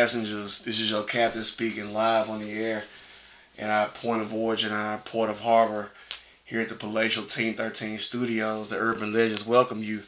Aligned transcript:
Passengers. 0.00 0.60
This 0.60 0.80
is 0.80 0.90
your 0.90 1.02
captain 1.02 1.44
speaking 1.44 1.92
live 1.92 2.30
on 2.30 2.40
the 2.40 2.50
air 2.52 2.84
in 3.58 3.68
our 3.68 3.88
point 3.88 4.22
of 4.22 4.32
origin, 4.32 4.72
our 4.72 4.96
port 4.96 5.28
of 5.28 5.40
harbor 5.40 5.90
here 6.42 6.62
at 6.62 6.70
the 6.70 6.74
Palatial 6.74 7.24
Team 7.24 7.52
13 7.52 7.98
Studios. 7.98 8.70
The 8.70 8.78
Urban 8.78 9.12
Legends 9.12 9.46
welcome 9.46 9.82
you. 9.82 10.00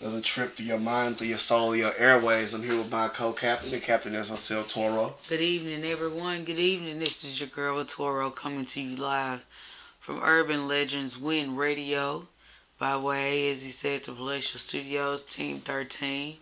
Another 0.00 0.20
trip 0.20 0.56
through 0.56 0.66
your 0.66 0.80
mind, 0.80 1.18
through 1.18 1.28
your 1.28 1.38
soul, 1.38 1.76
your 1.76 1.94
airways. 1.96 2.52
I'm 2.52 2.64
here 2.64 2.76
with 2.76 2.90
my 2.90 3.06
co-captain, 3.06 3.70
the 3.70 3.78
captain 3.78 4.12
SSL 4.12 4.68
Toro. 4.68 5.14
Good 5.28 5.40
evening, 5.40 5.84
everyone. 5.84 6.42
Good 6.42 6.58
evening. 6.58 6.98
This 6.98 7.22
is 7.22 7.38
your 7.38 7.50
girl 7.50 7.84
Toro 7.84 8.30
coming 8.30 8.66
to 8.66 8.80
you 8.80 8.96
live 8.96 9.46
from 10.00 10.20
Urban 10.24 10.66
Legends 10.66 11.16
Win 11.16 11.54
Radio 11.54 12.26
by 12.80 12.96
way, 12.96 13.52
as 13.52 13.62
he 13.62 13.70
said, 13.70 14.02
the 14.02 14.10
Palatial 14.10 14.58
Studios, 14.58 15.22
Team 15.22 15.60
13 15.60 16.38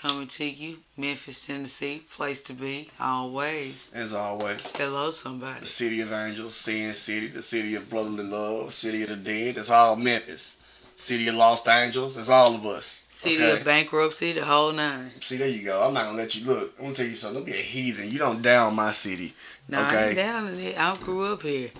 coming 0.00 0.26
to 0.26 0.44
you, 0.44 0.78
Memphis, 0.96 1.46
Tennessee, 1.46 2.02
place 2.10 2.40
to 2.42 2.54
be, 2.54 2.88
always. 2.98 3.90
As 3.94 4.14
always. 4.14 4.60
Hello, 4.76 5.10
somebody. 5.10 5.60
The 5.60 5.66
city 5.66 6.00
of 6.00 6.12
angels, 6.12 6.54
Sin 6.54 6.94
City, 6.94 7.26
the 7.26 7.42
city 7.42 7.74
of 7.74 7.90
brotherly 7.90 8.24
love, 8.24 8.72
city 8.72 9.02
of 9.02 9.10
the 9.10 9.16
dead. 9.16 9.58
It's 9.58 9.70
all 9.70 9.96
Memphis. 9.96 10.86
City 10.96 11.28
of 11.28 11.34
lost 11.34 11.68
angels. 11.68 12.16
It's 12.16 12.30
all 12.30 12.54
of 12.54 12.64
us. 12.66 13.04
City 13.08 13.36
okay? 13.36 13.58
of 13.58 13.64
bankruptcy, 13.64 14.32
the 14.32 14.44
whole 14.44 14.72
nine. 14.72 15.10
See, 15.20 15.36
there 15.36 15.48
you 15.48 15.64
go. 15.64 15.82
I'm 15.82 15.94
not 15.94 16.06
gonna 16.06 16.18
let 16.18 16.34
you 16.34 16.46
look. 16.46 16.74
I'm 16.78 16.84
gonna 16.84 16.94
tell 16.94 17.06
you 17.06 17.14
something. 17.14 17.42
Don't 17.42 17.50
be 17.50 17.58
a 17.58 17.62
heathen. 17.62 18.10
You 18.10 18.18
don't 18.18 18.42
down 18.42 18.74
my 18.74 18.90
city. 18.90 19.32
No, 19.68 19.84
okay. 19.86 19.96
I 19.96 20.06
ain't 20.08 20.16
down 20.16 20.48
in 20.48 20.58
it. 20.60 20.78
I 20.78 20.96
grew 20.98 21.32
up 21.32 21.42
here. 21.42 21.70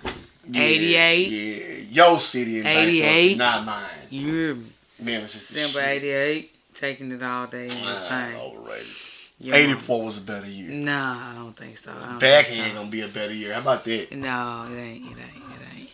Yeah, 0.47 0.63
88. 0.63 1.27
Yeah, 1.27 1.75
your 1.89 2.19
city 2.19 2.59
in 2.59 2.65
88. 2.65 3.01
bankruptcy, 3.01 3.35
not 3.35 3.65
mine. 3.65 3.89
You 4.09 4.33
hear 4.33 4.55
me? 4.55 4.67
Memphis 4.99 5.33
December 5.33 5.87
88. 5.87 6.50
Taking 6.73 7.11
it 7.11 7.21
all 7.21 7.47
day 7.47 7.63
in 7.65 7.69
this 7.69 7.79
Ah, 7.81 8.27
thing. 8.27 8.35
overrated. 8.39 8.87
Your 9.39 9.55
mama. 9.55 9.73
84 9.73 10.03
was 10.05 10.17
a 10.19 10.21
better 10.21 10.47
year. 10.47 10.69
Nah, 10.71 11.31
I 11.31 11.35
don't 11.35 11.53
think 11.55 11.77
so. 11.77 11.91
Don't 11.93 12.19
Back 12.19 12.45
think 12.45 12.59
so. 12.59 12.65
ain't 12.65 12.75
gonna 12.75 12.89
be 12.89 13.01
a 13.01 13.07
better 13.07 13.33
year. 13.33 13.53
How 13.53 13.59
about 13.59 13.83
that? 13.83 14.11
No, 14.13 14.67
it 14.71 14.77
ain't. 14.79 15.05
It 15.05 15.17
ain't. 15.17 15.43
It 15.61 15.79
ain't. 15.79 15.89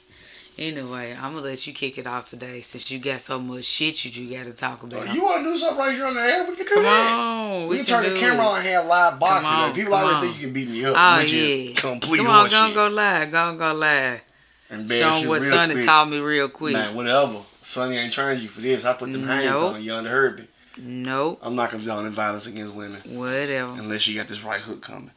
Anyway, 0.59 1.13
I'm 1.13 1.33
gonna 1.33 1.45
let 1.45 1.65
you 1.67 1.73
kick 1.73 1.97
it 1.97 2.07
off 2.07 2.25
today 2.25 2.61
since 2.61 2.89
you 2.91 2.99
got 2.99 3.21
so 3.21 3.39
much 3.39 3.63
shit 3.65 4.03
you, 4.05 4.23
you 4.23 4.35
got 4.37 4.45
to 4.45 4.53
talk 4.53 4.79
Oh, 4.83 4.87
about. 4.87 5.13
you 5.13 5.23
wanna 5.23 5.43
do 5.43 5.55
something 5.55 5.77
right 5.77 5.93
here 5.95 6.05
on 6.05 6.15
the 6.15 6.21
air? 6.21 6.45
We 6.49 6.55
can 6.55 6.65
do 6.65 6.73
Come 6.73 6.83
that. 6.83 7.13
on, 7.19 7.61
We, 7.63 7.67
we, 7.69 7.77
can 7.77 7.85
turn 7.85 8.03
the 8.13 8.19
camera 8.19 8.43
it. 8.45 8.47
on 8.49 8.57
and 8.59 8.67
have 8.67 8.85
live 8.87 9.19
boxing. 9.19 9.55
on, 9.55 9.73
People 9.73 9.93
already 9.93 10.15
on. 10.15 10.21
think 10.21 10.35
you 10.37 10.43
can 10.47 10.53
beat 10.53 10.69
me 10.69 10.83
up, 10.85 10.95
Oh 10.97 11.19
which 11.19 11.31
yeah, 11.33 11.41
is 11.43 11.79
complete 11.79 12.17
Come 12.17 12.27
on, 12.27 12.49
horseshit. 12.49 12.73
go 12.73 12.87
live, 12.87 13.31
go 13.31 13.55
go 13.55 13.73
live. 13.73 14.21
Embarrass 14.69 14.99
Show 14.99 15.17
'em 15.17 15.23
you 15.23 15.29
what 15.29 15.41
Sonny 15.43 15.73
quick. 15.75 15.85
taught 15.85 16.09
me 16.09 16.19
real 16.19 16.49
quick. 16.49 16.73
Man, 16.73 16.93
whatever. 16.95 17.39
Sonny 17.63 17.97
ain't 17.97 18.11
trying 18.11 18.41
you 18.41 18.47
for 18.49 18.59
this. 18.61 18.83
I 18.83 18.93
put 18.93 19.11
them 19.11 19.23
hands 19.23 19.59
on 19.61 19.81
you 19.81 19.93
under 19.93 20.09
Herbie. 20.09 20.47
Nope, 20.79 21.39
I'm 21.41 21.55
not 21.55 21.69
condoning 21.71 22.11
violence 22.11 22.47
against 22.47 22.73
women 22.73 23.01
whatever. 23.05 23.73
unless 23.73 24.07
you 24.07 24.15
got 24.15 24.27
this 24.27 24.43
right 24.43 24.61
hook 24.61 24.81
coming. 24.81 25.11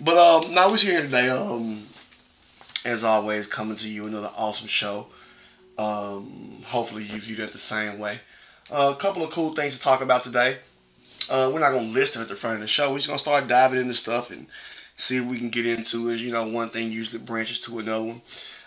But 0.00 0.16
um, 0.18 0.54
now 0.54 0.70
we're 0.70 0.76
here 0.76 1.02
today. 1.02 1.28
Um, 1.30 1.82
as 2.84 3.02
always, 3.04 3.46
coming 3.46 3.76
to 3.76 3.88
you 3.88 4.06
another 4.06 4.30
awesome 4.36 4.68
show. 4.68 5.08
Um, 5.78 6.62
hopefully 6.64 7.02
you 7.02 7.18
viewed 7.18 7.40
it 7.40 7.50
the 7.50 7.58
same 7.58 7.98
way. 7.98 8.20
Uh, 8.70 8.94
a 8.96 9.00
couple 9.00 9.22
of 9.22 9.30
cool 9.30 9.52
things 9.52 9.76
to 9.76 9.82
talk 9.82 10.00
about 10.00 10.22
today. 10.22 10.56
Uh, 11.30 11.50
we're 11.52 11.60
not 11.60 11.72
gonna 11.72 11.88
list 11.88 12.14
them 12.14 12.22
at 12.22 12.28
the 12.28 12.34
front 12.34 12.54
of 12.54 12.60
the 12.60 12.66
show. 12.66 12.90
We're 12.90 12.98
just 12.98 13.08
gonna 13.08 13.18
start 13.18 13.48
diving 13.48 13.80
into 13.80 13.94
stuff 13.94 14.30
and 14.30 14.46
see 14.96 15.20
what 15.20 15.30
we 15.30 15.38
can 15.38 15.50
get 15.50 15.66
into. 15.66 16.10
As 16.10 16.22
you 16.22 16.30
know, 16.32 16.46
one 16.46 16.70
thing 16.70 16.90
usually 16.90 17.22
branches 17.22 17.60
to 17.62 17.78
another 17.78 18.04
one. 18.04 18.22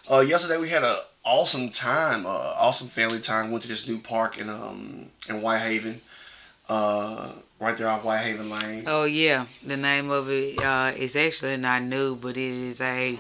Uh, 0.10 0.20
yesterday 0.20 0.60
we 0.60 0.70
had 0.70 0.84
a 0.84 1.04
awesome 1.24 1.70
time, 1.70 2.26
uh, 2.26 2.30
awesome 2.58 2.88
family 2.88 3.20
time. 3.20 3.52
Went 3.52 3.64
to 3.64 3.70
this 3.70 3.88
new 3.88 4.00
park 4.00 4.38
in 4.38 4.50
um 4.50 5.08
in 5.30 5.42
Whitehaven, 5.42 6.02
uh, 6.70 7.32
right 7.60 7.76
there 7.76 7.90
on 7.90 8.00
Whitehaven 8.00 8.50
Lane. 8.50 8.84
Oh 8.88 9.06
yeah, 9.06 9.46
the 9.66 9.78
name 9.78 10.10
of 10.12 10.30
it 10.30 10.60
uh, 10.64 10.92
is 10.96 11.16
actually 11.16 11.58
not 11.58 11.84
new, 11.84 12.16
but 12.16 12.38
it 12.38 12.38
is 12.38 12.82
a 12.82 13.18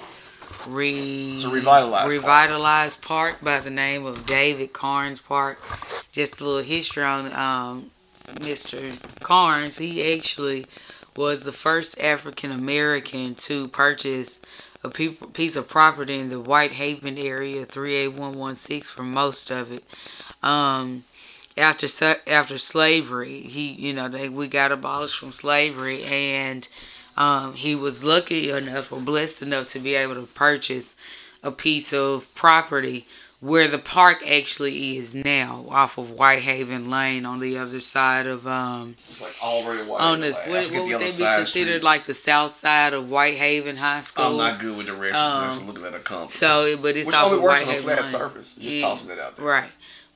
re 0.69 1.33
It's 1.33 1.43
a 1.43 1.49
revitalized 1.49 2.11
park. 2.11 2.13
revitalized 2.13 3.01
park. 3.01 3.37
by 3.41 3.59
the 3.59 3.69
name 3.69 4.05
of 4.05 4.25
David 4.25 4.73
Carnes 4.73 5.21
Park. 5.21 5.59
Just 6.11 6.41
a 6.41 6.45
little 6.45 6.63
history 6.63 7.03
on 7.03 7.31
um, 7.33 7.91
Mr. 8.35 8.97
Carnes. 9.21 9.77
He 9.77 10.13
actually 10.17 10.65
was 11.15 11.43
the 11.43 11.51
first 11.51 11.99
African 11.99 12.51
American 12.51 13.35
to 13.35 13.67
purchase 13.69 14.39
a 14.83 14.89
piece 14.89 15.55
of 15.57 15.67
property 15.67 16.17
in 16.17 16.29
the 16.29 16.39
Whitehaven 16.39 17.17
area, 17.17 17.65
38116 17.65 18.81
for 18.81 19.03
most 19.03 19.51
of 19.51 19.71
it. 19.71 19.83
Um, 20.41 21.03
after 21.59 21.87
after 22.27 22.57
slavery, 22.57 23.41
he 23.41 23.71
you 23.73 23.93
know 23.93 24.07
they 24.07 24.29
we 24.29 24.47
got 24.47 24.71
abolished 24.71 25.19
from 25.19 25.31
slavery, 25.31 26.03
and 26.03 26.67
um, 27.17 27.53
he 27.53 27.75
was 27.75 28.03
lucky 28.03 28.49
enough 28.49 28.91
or 28.91 28.99
blessed 28.99 29.41
enough 29.41 29.67
to 29.69 29.79
be 29.79 29.95
able 29.95 30.15
to 30.15 30.23
purchase 30.33 30.95
a 31.43 31.51
piece 31.51 31.93
of 31.93 32.33
property 32.35 33.05
where 33.41 33.69
the 33.69 33.77
park 33.77 34.17
actually 34.29 34.97
is 34.97 35.15
now, 35.15 35.65
off 35.69 35.97
of 35.97 36.11
Whitehaven 36.11 36.89
Lane 36.89 37.25
on 37.25 37.39
the 37.39 37.57
other 37.57 37.79
side 37.79 38.27
of 38.27 38.45
um 38.47 38.95
It's 39.09 39.21
like 39.21 39.31
already 39.41 39.81
white. 39.89 40.01
on 40.01 40.19
this 40.19 40.41
like, 40.47 40.65
what, 40.71 40.71
would 40.87 40.99
they 40.99 41.11
be 41.17 41.35
considered 41.37 41.47
street. 41.47 41.83
like 41.83 42.03
the 42.03 42.13
south 42.13 42.51
side 42.53 42.93
of 42.93 43.09
Whitehaven 43.09 43.77
High 43.77 44.01
School? 44.01 44.25
I'm 44.25 44.37
not 44.37 44.59
good 44.59 44.77
with 44.77 44.87
directions. 44.87 45.23
Um, 45.23 45.51
so 45.51 45.65
looking 45.65 45.85
at 45.85 45.93
a 45.95 45.99
compass. 45.99 46.35
So, 46.35 46.75
but 46.81 46.97
it's 46.97 47.07
Which 47.07 47.15
off 47.15 47.27
only 47.27 47.37
of 47.37 47.43
works 47.43 47.63
on 47.63 47.69
a 47.69 47.77
flat 47.77 47.99
Lane. 47.99 48.07
surface. 48.07 48.55
Just 48.55 48.75
Yeah. 48.75 48.87
tossing 48.87 49.11
it 49.11 49.19
out 49.19 49.37
there. 49.37 49.45
Right. 49.45 49.71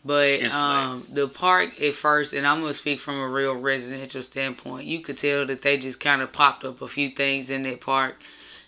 But 0.05 0.53
um, 0.53 1.05
the 1.11 1.27
park 1.29 1.81
at 1.81 1.93
first, 1.93 2.33
and 2.33 2.45
I'm 2.45 2.61
gonna 2.61 2.73
speak 2.73 2.99
from 2.99 3.19
a 3.19 3.27
real 3.27 3.55
residential 3.55 4.21
standpoint. 4.21 4.85
You 4.85 4.99
could 4.99 5.17
tell 5.17 5.45
that 5.45 5.61
they 5.61 5.77
just 5.77 5.99
kind 5.99 6.21
of 6.21 6.31
popped 6.33 6.65
up 6.65 6.81
a 6.81 6.87
few 6.87 7.09
things 7.09 7.49
in 7.49 7.63
that 7.63 7.79
park, 7.79 8.21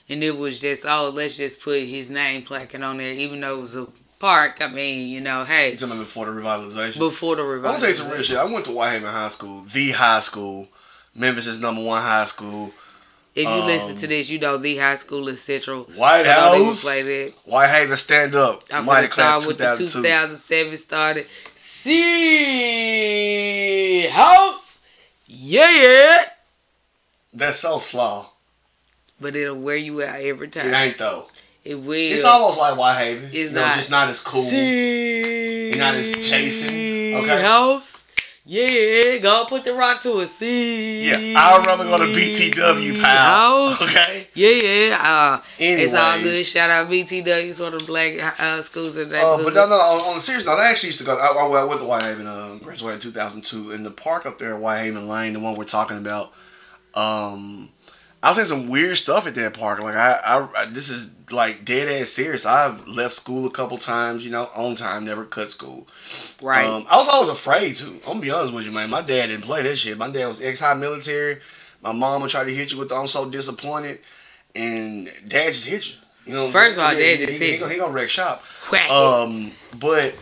and 0.07 0.23
it 0.23 0.37
was 0.37 0.61
just 0.61 0.85
oh, 0.85 1.09
let's 1.13 1.37
just 1.37 1.61
put 1.61 1.81
his 1.83 2.09
name 2.09 2.43
placard 2.43 2.81
on 2.81 2.97
there, 2.97 3.11
even 3.11 3.41
though 3.41 3.57
it 3.57 3.61
was 3.61 3.75
a 3.75 3.87
park. 4.19 4.61
I 4.61 4.67
mean, 4.67 5.09
you 5.09 5.19
know, 5.19 5.43
hey, 5.43 5.71
You 5.71 5.77
talking 5.77 5.97
before 5.99 6.25
the 6.25 6.31
revitalization? 6.31 6.99
before 6.99 7.35
the 7.35 7.43
I'm 7.43 7.61
gonna 7.61 7.79
tell 7.79 7.89
you 7.89 7.95
some 7.95 8.11
real 8.11 8.21
shit. 8.21 8.37
I 8.37 8.45
went 8.45 8.65
to 8.65 8.71
Whitehaven 8.71 9.09
High 9.09 9.27
School, 9.27 9.65
the 9.73 9.91
high 9.91 10.21
school, 10.21 10.69
Memphis' 11.13 11.59
number 11.59 11.83
one 11.83 12.01
high 12.01 12.25
school. 12.25 12.71
If 13.35 13.47
you 13.49 13.63
listen 13.65 13.95
to 13.97 14.05
um, 14.05 14.09
this, 14.09 14.29
you 14.29 14.39
know 14.39 14.55
the 14.57 14.77
high 14.77 14.95
school 14.95 15.27
is 15.27 15.41
Central. 15.41 15.83
White 15.95 16.23
know 16.23 16.51
would 16.57 16.67
House. 16.67 16.83
play 16.83 17.01
that. 17.01 17.33
Whitehaven 17.43 17.97
stand 17.97 18.33
up. 18.33 18.63
I'm 18.71 18.85
gonna 18.85 19.07
start 19.07 19.45
with 19.45 19.57
the 19.57 19.73
2007 19.77 20.77
started. 20.77 21.27
See 21.53 22.05
house, 24.07 24.79
yeah, 25.27 25.69
yeah. 25.69 26.17
That's 27.33 27.57
so 27.59 27.79
slow. 27.79 28.27
But 29.19 29.35
it'll 29.35 29.59
wear 29.59 29.75
you 29.75 30.01
out 30.01 30.21
every 30.21 30.47
time. 30.47 30.67
It 30.67 30.73
ain't 30.73 30.97
though. 30.97 31.27
It 31.65 31.75
will. 31.75 31.93
It's 31.93 32.23
almost 32.23 32.57
like 32.57 32.77
Whitehaven. 32.77 33.31
It's 33.33 33.51
you 33.51 33.55
know, 33.57 33.65
not. 33.65 33.75
just 33.75 33.91
not 33.91 34.07
as 34.07 34.21
cool. 34.21 34.39
See 34.39 35.71
You're 35.71 35.79
not 35.79 35.95
as 35.95 36.13
chasing, 36.29 37.15
okay? 37.15 37.41
house, 37.41 38.04
yeah. 38.45 39.17
Go 39.17 39.45
put 39.47 39.63
the 39.63 39.73
rock 39.73 40.01
to 40.01 40.19
it. 40.19 40.27
See. 40.27 41.09
Yeah, 41.09 41.39
I'd 41.39 41.65
rather 41.65 41.83
go 41.83 41.97
to 41.97 42.03
BTW, 42.03 43.01
pal. 43.01 43.69
House. 43.69 43.81
Okay. 43.81 44.27
Yeah, 44.35 44.49
yeah. 44.49 44.97
Uh, 44.99 45.41
Anyways. 45.59 45.85
it's 45.85 45.93
all 45.93 46.19
good. 46.19 46.45
Shout 46.45 46.69
out 46.69 46.87
BTW, 46.89 47.53
sort 47.53 47.73
of 47.73 47.87
black 47.87 48.13
uh, 48.39 48.61
schools 48.61 48.97
in 48.97 49.09
that. 49.09 49.23
Uh, 49.23 49.43
but 49.43 49.53
no, 49.53 49.67
no, 49.67 49.75
on, 49.75 50.11
on 50.11 50.17
a 50.17 50.19
serious 50.19 50.45
note, 50.45 50.59
I 50.59 50.69
actually 50.69 50.87
used 50.87 50.99
to 50.99 51.05
go. 51.05 51.17
I, 51.17 51.27
I, 51.27 51.63
went 51.63 51.79
to 51.81 51.87
Whitehaven, 51.87 52.27
uh, 52.27 52.57
graduated 52.61 53.05
in 53.05 53.11
2002, 53.11 53.71
in 53.71 53.83
the 53.83 53.91
park 53.91 54.25
up 54.25 54.37
there 54.39 54.53
at 54.53 54.59
Whitehaven 54.59 55.07
Lane, 55.07 55.33
the 55.33 55.39
one 55.39 55.55
we're 55.55 55.65
talking 55.65 55.97
about. 55.97 56.31
Um, 56.93 57.69
I 58.25 58.29
was 58.29 58.37
seeing 58.37 58.45
some 58.61 58.67
weird 58.71 58.97
stuff 58.97 59.27
at 59.27 59.35
that 59.35 59.53
park. 59.53 59.79
Like 59.81 59.93
I, 59.93 60.47
I, 60.57 60.65
this 60.65 60.89
is 60.89 61.15
like 61.31 61.63
dead 61.63 61.87
ass 62.01 62.09
serious. 62.09 62.43
I've 62.43 62.87
left 62.87 63.13
school 63.13 63.45
a 63.45 63.51
couple 63.51 63.77
times, 63.77 64.25
you 64.25 64.31
know, 64.31 64.49
on 64.55 64.73
time, 64.73 65.05
never 65.05 65.25
cut 65.25 65.47
school. 65.51 65.87
right. 66.41 66.65
Um, 66.65 66.87
I 66.89 66.97
was 66.97 67.07
always 67.07 67.29
afraid 67.29 67.75
to. 67.75 67.85
I'm 67.87 67.99
gonna 67.99 68.19
be 68.21 68.31
honest 68.31 68.51
with 68.51 68.65
you, 68.65 68.71
man. 68.71 68.89
My 68.89 69.01
dad 69.03 69.27
didn't 69.27 69.43
play 69.43 69.61
that 69.61 69.75
shit. 69.77 69.99
My 69.99 70.09
dad 70.09 70.25
was 70.25 70.41
ex 70.41 70.59
high 70.59 70.73
military. 70.73 71.37
My 71.83 71.91
mom 71.91 72.23
would 72.23 72.31
try 72.31 72.43
to 72.43 72.51
hit 72.51 72.71
you 72.71 72.79
with 72.79 72.89
the 72.89 72.95
I'm 72.95 73.05
so 73.05 73.29
disappointed, 73.29 73.99
and 74.55 75.05
dad 75.27 75.49
just 75.49 75.67
hit 75.67 75.87
you. 75.87 75.95
You 76.25 76.33
know. 76.33 76.49
First 76.49 76.77
of 76.77 76.83
all, 76.83 76.89
saying? 76.89 76.99
dad 76.99 77.19
He- 77.19 77.25
just 77.27 77.39
he, 77.39 77.45
hit 77.45 77.53
he, 77.53 77.59
gonna- 77.59 77.73
you. 77.73 77.79
He 77.79 77.85
gonna 77.85 77.93
wreck 77.93 78.09
shop. 78.09 78.43
Whack 78.71 78.85
it. 78.85 78.91
Um, 78.91 79.51
but 79.79 80.15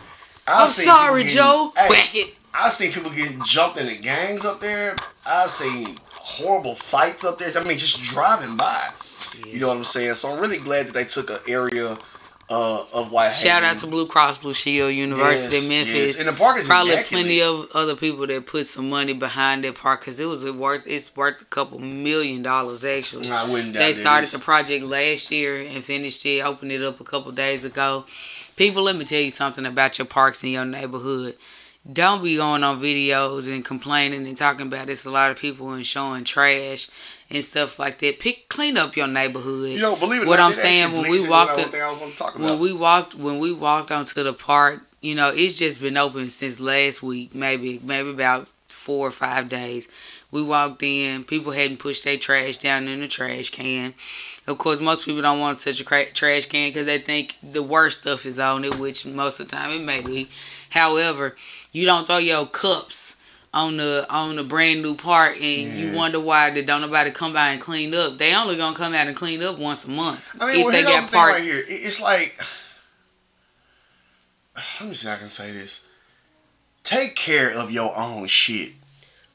I 0.46 0.60
I'm 0.60 0.68
sorry, 0.68 1.24
Joe. 1.24 1.72
Whack 1.88 2.14
it. 2.14 2.34
I 2.52 2.68
seen 2.68 2.92
people 2.92 3.10
getting 3.10 3.42
jumped 3.44 3.78
in 3.78 3.86
the 3.86 3.96
gangs 3.96 4.44
up 4.44 4.60
there. 4.60 4.94
I 5.26 5.46
seen 5.46 5.96
horrible 6.24 6.74
fights 6.74 7.22
up 7.24 7.38
there. 7.38 7.50
I 7.54 7.62
mean, 7.64 7.76
just 7.76 8.02
driving 8.02 8.56
by. 8.56 8.90
You 9.46 9.60
know 9.60 9.68
what 9.68 9.76
I'm 9.76 9.84
saying? 9.84 10.14
So 10.14 10.32
I'm 10.32 10.40
really 10.40 10.58
glad 10.58 10.86
that 10.86 10.94
they 10.94 11.04
took 11.04 11.28
an 11.28 11.38
area 11.46 11.98
uh, 12.50 12.84
of 12.92 13.10
White 13.12 13.32
Shout 13.34 13.62
out 13.62 13.76
to 13.78 13.86
Blue 13.86 14.06
Cross 14.06 14.38
Blue 14.38 14.54
Shield 14.54 14.92
University 14.94 15.56
Yes, 15.56 15.68
Memphis. 15.68 15.94
yes. 15.94 16.18
And 16.20 16.28
the 16.28 16.32
park 16.32 16.58
is 16.58 16.66
Probably 16.66 16.92
immaculate. 16.92 17.24
plenty 17.24 17.42
of 17.42 17.68
other 17.74 17.94
people 17.96 18.26
that 18.26 18.46
put 18.46 18.66
some 18.66 18.88
money 18.90 19.12
behind 19.12 19.64
that 19.64 19.74
park 19.74 20.00
because 20.00 20.18
it 20.20 20.26
was 20.26 20.44
worth 20.50 20.86
it's 20.86 21.14
worth 21.16 21.40
a 21.42 21.44
couple 21.46 21.78
million 21.78 22.42
dollars 22.42 22.84
actually. 22.84 23.30
I 23.30 23.48
wouldn't 23.50 23.74
doubt 23.74 23.80
They 23.80 23.92
started 23.92 24.30
the 24.30 24.38
project 24.38 24.84
last 24.84 25.30
year 25.30 25.60
and 25.60 25.82
finished 25.84 26.24
it, 26.26 26.40
opened 26.44 26.72
it 26.72 26.82
up 26.82 27.00
a 27.00 27.04
couple 27.04 27.32
days 27.32 27.64
ago. 27.64 28.04
People, 28.56 28.82
let 28.84 28.96
me 28.96 29.04
tell 29.04 29.20
you 29.20 29.30
something 29.30 29.66
about 29.66 29.98
your 29.98 30.06
parks 30.06 30.42
in 30.44 30.50
your 30.50 30.64
neighborhood. 30.64 31.34
Don't 31.92 32.24
be 32.24 32.36
going 32.36 32.64
on 32.64 32.80
videos 32.80 33.52
and 33.52 33.64
complaining 33.64 34.26
and 34.26 34.36
talking 34.36 34.66
about 34.66 34.86
this. 34.86 35.04
A 35.04 35.10
lot 35.10 35.30
of 35.30 35.38
people 35.38 35.72
and 35.72 35.86
showing 35.86 36.24
trash 36.24 36.88
and 37.30 37.44
stuff 37.44 37.78
like 37.78 37.98
that. 37.98 38.20
Pick 38.20 38.48
clean 38.48 38.78
up 38.78 38.96
your 38.96 39.06
neighborhood. 39.06 39.70
You 39.70 39.80
know, 39.80 39.96
believe 39.96 40.22
it. 40.22 40.28
What 40.28 40.38
not, 40.38 40.46
I'm 40.46 40.52
saying, 40.54 40.92
when 40.92 41.10
we 41.10 41.28
walked 41.28 41.58
up- 41.58 41.70
thing 41.70 41.82
I 41.82 41.90
was 41.90 42.00
gonna 42.00 42.12
talk 42.12 42.34
when 42.36 42.44
about. 42.44 42.58
we 42.60 42.72
walked 42.72 43.14
when 43.14 43.38
we 43.38 43.52
walked 43.52 43.90
onto 43.90 44.22
the 44.22 44.32
park, 44.32 44.80
you 45.02 45.14
know, 45.14 45.30
it's 45.34 45.56
just 45.56 45.80
been 45.80 45.96
open 45.98 46.30
since 46.30 46.58
last 46.58 47.02
week, 47.02 47.34
maybe 47.34 47.80
maybe 47.82 48.10
about 48.10 48.48
four 48.68 49.06
or 49.06 49.10
five 49.12 49.48
days. 49.48 49.88
We 50.30 50.42
walked 50.42 50.82
in, 50.82 51.24
people 51.24 51.52
hadn't 51.52 51.78
pushed 51.78 52.04
their 52.04 52.16
trash 52.16 52.56
down 52.56 52.88
in 52.88 53.00
the 53.00 53.08
trash 53.08 53.50
can. 53.50 53.94
Of 54.46 54.58
course, 54.58 54.80
most 54.80 55.06
people 55.06 55.22
don't 55.22 55.40
want 55.40 55.60
such 55.60 55.80
a 55.80 55.84
cra- 55.84 56.10
trash 56.10 56.46
can 56.46 56.68
because 56.68 56.84
they 56.84 56.98
think 56.98 57.36
the 57.42 57.62
worst 57.62 58.02
stuff 58.02 58.26
is 58.26 58.38
on 58.38 58.64
it, 58.64 58.78
which 58.78 59.06
most 59.06 59.40
of 59.40 59.48
the 59.48 59.56
time 59.56 59.70
it 59.70 59.80
may 59.80 60.02
be. 60.02 60.28
However, 60.70 61.34
you 61.74 61.84
don't 61.84 62.06
throw 62.06 62.18
your 62.18 62.46
cups 62.46 63.16
on 63.52 63.76
the 63.76 64.06
on 64.08 64.36
the 64.36 64.44
brand 64.44 64.80
new 64.80 64.94
park 64.94 65.34
and 65.40 65.72
you 65.72 65.94
wonder 65.96 66.18
why 66.18 66.50
they 66.50 66.62
don't 66.62 66.80
nobody 66.80 67.10
come 67.10 67.32
by 67.32 67.50
and 67.50 67.60
clean 67.60 67.94
up. 67.94 68.16
They 68.16 68.34
only 68.34 68.56
gonna 68.56 68.76
come 68.76 68.94
out 68.94 69.08
and 69.08 69.16
clean 69.16 69.42
up 69.42 69.58
once 69.58 69.84
a 69.84 69.90
month 69.90 70.36
I 70.40 70.46
mean, 70.46 70.60
if 70.60 70.64
well, 70.64 70.72
they 70.72 70.82
got 70.82 71.10
the 71.10 71.16
right 71.16 71.42
here. 71.42 71.62
It's 71.68 72.00
like, 72.00 72.40
let 74.80 74.88
me 74.88 74.94
see. 74.94 75.08
how 75.08 75.14
I 75.14 75.18
can 75.18 75.28
say 75.28 75.52
this. 75.52 75.88
Take 76.84 77.16
care 77.16 77.52
of 77.54 77.70
your 77.70 77.92
own 77.96 78.26
shit. 78.28 78.72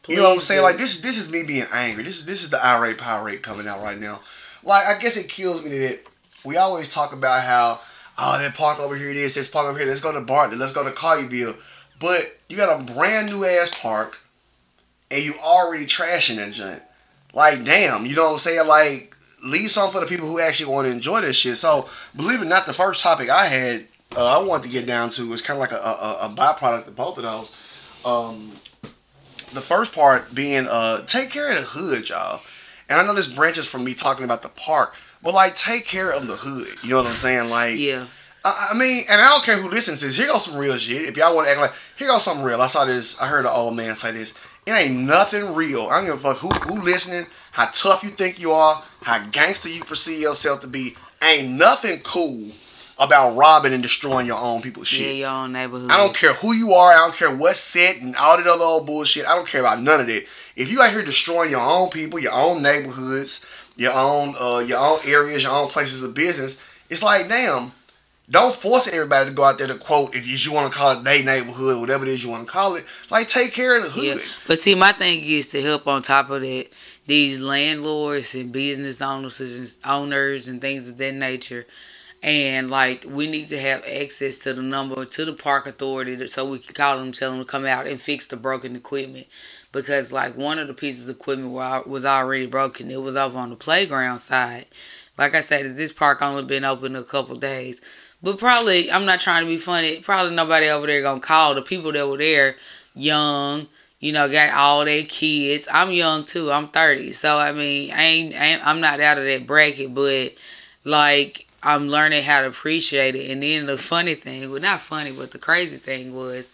You 0.08 0.16
know 0.16 0.30
what 0.30 0.34
I'm 0.34 0.40
saying? 0.40 0.62
do. 0.62 0.64
Like 0.64 0.78
this, 0.78 1.02
this 1.02 1.18
is 1.18 1.32
me 1.32 1.44
being 1.44 1.66
angry. 1.74 2.04
This 2.04 2.18
is 2.18 2.26
this 2.26 2.44
is 2.44 2.50
the 2.50 2.66
irate 2.66 2.98
pirate 2.98 3.44
coming 3.44 3.68
out 3.68 3.82
right 3.84 4.00
now. 4.00 4.22
Like 4.64 4.88
I 4.88 4.98
guess 4.98 5.18
it 5.18 5.30
kills 5.30 5.64
me 5.64 5.78
that 5.80 6.00
we 6.46 6.58
always 6.58 6.90
talk 6.90 7.14
about 7.14 7.44
how 7.44 7.80
oh 8.18 8.38
that 8.40 8.56
park 8.56 8.80
over 8.80 8.96
here, 8.96 9.14
this, 9.14 9.36
this 9.36 9.50
park 9.50 9.68
over 9.68 9.78
here. 9.78 9.88
Let's 9.88 10.02
go 10.02 10.14
to 10.14 10.22
Bartlett. 10.22 10.60
Let's 10.60 10.74
go 10.74 10.84
to 10.84 10.92
Collierville. 10.92 11.56
But 12.00 12.26
you 12.48 12.58
got 12.58 12.82
a 12.82 12.94
brand 12.94 13.30
new 13.30 13.46
ass 13.46 13.70
park, 13.82 14.18
and 15.12 15.24
you 15.24 15.34
already 15.44 15.86
trashing 15.86 16.38
that 16.38 16.54
joint. 16.54 16.82
Like 17.34 17.64
damn, 17.64 18.06
you 18.06 18.16
know 18.16 18.26
what 18.26 18.32
I'm 18.32 18.38
saying? 18.38 18.68
Like 18.68 19.16
leave 19.46 19.70
some 19.70 19.92
for 19.92 20.00
the 20.00 20.06
people 20.06 20.28
who 20.28 20.40
actually 20.40 20.72
want 20.72 20.88
to 20.88 20.92
enjoy 20.92 21.22
this 21.22 21.36
shit. 21.36 21.58
So 21.58 21.88
believe 22.16 22.42
it 22.42 22.46
or 22.46 22.50
not, 22.50 22.66
the 22.66 22.74
first 22.74 23.02
topic 23.02 23.30
I 23.30 23.46
had 23.46 23.86
uh, 24.18 24.40
I 24.40 24.44
wanted 24.44 24.64
to 24.64 24.70
get 24.70 24.86
down 24.86 25.10
to 25.12 25.30
was 25.30 25.42
kind 25.42 25.58
of 25.58 25.62
like 25.62 25.72
a, 25.72 25.76
a, 25.76 26.18
a 26.24 26.34
byproduct 26.36 26.88
of 26.88 26.96
both 26.96 27.18
of 27.18 27.24
those. 27.24 27.56
Um, 28.06 28.52
the 29.54 29.62
first 29.62 29.94
part 29.94 30.34
being 30.34 30.68
uh 30.70 31.04
take 31.06 31.30
care 31.30 31.50
of 31.52 31.58
the 31.58 31.64
hood, 31.64 32.10
y'all. 32.10 32.42
And 32.88 33.00
I 33.00 33.06
know 33.06 33.14
this 33.14 33.32
branches 33.32 33.68
from 33.68 33.84
me 33.84 33.94
talking 33.94 34.26
about 34.26 34.42
the 34.42 34.50
park, 34.50 34.96
but 35.22 35.34
like 35.34 35.56
take 35.56 35.86
care 35.86 36.12
of 36.12 36.28
the 36.28 36.36
hood. 36.36 36.84
You 36.84 36.92
know 36.92 36.98
what 36.98 37.08
I'm 37.08 37.16
saying? 37.16 37.50
Like 37.50 37.78
yeah. 37.78 38.06
I, 38.44 38.74
mean, 38.74 39.04
and 39.10 39.20
I 39.22 39.28
don't 39.30 39.44
care 39.44 39.58
who 39.58 39.70
listens 39.70 40.00
to 40.00 40.06
this. 40.08 40.18
Here 40.18 40.28
goes 40.28 40.46
some 40.46 40.58
real 40.58 40.78
shit. 40.78 41.10
If 41.10 41.18
y'all 41.18 41.36
want 41.36 41.48
to 41.48 41.52
act 41.52 41.60
like, 41.60 41.74
here 41.98 42.08
goes 42.08 42.24
something 42.24 42.46
real. 42.46 42.62
I 42.62 42.68
saw 42.68 42.86
this. 42.86 43.20
I 43.22 43.28
heard 43.28 43.46
an 43.46 43.52
old 43.54 43.76
man 43.76 43.96
say 43.96 44.12
this. 44.12 44.40
It 44.66 44.72
ain't 44.72 45.00
nothing 45.00 45.56
real. 45.56 45.88
I 45.88 45.98
don't 45.98 46.06
give 46.06 46.26
a 46.26 46.34
fuck 46.34 46.38
who 46.38 46.50
who 46.74 46.82
listening, 46.82 47.26
how 47.52 47.66
tough 47.74 48.04
you 48.04 48.12
think 48.12 48.40
you 48.40 48.52
are, 48.52 48.84
how 49.02 49.26
gangster 49.32 49.70
you 49.70 49.84
perceive 49.84 50.22
yourself 50.22 50.62
to 50.62 50.68
be. 50.68 50.96
Ain't 51.22 51.50
nothing 51.50 52.00
cool 52.04 52.50
about 52.98 53.36
robbing 53.36 53.74
and 53.74 53.82
destroying 53.82 54.28
your 54.28 54.38
own 54.40 54.62
people's 54.62 54.92
Yeah, 54.92 55.08
shit. 55.08 55.16
your 55.18 55.30
own 55.30 55.52
neighborhood. 55.54 55.90
I 55.90 55.98
don't 55.98 56.16
care 56.16 56.34
who 56.34 56.54
you 56.54 56.74
are. 56.74 56.92
I 56.94 56.98
don't 56.98 57.16
care 57.16 57.34
what's 57.34 57.60
said 57.60 57.98
and 57.98 58.16
all 58.16 58.38
that 58.38 58.46
other 58.46 58.64
old 58.64 58.86
bullshit. 58.86 59.26
I 59.26 59.36
don't 59.36 59.48
care 59.48 59.62
about 59.62 59.82
none 59.82 60.02
of 60.02 60.08
that. 60.08 60.26
If 60.56 60.72
you 60.72 60.82
out 60.82 60.92
here 60.92 61.04
destroying 61.04 61.52
your 61.52 61.62
own 61.62 61.90
people, 61.90 62.20
your 62.20 62.34
own 62.34 62.62
neighborhoods, 62.62 63.46
your 63.78 63.94
own 63.94 64.36
uh, 64.40 64.60
your 64.60 64.80
own 64.80 65.00
areas, 65.06 65.44
your 65.44 65.54
own 65.54 65.68
places 65.70 66.04
of 66.04 66.14
business, 66.14 66.64
it's 66.90 67.04
like 67.04 67.28
damn. 67.28 67.72
Don't 68.32 68.54
force 68.54 68.88
everybody 68.88 69.30
to 69.30 69.36
go 69.36 69.44
out 69.44 69.58
there 69.58 69.68
to 69.68 69.76
quote 69.76 70.14
if 70.16 70.28
you, 70.28 70.54
want 70.54 70.72
to 70.72 70.78
call 70.78 70.92
it 70.92 71.04
their 71.04 71.24
neighborhood, 71.24 71.80
whatever 71.80 72.06
it 72.06 72.10
is 72.10 72.24
you 72.24 72.30
want 72.30 72.46
to 72.46 72.52
call 72.52 72.76
it. 72.76 72.86
Like 73.10 73.28
take 73.28 73.54
care 73.54 73.78
of 73.78 73.84
the 73.84 73.90
hood. 73.90 74.04
Yeah. 74.04 74.16
But 74.48 74.60
see, 74.60 74.76
my 74.76 74.92
thing 74.92 75.22
is 75.24 75.48
to 75.50 75.62
help 75.62 75.88
on 75.88 76.04
top 76.04 76.30
of 76.30 76.42
that, 76.42 76.68
these 77.08 77.42
landlords 77.42 78.36
and 78.36 78.52
business 78.52 79.02
owners 79.02 79.42
and 79.42 79.78
owners 79.86 80.48
and 80.48 80.62
things 80.62 80.88
of 80.90 80.98
that 80.98 81.16
nature. 81.16 81.66
And 82.22 82.70
like 82.70 83.06
we 83.08 83.32
need 83.32 83.48
to 83.48 83.60
have 83.60 83.84
access 83.86 84.38
to 84.40 84.54
the 84.54 84.62
number 84.62 85.06
to 85.06 85.26
the 85.26 85.34
park 85.34 85.66
authority 85.66 86.28
so 86.28 86.46
we 86.48 86.60
can 86.60 86.76
call 86.76 87.00
them, 87.00 87.12
tell 87.12 87.32
them 87.32 87.40
to 87.40 87.46
come 87.46 87.66
out 87.66 87.88
and 87.88 88.00
fix 88.00 88.26
the 88.26 88.38
broken 88.38 88.76
equipment. 88.76 89.26
Because 89.72 90.14
like 90.14 90.38
one 90.38 90.60
of 90.60 90.68
the 90.68 90.74
pieces 90.76 91.10
of 91.10 91.16
equipment 91.16 91.52
was 91.88 92.06
already 92.06 92.46
broken. 92.46 92.92
It 92.92 93.02
was 93.02 93.16
up 93.16 93.34
on 93.36 93.50
the 93.50 93.56
playground 93.56 94.20
side. 94.20 94.66
Like 95.18 95.34
I 95.34 95.42
said, 95.42 95.76
this 95.76 95.92
park 95.92 96.22
only 96.22 96.44
been 96.44 96.64
open 96.64 96.96
a 96.96 97.04
couple 97.04 97.36
days. 97.36 97.82
But 98.22 98.38
probably 98.38 98.92
I'm 98.92 99.06
not 99.06 99.20
trying 99.20 99.44
to 99.44 99.50
be 99.50 99.58
funny. 99.58 100.00
Probably 100.00 100.36
nobody 100.36 100.68
over 100.70 100.88
there 100.88 101.02
gonna 101.02 101.22
call 101.22 101.56
the 101.56 101.62
people 101.62 101.92
that 101.94 102.08
were 102.08 102.18
there 102.18 102.56
young, 102.94 103.68
you 104.00 104.12
know, 104.12 104.30
got 104.30 104.54
all 104.54 104.84
their 104.84 105.04
kids. 105.04 105.68
I'm 105.72 105.92
young 105.92 106.24
too. 106.26 106.52
I'm 106.52 106.68
30. 106.68 107.14
So 107.14 107.38
I 107.38 107.52
mean, 107.54 107.92
I 107.92 108.04
ain't, 108.04 108.36
I 108.36 108.46
ain't 108.46 108.68
I'm 108.68 108.82
not 108.82 109.00
out 109.00 109.18
of 109.18 109.24
that 109.24 109.46
bracket, 109.46 109.94
but 109.94 110.34
like 110.84 111.48
I'm 111.64 111.88
learning 111.88 112.24
how 112.24 112.42
to 112.42 112.48
appreciate 112.48 113.16
it. 113.16 113.32
And 113.32 113.42
then 113.42 113.66
the 113.66 113.78
funny 113.78 114.16
thing, 114.16 114.52
well 114.52 114.62
not 114.62 114.82
funny, 114.82 115.12
but 115.12 115.32
the 115.32 115.40
crazy 115.40 115.78
thing 115.78 116.14
was 116.14 116.50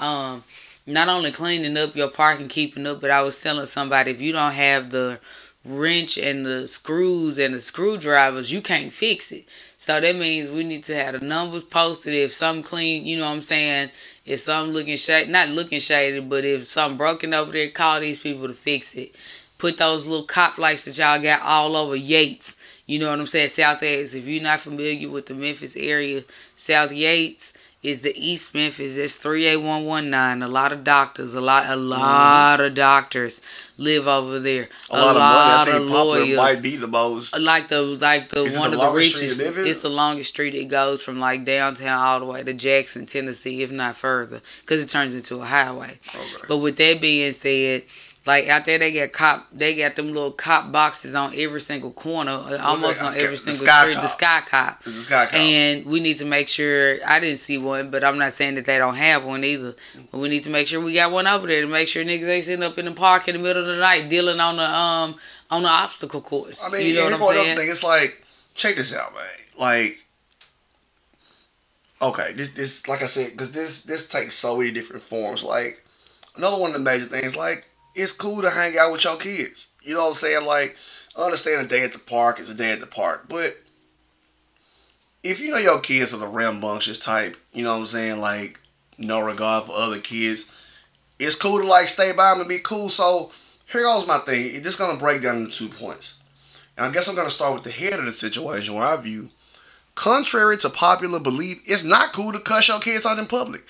um 0.00 0.42
not 0.86 1.08
only 1.08 1.30
cleaning 1.32 1.76
up 1.76 1.94
your 1.94 2.08
park 2.10 2.40
and 2.40 2.48
keeping 2.48 2.86
up, 2.86 3.00
but 3.00 3.10
I 3.10 3.22
was 3.22 3.40
telling 3.40 3.66
somebody 3.66 4.10
if 4.10 4.22
you 4.22 4.32
don't 4.32 4.52
have 4.52 4.90
the 4.90 5.20
wrench 5.64 6.16
and 6.16 6.44
the 6.44 6.66
screws 6.66 7.38
and 7.38 7.54
the 7.54 7.60
screwdrivers, 7.60 8.52
you 8.52 8.62
can't 8.62 8.92
fix 8.92 9.30
it. 9.32 9.48
So 9.76 10.00
that 10.00 10.16
means 10.16 10.50
we 10.50 10.64
need 10.64 10.84
to 10.84 10.94
have 10.94 11.18
the 11.18 11.26
numbers 11.26 11.64
posted. 11.64 12.14
If 12.14 12.32
something 12.32 12.62
clean, 12.62 13.04
you 13.04 13.18
know 13.18 13.26
what 13.26 13.32
I'm 13.32 13.40
saying? 13.40 13.90
If 14.24 14.40
something 14.40 14.72
looking 14.72 14.96
shady, 14.96 15.30
not 15.30 15.48
looking 15.48 15.80
shady, 15.80 16.20
but 16.20 16.44
if 16.44 16.64
something 16.64 16.96
broken 16.98 17.34
over 17.34 17.52
there, 17.52 17.70
call 17.70 18.00
these 18.00 18.20
people 18.20 18.46
to 18.46 18.54
fix 18.54 18.94
it. 18.94 19.16
Put 19.58 19.76
those 19.76 20.06
little 20.06 20.26
cop 20.26 20.56
lights 20.56 20.86
that 20.86 20.96
y'all 20.96 21.20
got 21.20 21.42
all 21.42 21.76
over 21.76 21.94
Yates. 21.94 22.56
You 22.86 22.98
know 22.98 23.10
what 23.10 23.20
I'm 23.20 23.26
saying? 23.26 23.48
South 23.48 23.82
Yates. 23.82 24.14
If 24.14 24.26
you're 24.26 24.42
not 24.42 24.60
familiar 24.60 25.08
with 25.10 25.26
the 25.26 25.34
Memphis 25.34 25.76
area, 25.76 26.22
South 26.56 26.92
Yates 26.92 27.52
is 27.82 28.02
the 28.02 28.12
East 28.14 28.54
Memphis. 28.54 28.98
It's 28.98 29.16
38119. 29.16 30.42
A 30.42 30.48
lot 30.48 30.72
of 30.72 30.84
doctors, 30.84 31.34
a 31.34 31.40
lot, 31.40 31.64
a 31.64 31.68
mm-hmm. 31.68 31.88
lot 31.88 32.60
of 32.60 32.74
doctors 32.74 33.40
live 33.78 34.06
over 34.06 34.38
there. 34.38 34.68
A, 34.90 34.96
lot, 34.96 35.16
of 35.16 35.22
money. 35.22 35.26
I 35.26 35.64
think 35.64 35.90
of 35.90 35.90
lawyers 35.90 36.36
might 36.36 36.62
be 36.62 36.76
the 36.76 36.86
most. 36.86 37.38
like 37.40 37.68
the 37.68 37.80
like 37.80 38.28
the 38.28 38.42
one 38.58 38.70
the 38.70 38.78
of 38.78 38.82
the 38.82 38.92
richest. 38.92 39.40
It's 39.40 39.82
the 39.82 39.88
longest 39.88 40.28
street. 40.30 40.54
It 40.54 40.66
goes 40.66 41.02
from 41.02 41.18
like 41.20 41.44
downtown 41.44 41.98
all 41.98 42.20
the 42.20 42.26
way 42.26 42.42
to 42.42 42.52
Jackson, 42.52 43.06
Tennessee, 43.06 43.62
if 43.62 43.70
not 43.70 43.96
further, 43.96 44.40
because 44.60 44.82
it 44.82 44.88
turns 44.90 45.14
into 45.14 45.40
a 45.40 45.44
highway. 45.44 45.98
Okay. 46.08 46.44
But 46.48 46.58
with 46.58 46.76
that 46.76 47.00
being 47.00 47.32
said, 47.32 47.84
like 48.26 48.48
out 48.48 48.66
there 48.66 48.78
they 48.78 48.92
got 48.92 49.12
cop, 49.12 49.46
they 49.50 49.74
got 49.74 49.96
them 49.96 50.08
little 50.08 50.32
cop 50.32 50.70
boxes 50.70 51.14
on 51.14 51.32
every 51.34 51.60
single 51.60 51.90
corner, 51.90 52.32
uh, 52.32 52.58
almost 52.60 53.02
on 53.02 53.14
every 53.14 53.30
the 53.30 53.36
single 53.38 53.66
Sky 53.66 53.82
street. 53.82 54.02
The 54.02 54.08
sky 54.08 54.42
cop. 54.46 54.86
Is 54.86 55.06
guy 55.08 55.26
called. 55.26 55.42
And 55.42 55.86
we 55.86 56.00
need 56.00 56.16
to 56.18 56.26
make 56.26 56.46
sure. 56.46 56.98
I 57.06 57.18
didn't 57.18 57.38
see 57.38 57.56
one, 57.56 57.90
but 57.90 58.04
I'm 58.04 58.18
not 58.18 58.34
saying 58.34 58.56
that 58.56 58.66
they 58.66 58.76
don't 58.76 58.96
have 58.96 59.24
one 59.24 59.42
either. 59.42 59.74
But 60.10 60.18
we 60.18 60.28
need 60.28 60.42
to 60.42 60.50
make 60.50 60.66
sure 60.66 60.82
we 60.82 60.94
got 60.94 61.12
one 61.12 61.26
over 61.26 61.46
there 61.46 61.62
to 61.62 61.66
make 61.66 61.88
sure 61.88 62.04
niggas 62.04 62.28
ain't 62.28 62.44
sitting 62.44 62.62
up 62.62 62.76
in 62.76 62.84
the 62.84 62.92
park 62.92 63.26
in 63.28 63.36
the 63.36 63.42
middle 63.42 63.62
of 63.62 63.68
the 63.68 63.80
night 63.80 64.10
dealing 64.10 64.38
on 64.38 64.56
the 64.56 64.68
um 64.68 65.16
on 65.50 65.62
the 65.62 65.68
obstacle 65.68 66.20
course. 66.20 66.62
I 66.62 66.68
mean, 66.68 66.86
you 66.86 66.94
know 66.94 67.04
what 67.04 67.14
I'm 67.14 67.22
saying? 67.22 67.56
thing. 67.56 67.68
It's 67.70 67.82
like, 67.82 68.22
check 68.54 68.76
this 68.76 68.94
out, 68.94 69.14
man. 69.14 69.22
Like, 69.58 70.04
okay, 72.02 72.32
this 72.34 72.50
this 72.50 72.86
like 72.86 73.00
I 73.00 73.06
said, 73.06 73.30
because 73.32 73.52
this 73.52 73.82
this 73.84 74.08
takes 74.08 74.34
so 74.34 74.58
many 74.58 74.72
different 74.72 75.02
forms. 75.02 75.42
Like, 75.42 75.82
another 76.36 76.60
one 76.60 76.70
of 76.70 76.74
the 76.74 76.80
major 76.80 77.06
things, 77.06 77.34
like, 77.34 77.66
it's 77.94 78.12
cool 78.12 78.42
to 78.42 78.50
hang 78.50 78.78
out 78.78 78.92
with 78.92 79.04
your 79.04 79.16
kids. 79.16 79.68
You 79.82 79.94
know 79.94 80.04
what 80.04 80.08
I'm 80.10 80.14
saying? 80.14 80.46
Like, 80.46 80.76
I 81.16 81.22
understand 81.22 81.64
a 81.64 81.68
day 81.68 81.84
at 81.84 81.92
the 81.92 81.98
park 81.98 82.38
is 82.38 82.50
a 82.50 82.54
day 82.54 82.72
at 82.72 82.80
the 82.80 82.86
park, 82.86 83.26
but 83.28 83.56
if 85.22 85.40
you 85.40 85.50
know 85.50 85.58
your 85.58 85.80
kids 85.80 86.14
are 86.14 86.18
the 86.18 86.26
rambunctious 86.26 86.98
type, 86.98 87.36
you 87.52 87.62
know 87.62 87.72
what 87.72 87.80
I'm 87.80 87.86
saying? 87.86 88.20
Like, 88.20 88.60
no 88.96 89.20
regard 89.20 89.64
for 89.64 89.72
other 89.72 89.98
kids. 89.98 90.66
It's 91.18 91.34
cool 91.34 91.58
to 91.60 91.66
like 91.66 91.86
stay 91.86 92.12
by 92.12 92.30
them 92.30 92.40
and 92.40 92.48
be 92.48 92.58
cool. 92.62 92.88
So 92.88 93.32
here 93.70 93.82
goes 93.82 94.06
my 94.06 94.18
thing. 94.18 94.46
It's 94.46 94.62
just 94.62 94.78
gonna 94.78 94.98
break 94.98 95.22
down 95.22 95.38
into 95.38 95.52
two 95.52 95.68
points. 95.68 96.20
And 96.80 96.88
I 96.88 96.92
guess 96.92 97.08
I'm 97.08 97.14
going 97.14 97.28
to 97.28 97.34
start 97.34 97.52
with 97.52 97.62
the 97.62 97.70
head 97.70 97.98
of 97.98 98.06
the 98.06 98.12
situation 98.12 98.74
where 98.74 98.86
I 98.86 98.96
view, 98.96 99.28
contrary 99.96 100.56
to 100.56 100.70
popular 100.70 101.20
belief, 101.20 101.60
it's 101.66 101.84
not 101.84 102.14
cool 102.14 102.32
to 102.32 102.40
cuss 102.40 102.68
your 102.68 102.80
kids 102.80 103.04
out 103.04 103.18
in 103.18 103.26
public. 103.26 103.60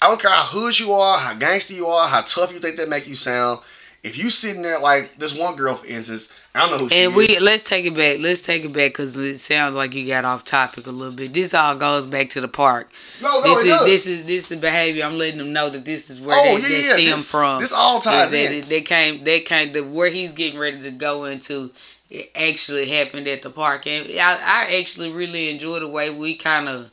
I 0.00 0.06
don't 0.08 0.20
care 0.20 0.30
how 0.30 0.44
hood 0.44 0.78
you 0.78 0.92
are, 0.92 1.18
how 1.18 1.34
gangster 1.34 1.74
you 1.74 1.86
are, 1.86 2.08
how 2.08 2.20
tough 2.22 2.52
you 2.52 2.60
think 2.60 2.76
that 2.76 2.88
make 2.88 3.08
you 3.08 3.14
sound. 3.16 3.60
If 4.04 4.16
you 4.16 4.30
sitting 4.30 4.62
there 4.62 4.78
like 4.78 5.16
this 5.16 5.36
one 5.36 5.56
girl, 5.56 5.74
for 5.74 5.86
instance, 5.88 6.38
I 6.54 6.60
don't 6.60 6.70
know 6.70 6.84
who 6.84 6.88
she 6.88 7.02
And 7.02 7.10
is. 7.12 7.16
we 7.16 7.38
let's 7.40 7.64
take 7.64 7.84
it 7.84 7.96
back. 7.96 8.18
Let's 8.20 8.40
take 8.40 8.64
it 8.64 8.72
back 8.72 8.92
because 8.92 9.16
it 9.16 9.38
sounds 9.38 9.74
like 9.74 9.92
you 9.92 10.06
got 10.06 10.24
off 10.24 10.44
topic 10.44 10.86
a 10.86 10.90
little 10.92 11.12
bit. 11.12 11.34
This 11.34 11.52
all 11.52 11.74
goes 11.76 12.06
back 12.06 12.28
to 12.30 12.40
the 12.40 12.46
park. 12.46 12.90
no, 13.20 13.40
no, 13.40 13.42
this 13.42 13.64
it 13.64 13.66
is 13.66 13.72
does. 13.76 13.84
this 13.86 14.06
is 14.06 14.24
this 14.24 14.42
is 14.44 14.48
the 14.50 14.56
behavior. 14.56 15.04
I'm 15.04 15.18
letting 15.18 15.38
them 15.38 15.52
know 15.52 15.68
that 15.68 15.84
this 15.84 16.10
is 16.10 16.20
where 16.20 16.36
oh, 16.38 16.44
they, 16.58 16.62
yeah, 16.62 16.68
they 16.68 16.74
yeah. 16.74 16.92
stem 16.92 17.04
This, 17.06 17.30
from. 17.30 17.60
this 17.60 17.72
all 17.72 17.98
ties 17.98 18.32
in. 18.32 18.52
it- 18.52 18.66
they 18.66 18.82
came 18.82 19.24
they 19.24 19.40
came 19.40 19.72
the 19.72 19.80
where 19.82 20.10
he's 20.10 20.32
getting 20.32 20.60
ready 20.60 20.80
to 20.80 20.92
go 20.92 21.24
into 21.24 21.72
it 22.08 22.30
actually 22.36 22.88
happened 22.88 23.26
at 23.26 23.42
the 23.42 23.50
park 23.50 23.86
and 23.88 24.06
I, 24.12 24.38
I 24.70 24.78
actually 24.78 25.10
really 25.12 25.50
enjoy 25.50 25.80
the 25.80 25.88
way 25.88 26.08
we 26.08 26.36
kind 26.36 26.68
of 26.68 26.88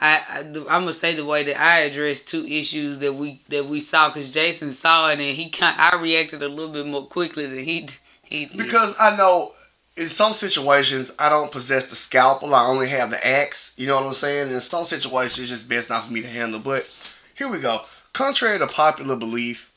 I, 0.00 0.20
I 0.34 0.40
am 0.40 0.52
gonna 0.66 0.92
say 0.92 1.14
the 1.14 1.26
way 1.26 1.42
that 1.44 1.60
I 1.60 1.80
addressed 1.80 2.28
two 2.28 2.46
issues 2.46 2.98
that 3.00 3.14
we 3.14 3.40
that 3.48 3.66
we 3.66 3.80
saw 3.80 4.08
because 4.08 4.32
Jason 4.32 4.72
saw 4.72 5.10
it 5.10 5.20
and 5.20 5.36
he 5.36 5.50
kind 5.50 5.74
I 5.78 5.96
reacted 6.00 6.42
a 6.42 6.48
little 6.48 6.72
bit 6.72 6.86
more 6.86 7.06
quickly 7.06 7.46
than 7.46 7.58
he 7.58 7.86
he 8.22 8.46
did. 8.46 8.56
Because 8.56 8.96
I 9.00 9.16
know 9.16 9.50
in 9.96 10.08
some 10.08 10.32
situations 10.32 11.14
I 11.18 11.28
don't 11.28 11.52
possess 11.52 11.90
the 11.90 11.96
scalpel. 11.96 12.54
I 12.54 12.66
only 12.66 12.88
have 12.88 13.10
the 13.10 13.24
axe. 13.26 13.74
You 13.76 13.86
know 13.86 13.96
what 13.96 14.06
I'm 14.06 14.12
saying? 14.14 14.50
In 14.50 14.60
some 14.60 14.86
situations, 14.86 15.38
it's 15.38 15.50
just 15.50 15.68
best 15.68 15.90
not 15.90 16.04
for 16.04 16.12
me 16.12 16.22
to 16.22 16.28
handle. 16.28 16.60
But 16.60 16.90
here 17.34 17.48
we 17.48 17.60
go. 17.60 17.80
Contrary 18.12 18.58
to 18.58 18.66
popular 18.66 19.16
belief, 19.16 19.72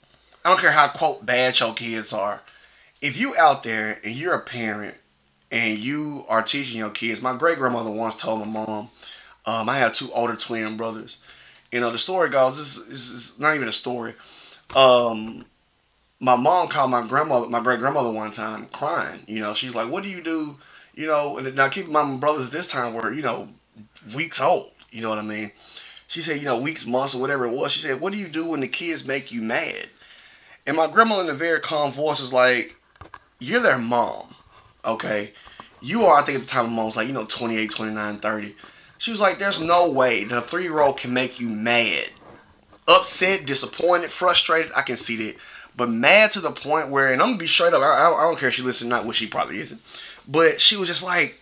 I 0.46 0.50
don't 0.50 0.60
care 0.60 0.72
how 0.72 0.88
quote 0.88 1.26
bad 1.26 1.60
your 1.60 1.74
kids 1.74 2.14
are. 2.14 2.42
If 3.02 3.20
you 3.20 3.36
out 3.38 3.64
there 3.64 4.00
and 4.04 4.14
you're 4.14 4.36
a 4.36 4.42
parent 4.42 4.96
and 5.52 5.78
you 5.78 6.24
are 6.30 6.42
teaching 6.42 6.80
your 6.80 6.90
kids, 6.90 7.22
my 7.22 7.36
great 7.36 7.58
grandmother 7.58 7.92
once 7.92 8.16
told 8.16 8.40
my 8.40 8.66
mom, 8.66 8.90
um, 9.46 9.70
I 9.70 9.78
have 9.78 9.94
two 9.94 10.10
older 10.14 10.36
twin 10.36 10.78
brothers. 10.78 11.20
You 11.72 11.80
know, 11.82 11.92
the 11.92 11.98
story 11.98 12.30
goes, 12.30 12.58
this, 12.58 12.78
is 13.12 13.40
not 13.40 13.56
even 13.56 13.68
a 13.68 13.74
story. 13.74 14.14
Um, 14.76 15.44
my 16.20 16.36
mom 16.36 16.70
called 16.70 16.92
my 16.92 17.06
grandmother, 17.06 17.50
my 17.50 17.62
great 17.62 17.80
grandmother, 17.80 18.12
one 18.12 18.32
time 18.32 18.68
crying. 18.68 19.20
You 19.28 19.40
know, 19.42 19.54
she's 19.54 19.76
like, 19.76 19.90
"What 19.92 20.04
do 20.04 20.10
you 20.10 20.24
do?" 20.24 20.56
You 20.96 21.08
know, 21.08 21.38
and 21.38 21.56
now 21.56 21.68
keep 21.70 21.88
my 21.88 22.16
brothers 22.18 22.50
this 22.50 22.72
time 22.72 22.94
were 22.94 23.14
you 23.14 23.22
know 23.22 23.50
weeks 24.16 24.42
old. 24.42 24.72
You 24.92 25.02
know 25.02 25.10
what 25.10 25.18
I 25.20 25.24
mean? 25.24 25.52
She 26.08 26.22
said, 26.22 26.38
you 26.40 26.46
know, 26.46 26.60
weeks, 26.60 26.86
months, 26.88 27.16
or 27.16 27.22
whatever 27.22 27.46
it 27.46 27.52
was. 27.54 27.72
She 27.74 27.82
said, 27.82 28.00
"What 28.00 28.14
do 28.14 28.20
you 28.20 28.28
do 28.30 28.48
when 28.48 28.62
the 28.62 28.68
kids 28.68 29.08
make 29.08 29.32
you 29.32 29.42
mad?" 29.42 29.90
And 30.68 30.78
my 30.78 30.88
grandmother, 30.88 31.24
in 31.24 31.30
a 31.30 31.34
very 31.34 31.60
calm 31.60 31.92
voice, 31.92 32.22
was 32.22 32.34
like, 32.34 32.76
"You're 33.40 33.62
their 33.62 33.78
mom, 33.80 34.36
okay? 34.86 35.34
You 35.82 36.06
are." 36.06 36.20
I 36.20 36.24
think 36.24 36.38
at 36.38 36.44
the 36.44 36.50
time, 36.50 36.68
my 36.68 36.78
mom 36.78 36.86
was 36.88 36.98
like, 36.98 37.08
you 37.08 37.14
know, 37.14 37.26
28, 37.26 37.72
29, 37.72 38.20
30. 38.20 38.56
She 39.04 39.12
was 39.12 39.20
like, 39.20 39.38
"There's 39.38 39.62
no 39.62 39.90
way 39.90 40.24
that 40.24 40.38
a 40.38 40.42
three 40.42 40.64
year 40.64 40.80
old 40.80 40.98
can 40.98 41.14
make 41.14 41.40
you 41.40 41.50
mad, 41.50 42.10
upset, 42.88 43.46
disappointed, 43.46 44.10
frustrated. 44.10 44.72
I 44.76 44.82
can 44.82 44.98
see 44.98 45.18
that." 45.18 45.36
but 45.76 45.90
mad 45.90 46.32
to 46.32 46.40
the 46.40 46.52
point 46.52 46.90
where, 46.90 47.12
and 47.12 47.22
I'm 47.22 47.30
gonna 47.30 47.38
be 47.38 47.48
straight 47.48 47.74
up, 47.74 47.82
I, 47.82 47.86
I, 47.86 48.14
I 48.14 48.22
don't 48.24 48.38
care 48.38 48.50
if 48.50 48.56
she 48.56 48.62
listens 48.62 48.88
or 48.88 48.96
not, 48.96 49.06
which 49.06 49.18
she 49.18 49.28
probably 49.28 49.60
isn't, 49.60 49.82
but 50.28 50.62
she 50.62 50.78
was 50.78 50.88
just 50.88 51.04
like, 51.04 51.40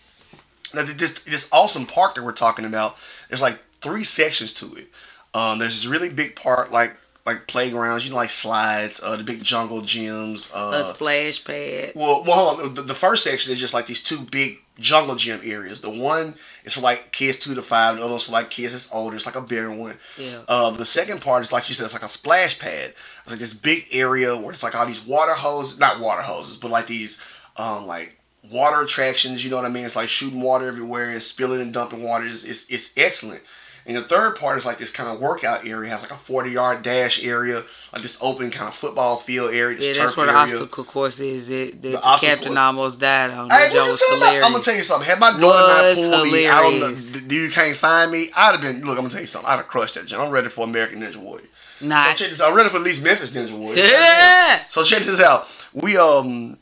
this 0.74 1.20
this 1.20 1.50
awesome 1.52 1.86
park 1.86 2.16
that 2.16 2.24
we're 2.24 2.32
talking 2.32 2.66
about. 2.66 2.96
There's 3.28 3.42
like 3.42 3.60
three 3.82 4.04
sections 4.04 4.54
to 4.56 4.74
it. 4.76 4.88
Um, 5.34 5.60
there's 5.60 5.74
this 5.74 5.86
really 5.86 6.10
big 6.10 6.36
part, 6.36 6.72
like 6.72 6.96
like 7.26 7.46
playgrounds, 7.48 8.04
you 8.04 8.12
know, 8.12 8.18
like 8.18 8.30
slides, 8.30 9.02
uh, 9.04 9.16
the 9.16 9.24
big 9.24 9.44
jungle 9.44 9.82
gyms, 9.82 10.52
uh, 10.56 10.78
a 10.78 10.84
splash 10.84 11.44
pad. 11.44 11.92
Well, 11.96 12.24
well, 12.24 12.56
hold 12.56 12.60
on. 12.60 12.74
The, 12.74 12.82
the, 12.82 12.96
first 12.96 13.24
section 13.24 13.52
is 13.52 13.60
just 13.60 13.76
like 13.76 13.86
these 13.86 14.04
two 14.04 14.18
big 14.32 14.58
jungle 14.80 15.16
gym 15.16 15.40
areas. 15.44 15.82
The 15.82 15.90
one 15.90 16.34
is 16.64 16.76
for 16.76 16.82
like 16.82 17.12
kids 17.12 17.40
two 17.40 17.56
to 17.56 17.62
five. 17.62 17.96
The 17.96 18.04
other 18.04 18.12
one's 18.12 18.26
for 18.26 18.32
like 18.32 18.50
kids 18.50 18.74
that's 18.74 18.94
older. 18.94 19.16
It's 19.16 19.26
like 19.26 19.36
a 19.36 19.42
bigger 19.42 19.72
one. 19.72 19.98
Yeah. 20.18 20.42
Uh, 20.48 20.72
the 20.72 20.86
second 20.86 21.22
part 21.22 21.42
is 21.42 21.52
like 21.52 21.68
you 21.70 21.76
said, 21.76 21.86
it's 21.86 21.94
like 21.94 22.04
a 22.04 22.08
splash 22.08 22.60
pad. 22.60 22.94
It's 23.24 23.32
like 23.32 23.40
this 23.40 23.54
big 23.54 23.86
area 23.92 24.36
where 24.36 24.52
it's 24.52 24.64
like 24.64 24.76
all 24.76 24.86
these 24.86 25.06
water 25.06 25.34
hoses, 25.34 25.80
not 25.80 26.00
water 26.00 26.22
hoses, 26.22 26.58
but 26.58 26.72
like 26.72 26.88
these 26.88 27.26
um 27.58 27.86
like 27.86 28.18
water 28.50 28.82
attractions. 28.82 29.44
You 29.44 29.50
know 29.50 29.58
what 29.58 29.66
I 29.66 29.70
mean? 29.70 29.86
It's 29.86 29.96
like 29.96 30.10
shooting 30.10 30.42
water 30.42 30.68
everywhere 30.68 31.10
and 31.10 31.22
spilling 31.22 31.62
and 31.62 31.74
dumping 31.74 32.04
water. 32.04 32.26
It's 32.26 32.44
it's, 32.44 32.70
it's 32.70 32.98
excellent. 32.98 33.42
And 33.86 33.98
the 33.98 34.04
third 34.04 34.36
part 34.36 34.58
is 34.58 34.66
like 34.66 34.78
this 34.78 34.92
kind 34.92 35.10
of 35.10 35.20
workout 35.20 35.66
area. 35.66 35.88
It 35.88 35.92
has 35.92 36.04
like 36.04 36.12
a 36.12 36.16
40 36.16 36.52
yard 36.52 36.84
dash 36.84 37.24
area, 37.26 37.64
like 37.94 38.02
this 38.02 38.22
open 38.22 38.52
kind 38.52 38.68
of 38.68 38.76
football 38.76 39.18
field 39.18 39.54
area. 39.54 39.78
yeah, 39.80 39.94
that's 39.94 40.16
where 40.16 40.26
the 40.26 40.32
area. 40.32 40.44
obstacle 40.44 40.84
course 40.84 41.20
is. 41.20 41.50
It, 41.50 41.82
the, 41.82 41.90
the, 41.90 41.98
the 41.98 42.18
captain 42.22 42.48
course. 42.50 42.58
almost 42.58 43.00
died 43.00 43.32
on. 43.32 43.50
Hey, 43.50 43.70
was 43.74 44.02
hilarious. 44.10 44.46
I'm 44.46 44.52
gonna 44.52 44.64
tell 44.64 44.76
you 44.76 44.84
something. 44.84 45.08
Had 45.08 45.20
my 45.20 45.32
daughter 45.32 45.42
not 45.42 45.96
pulled 45.96 46.32
me 46.32 46.48
out 46.48 46.64
on 46.66 46.80
the, 46.80 47.26
you 47.30 47.50
can't 47.50 47.76
find 47.76 48.12
me, 48.12 48.30
I'd 48.36 48.54
have 48.54 48.62
been. 48.62 48.82
Look, 48.82 48.98
I'm 48.98 49.04
gonna 49.04 49.10
tell 49.10 49.22
you 49.22 49.28
something. 49.28 49.50
I'd 49.50 49.58
have 49.58 49.68
crushed 49.68 49.96
that. 49.96 50.06
Jump. 50.06 50.24
I'm 50.24 50.32
ready 50.32 50.50
for 50.50 50.64
American 50.64 51.02
Ninja 51.02 51.18
Warrior. 51.18 51.48
Nah. 51.82 52.04
So 52.06 52.14
check 52.14 52.30
this. 52.30 52.42
I'm 52.42 52.56
ready 52.56 52.70
for 52.70 52.78
at 52.78 52.84
least 52.84 53.04
Memphis 53.04 53.32
Ninja 53.32 53.58
Warrior. 53.58 53.84
Yeah. 53.84 54.60
So 54.68 54.84
check 54.84 55.04
this 55.04 55.22
out. 55.22 55.68
We 55.74 55.98
um, 55.98 56.58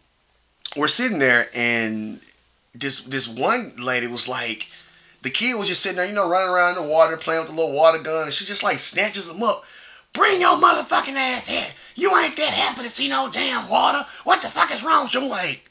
we're 0.75 0.87
sitting 0.87 1.19
there 1.19 1.47
and 1.53 2.19
this 2.73 3.03
this 3.03 3.27
one 3.27 3.73
lady 3.77 4.07
was 4.07 4.27
like 4.27 4.69
the 5.21 5.29
kid 5.29 5.57
was 5.57 5.67
just 5.67 5.81
sitting 5.81 5.97
there, 5.97 6.07
you 6.07 6.13
know, 6.13 6.29
running 6.29 6.49
around 6.49 6.77
in 6.77 6.83
the 6.83 6.89
water, 6.89 7.17
playing 7.17 7.41
with 7.41 7.49
the 7.49 7.55
little 7.55 7.73
water 7.73 7.99
gun, 7.99 8.23
and 8.23 8.33
she 8.33 8.45
just 8.45 8.63
like 8.63 8.77
snatches 8.77 9.31
him 9.31 9.43
up. 9.43 9.63
Bring 10.13 10.41
your 10.41 10.57
motherfucking 10.57 11.15
ass 11.15 11.47
here. 11.47 11.67
You 11.95 12.15
ain't 12.17 12.35
that 12.37 12.49
happy 12.49 12.83
to 12.83 12.89
see 12.89 13.09
no 13.09 13.29
damn 13.29 13.67
water. 13.69 14.05
What 14.23 14.41
the 14.41 14.47
fuck 14.47 14.73
is 14.73 14.83
wrong 14.83 15.03
with 15.05 15.13
you? 15.13 15.21
I'm 15.21 15.29
like, 15.29 15.69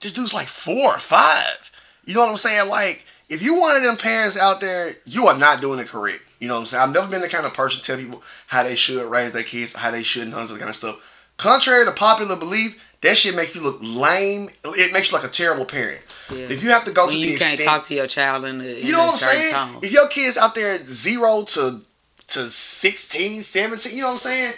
this 0.00 0.12
dude's 0.12 0.34
like 0.34 0.46
four 0.46 0.94
or 0.94 0.98
five. 0.98 1.70
You 2.04 2.14
know 2.14 2.20
what 2.20 2.30
I'm 2.30 2.36
saying? 2.36 2.68
Like, 2.68 3.06
if 3.28 3.42
you 3.42 3.58
one 3.58 3.76
of 3.76 3.82
them 3.82 3.96
parents 3.96 4.36
out 4.36 4.60
there, 4.60 4.92
you 5.06 5.26
are 5.28 5.36
not 5.36 5.60
doing 5.60 5.78
it 5.78 5.86
correct. 5.86 6.22
You 6.40 6.48
know 6.48 6.54
what 6.54 6.60
I'm 6.60 6.66
saying? 6.66 6.82
I've 6.82 6.92
never 6.92 7.08
been 7.08 7.20
the 7.20 7.28
kind 7.28 7.46
of 7.46 7.54
person 7.54 7.80
to 7.80 7.86
tell 7.86 7.96
people 7.96 8.22
how 8.48 8.64
they 8.64 8.74
should 8.74 9.08
raise 9.08 9.32
their 9.32 9.44
kids, 9.44 9.72
how 9.72 9.90
they 9.90 10.02
shouldn't, 10.02 10.34
all 10.34 10.44
that 10.44 10.58
kind 10.58 10.68
of 10.68 10.76
stuff. 10.76 11.30
Contrary 11.36 11.84
to 11.84 11.92
popular 11.92 12.36
belief, 12.36 12.82
that 13.00 13.16
shit 13.16 13.34
makes 13.34 13.54
you 13.54 13.60
look 13.60 13.78
lame. 13.80 14.48
It 14.64 14.92
makes 14.92 15.10
you 15.10 15.18
like 15.18 15.26
a 15.26 15.30
terrible 15.30 15.64
parent. 15.64 16.00
Yeah. 16.30 16.46
If 16.50 16.62
you 16.62 16.70
have 16.70 16.84
to 16.84 16.92
go 16.92 17.06
when 17.06 17.14
to 17.14 17.18
you 17.18 17.26
the 17.26 17.38
can't 17.38 17.54
extent, 17.54 17.68
talk 17.68 17.82
to 17.84 17.94
your 17.94 18.06
child 18.06 18.44
in 18.44 18.58
the 18.58 18.84
you 18.84 18.92
know 18.92 18.98
what 18.98 19.12
I'm 19.14 19.18
saying? 19.18 19.52
Tone. 19.52 19.80
If 19.82 19.92
your 19.92 20.08
kid's 20.08 20.36
out 20.36 20.54
there 20.54 20.84
zero 20.84 21.44
to 21.44 21.80
to 22.28 22.48
16, 22.48 23.42
17, 23.42 23.94
you 23.94 24.00
know 24.00 24.08
what 24.08 24.12
I'm 24.12 24.18
saying? 24.18 24.52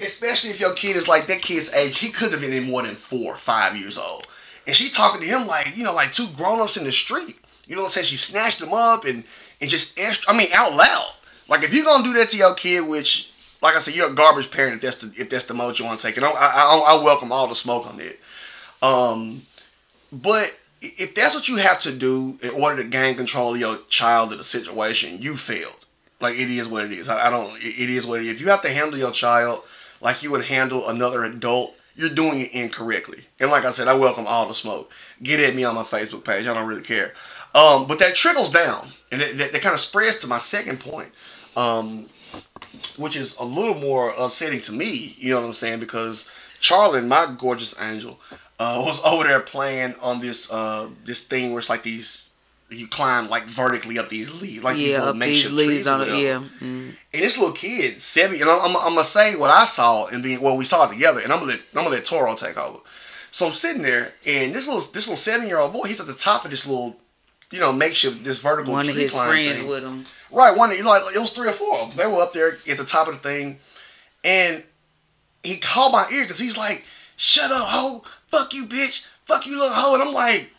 Especially 0.00 0.50
if 0.50 0.60
your 0.60 0.74
kid 0.74 0.96
is 0.96 1.08
like 1.08 1.26
that 1.26 1.42
kid's 1.42 1.72
age, 1.74 1.98
he 1.98 2.10
couldn't 2.10 2.32
have 2.32 2.40
been 2.40 2.52
any 2.52 2.66
more 2.66 2.82
than 2.82 2.94
four, 2.94 3.34
five 3.36 3.76
years 3.76 3.98
old. 3.98 4.26
And 4.66 4.74
she's 4.74 4.90
talking 4.90 5.20
to 5.20 5.26
him 5.26 5.46
like, 5.46 5.76
you 5.76 5.84
know, 5.84 5.94
like 5.94 6.12
two 6.12 6.26
grown 6.36 6.60
ups 6.60 6.76
in 6.76 6.84
the 6.84 6.92
street. 6.92 7.38
You 7.66 7.76
know 7.76 7.82
what 7.82 7.88
I'm 7.88 7.92
saying? 7.92 8.06
She 8.06 8.16
snatched 8.16 8.62
him 8.62 8.72
up 8.72 9.04
and, 9.04 9.24
and 9.60 9.70
just, 9.70 9.98
I 10.28 10.36
mean, 10.36 10.48
out 10.54 10.74
loud. 10.74 11.12
Like, 11.48 11.62
if 11.62 11.74
you're 11.74 11.84
to 11.84 12.02
do 12.02 12.14
that 12.14 12.30
to 12.30 12.36
your 12.36 12.54
kid, 12.54 12.88
which 12.88 13.34
like 13.64 13.76
I 13.76 13.78
said, 13.78 13.96
you're 13.96 14.10
a 14.10 14.14
garbage 14.14 14.50
parent 14.50 14.74
if 14.76 14.80
that's 14.82 14.98
the 14.98 15.20
if 15.20 15.30
that's 15.30 15.46
the 15.46 15.54
mode 15.54 15.78
you 15.78 15.86
want 15.86 15.98
to 15.98 16.06
take. 16.06 16.18
And 16.18 16.26
I, 16.26 16.30
I, 16.30 16.84
I 16.86 17.02
welcome 17.02 17.32
all 17.32 17.48
the 17.48 17.54
smoke 17.54 17.86
on 17.86 17.98
it. 17.98 18.20
Um, 18.82 19.40
but 20.12 20.54
if 20.82 21.14
that's 21.14 21.34
what 21.34 21.48
you 21.48 21.56
have 21.56 21.80
to 21.80 21.96
do 21.96 22.38
in 22.42 22.50
order 22.50 22.82
to 22.82 22.88
gain 22.88 23.16
control 23.16 23.54
of 23.54 23.60
your 23.60 23.78
child 23.88 24.34
in 24.34 24.38
a 24.38 24.42
situation, 24.42 25.20
you 25.20 25.34
failed. 25.34 25.83
Like 26.20 26.34
it 26.34 26.50
is 26.50 26.68
what 26.68 26.84
it 26.84 26.92
is. 26.92 27.08
I, 27.08 27.26
I 27.26 27.30
don't. 27.30 27.52
It 27.58 27.90
is 27.90 28.06
what 28.06 28.20
it 28.20 28.26
is. 28.26 28.32
If 28.32 28.40
you 28.40 28.48
have 28.48 28.62
to 28.62 28.70
handle 28.70 28.98
your 28.98 29.10
child 29.10 29.62
like 30.00 30.22
you 30.22 30.30
would 30.30 30.44
handle 30.44 30.88
another 30.88 31.24
adult, 31.24 31.74
you're 31.96 32.10
doing 32.10 32.40
it 32.40 32.54
incorrectly. 32.54 33.22
And 33.40 33.50
like 33.50 33.64
I 33.64 33.70
said, 33.70 33.88
I 33.88 33.94
welcome 33.94 34.26
all 34.26 34.46
the 34.46 34.54
smoke. 34.54 34.92
Get 35.22 35.40
at 35.40 35.54
me 35.54 35.64
on 35.64 35.74
my 35.74 35.82
Facebook 35.82 36.24
page. 36.24 36.46
I 36.46 36.54
don't 36.54 36.68
really 36.68 36.82
care. 36.82 37.12
Um, 37.54 37.86
but 37.86 37.98
that 38.00 38.14
trickles 38.14 38.50
down, 38.50 38.88
and 39.12 39.20
that, 39.20 39.38
that, 39.38 39.52
that 39.52 39.62
kind 39.62 39.74
of 39.74 39.80
spreads 39.80 40.18
to 40.18 40.26
my 40.26 40.38
second 40.38 40.80
point. 40.80 41.10
Um, 41.56 42.08
which 42.96 43.16
is 43.16 43.38
a 43.38 43.44
little 43.44 43.74
more 43.74 44.12
upsetting 44.18 44.60
to 44.62 44.72
me. 44.72 45.14
You 45.16 45.30
know 45.30 45.40
what 45.40 45.46
I'm 45.46 45.52
saying? 45.52 45.80
Because 45.80 46.32
Charlie, 46.60 47.02
my 47.02 47.32
gorgeous 47.38 47.80
angel, 47.80 48.18
uh, 48.58 48.82
was 48.84 49.02
over 49.04 49.24
there 49.24 49.40
playing 49.40 49.94
on 50.00 50.20
this 50.20 50.52
uh, 50.52 50.88
this 51.04 51.26
thing 51.26 51.50
where 51.50 51.58
it's 51.58 51.70
like 51.70 51.82
these 51.82 52.30
you 52.70 52.86
climb 52.86 53.28
like 53.28 53.44
vertically 53.44 53.98
up 53.98 54.08
these 54.08 54.40
leaves, 54.40 54.64
like 54.64 54.76
yeah, 54.76 54.82
these 54.82 54.94
little 54.94 55.14
makeshift 55.14 55.56
these 55.56 55.66
trees. 55.66 55.86
On 55.86 56.00
yeah. 56.00 56.42
Mm. 56.60 56.94
And 57.12 57.22
this 57.22 57.38
little 57.38 57.54
kid, 57.54 58.00
seven, 58.00 58.38
you 58.38 58.44
know, 58.44 58.58
I'm, 58.60 58.76
I'm, 58.76 58.94
gonna 58.94 59.04
say 59.04 59.36
what 59.36 59.50
I 59.50 59.64
saw 59.64 60.06
and 60.06 60.24
then 60.24 60.40
well 60.40 60.56
we 60.56 60.64
saw 60.64 60.88
it 60.88 60.92
together, 60.92 61.20
and 61.20 61.32
I'm 61.32 61.40
gonna 61.40 61.52
let 61.52 61.62
I'm 61.74 61.84
gonna 61.84 61.90
let 61.90 62.04
Toro 62.04 62.34
take 62.34 62.56
over. 62.58 62.78
So 63.30 63.46
I'm 63.46 63.52
sitting 63.52 63.82
there, 63.82 64.12
and 64.26 64.54
this 64.54 64.66
little 64.66 64.80
this 64.92 65.08
little 65.08 65.16
seven 65.16 65.48
year 65.48 65.58
old 65.58 65.72
boy, 65.72 65.88
he's 65.88 66.00
at 66.00 66.06
the 66.06 66.14
top 66.14 66.44
of 66.44 66.50
this 66.50 66.66
little, 66.66 66.96
you 67.50 67.60
know, 67.60 67.72
makeshift 67.72 68.24
this 68.24 68.40
vertical 68.40 68.72
one 68.72 68.84
tree 68.84 68.94
of 68.94 69.00
his 69.00 69.16
friends 69.16 69.58
thing. 69.58 69.68
with 69.68 69.84
him. 69.84 70.04
Right, 70.30 70.56
one 70.56 70.70
like 70.70 71.02
it 71.14 71.18
was 71.18 71.32
three 71.32 71.48
or 71.48 71.52
four 71.52 71.78
of 71.78 71.90
them. 71.90 71.98
They 71.98 72.12
were 72.12 72.22
up 72.22 72.32
there 72.32 72.56
at 72.68 72.76
the 72.76 72.84
top 72.84 73.08
of 73.08 73.14
the 73.14 73.20
thing, 73.20 73.58
and 74.24 74.62
he 75.42 75.56
called 75.58 75.92
my 75.92 76.06
ear 76.12 76.22
because 76.22 76.38
he's 76.38 76.56
like, 76.56 76.84
"Shut 77.16 77.50
up, 77.50 77.66
hoe! 77.66 78.04
Fuck 78.28 78.54
you, 78.54 78.64
bitch! 78.64 79.06
Fuck 79.26 79.46
you, 79.46 79.58
little 79.58 79.74
hoe!" 79.74 79.94
And 79.94 80.02
I'm 80.02 80.14
like, 80.14 80.50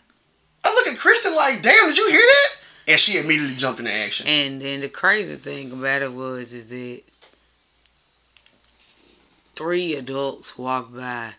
I 0.65 0.73
look 0.73 0.87
at 0.87 0.97
Kristen 0.97 1.35
like, 1.35 1.61
"Damn, 1.61 1.87
did 1.87 1.97
you 1.97 2.09
hear 2.09 2.19
that?" 2.19 2.49
And 2.87 2.99
she 2.99 3.17
immediately 3.17 3.55
jumped 3.55 3.79
into 3.79 3.93
action. 3.93 4.27
And 4.27 4.59
then 4.59 4.81
the 4.81 4.89
crazy 4.89 5.35
thing 5.35 5.71
about 5.71 6.01
it 6.01 6.11
was 6.11 6.53
is 6.53 6.67
that 6.69 7.01
three 9.55 9.95
adults 9.95 10.57
walked 10.57 10.93
by, 10.93 11.33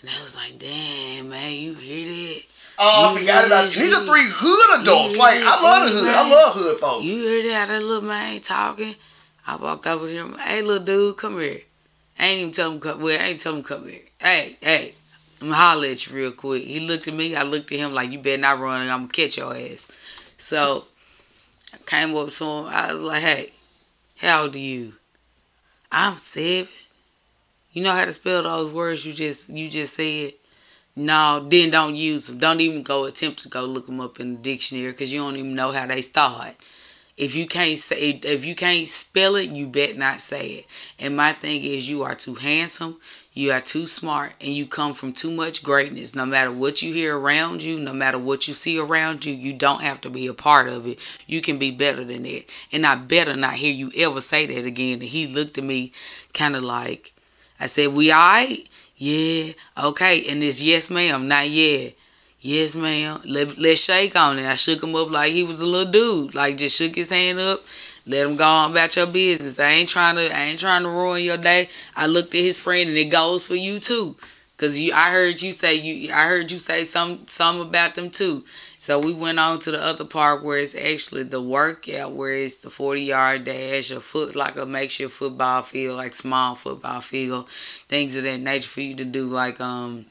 and 0.00 0.10
I 0.10 0.22
was 0.22 0.36
like, 0.36 0.58
"Damn, 0.58 1.28
man, 1.28 1.52
you 1.52 1.74
hear 1.74 2.06
that?" 2.06 2.42
Oh, 2.78 3.14
I 3.14 3.20
forgot 3.20 3.46
about 3.46 3.66
it. 3.66 3.74
These 3.74 3.94
are 3.94 4.06
three 4.06 4.24
hood 4.24 4.82
adults. 4.82 5.16
Like 5.16 5.40
I 5.42 5.62
love 5.62 5.88
the 5.88 5.94
hood. 5.94 6.14
I 6.14 6.30
love 6.30 6.54
hood 6.54 6.80
folks. 6.80 7.04
You 7.04 7.16
hear 7.16 7.50
that? 7.50 7.68
That 7.68 7.82
little 7.82 8.08
man 8.08 8.40
talking. 8.40 8.94
I 9.46 9.56
walked 9.56 9.86
over 9.86 10.06
to 10.06 10.12
him. 10.12 10.34
Hey, 10.38 10.62
little 10.62 10.84
dude, 10.84 11.16
come 11.16 11.40
here. 11.40 11.60
I 12.18 12.26
ain't 12.26 12.40
even 12.40 12.52
tell 12.52 12.70
him 12.70 12.80
come. 12.80 13.00
Well, 13.00 13.20
I 13.20 13.24
ain't 13.24 13.40
tell 13.40 13.54
him 13.54 13.62
come 13.62 13.88
here. 13.88 14.00
Hey, 14.20 14.56
hey, 14.60 14.94
holler 15.50 15.88
at 15.88 16.06
you 16.06 16.14
real 16.16 16.32
quick. 16.32 16.62
He 16.64 16.80
looked 16.80 17.08
at 17.08 17.14
me. 17.14 17.34
I 17.34 17.42
looked 17.42 17.72
at 17.72 17.78
him 17.78 17.92
like 17.92 18.10
you 18.10 18.18
better 18.18 18.40
not 18.40 18.60
run. 18.60 18.82
I'm 18.82 19.00
gonna 19.00 19.08
catch 19.08 19.36
your 19.38 19.54
ass. 19.54 19.88
So 20.36 20.84
I 21.74 21.78
came 21.86 22.14
up 22.16 22.28
to 22.28 22.44
him. 22.44 22.64
I 22.66 22.92
was 22.92 23.02
like, 23.02 23.22
Hey, 23.22 23.50
how 24.18 24.42
old 24.42 24.54
are 24.54 24.58
you? 24.58 24.94
I'm 25.90 26.16
seven. 26.16 26.68
You 27.72 27.82
know 27.82 27.92
how 27.92 28.04
to 28.04 28.12
spell 28.12 28.42
those 28.42 28.72
words 28.72 29.04
you 29.06 29.12
just 29.12 29.48
you 29.48 29.68
just 29.68 29.94
said? 29.94 30.34
No, 30.94 31.46
then 31.48 31.70
don't 31.70 31.96
use 31.96 32.26
them. 32.26 32.36
Don't 32.36 32.60
even 32.60 32.82
go 32.82 33.04
attempt 33.04 33.42
to 33.42 33.48
go 33.48 33.64
look 33.64 33.86
them 33.86 34.00
up 34.00 34.20
in 34.20 34.34
the 34.34 34.38
dictionary 34.40 34.92
because 34.92 35.10
you 35.10 35.20
don't 35.20 35.36
even 35.36 35.54
know 35.54 35.72
how 35.72 35.86
they 35.86 36.02
start. 36.02 36.54
If 37.16 37.34
you 37.34 37.46
can't 37.46 37.78
say 37.78 38.20
if 38.22 38.44
you 38.44 38.54
can't 38.54 38.86
spell 38.86 39.36
it, 39.36 39.50
you 39.50 39.66
bet 39.66 39.96
not 39.96 40.20
say 40.20 40.48
it. 40.50 40.66
And 40.98 41.16
my 41.16 41.32
thing 41.32 41.62
is 41.64 41.88
you 41.88 42.02
are 42.02 42.14
too 42.14 42.34
handsome, 42.34 43.00
you 43.34 43.50
are 43.50 43.60
too 43.60 43.86
smart, 43.86 44.32
and 44.40 44.52
you 44.52 44.66
come 44.66 44.92
from 44.92 45.12
too 45.12 45.30
much 45.30 45.62
greatness. 45.62 46.14
No 46.14 46.26
matter 46.26 46.52
what 46.52 46.82
you 46.82 46.92
hear 46.92 47.18
around 47.18 47.62
you, 47.62 47.78
no 47.78 47.94
matter 47.94 48.18
what 48.18 48.46
you 48.46 48.52
see 48.52 48.78
around 48.78 49.24
you, 49.24 49.32
you 49.32 49.54
don't 49.54 49.80
have 49.80 50.02
to 50.02 50.10
be 50.10 50.26
a 50.26 50.34
part 50.34 50.68
of 50.68 50.86
it. 50.86 50.98
You 51.26 51.40
can 51.40 51.58
be 51.58 51.70
better 51.70 52.04
than 52.04 52.24
that. 52.24 52.44
And 52.72 52.84
I 52.84 52.94
better 52.96 53.34
not 53.34 53.54
hear 53.54 53.72
you 53.72 53.90
ever 53.96 54.20
say 54.20 54.44
that 54.46 54.66
again. 54.66 54.94
And 55.00 55.02
he 55.04 55.26
looked 55.26 55.56
at 55.56 55.64
me 55.64 55.92
kind 56.34 56.56
of 56.56 56.62
like 56.62 57.12
I 57.58 57.66
said, 57.66 57.94
We 57.94 58.12
alright? 58.12 58.68
Yeah, 58.96 59.52
okay. 59.82 60.26
And 60.28 60.42
it's 60.42 60.62
yes, 60.62 60.90
ma'am, 60.90 61.26
not 61.26 61.48
yeah. 61.48 61.90
Yes, 62.40 62.74
ma'am. 62.74 63.22
Let, 63.24 63.56
let's 63.56 63.80
shake 63.82 64.16
on 64.16 64.40
it. 64.40 64.46
I 64.46 64.56
shook 64.56 64.82
him 64.82 64.94
up 64.96 65.10
like 65.10 65.32
he 65.32 65.44
was 65.44 65.60
a 65.60 65.66
little 65.66 65.90
dude. 65.90 66.34
Like 66.34 66.56
just 66.56 66.76
shook 66.76 66.96
his 66.96 67.08
hand 67.08 67.38
up. 67.38 67.60
Let 68.06 68.26
him 68.26 68.36
go 68.36 68.44
on 68.44 68.70
about 68.72 68.94
your 68.96 69.06
business. 69.06 69.58
I 69.58 69.70
ain't 69.70 69.88
trying 69.88 70.16
to 70.16 70.32
I 70.36 70.42
ain't 70.44 70.60
trying 70.60 70.82
to 70.82 70.88
ruin 70.88 71.22
your 71.24 71.36
day. 71.36 71.68
I 71.96 72.06
looked 72.06 72.34
at 72.34 72.40
his 72.40 72.58
friend 72.58 72.88
and 72.88 72.96
it 72.98 73.06
goes 73.06 73.46
for 73.46 73.54
you 73.56 73.78
too. 73.78 74.16
Cause 74.56 74.78
you 74.78 74.92
I 74.92 75.10
heard 75.10 75.40
you 75.42 75.52
say 75.52 75.74
you 75.74 76.12
I 76.12 76.26
heard 76.26 76.50
you 76.50 76.58
say 76.58 76.84
some 76.84 77.26
some 77.26 77.60
about 77.60 77.94
them 77.94 78.10
too. 78.10 78.44
So 78.78 78.98
we 78.98 79.12
went 79.12 79.38
on 79.38 79.58
to 79.60 79.70
the 79.70 79.80
other 79.84 80.04
part 80.04 80.42
where 80.44 80.58
it's 80.58 80.74
actually 80.74 81.22
the 81.24 81.40
workout 81.40 82.12
where 82.12 82.32
it's 82.34 82.58
the 82.58 82.70
40 82.70 83.02
yard 83.02 83.44
dash, 83.44 83.90
a 83.90 84.00
foot 84.00 84.34
like 84.36 84.56
a 84.58 84.66
makeshift 84.66 85.12
football 85.14 85.62
field, 85.62 85.96
like 85.96 86.14
small 86.14 86.54
football 86.56 87.00
field, 87.00 87.48
things 87.88 88.16
of 88.16 88.24
that 88.24 88.38
nature 88.40 88.68
for 88.68 88.80
you 88.80 88.94
to 88.96 89.04
do 89.04 89.26
like 89.26 89.60
um 89.60 90.06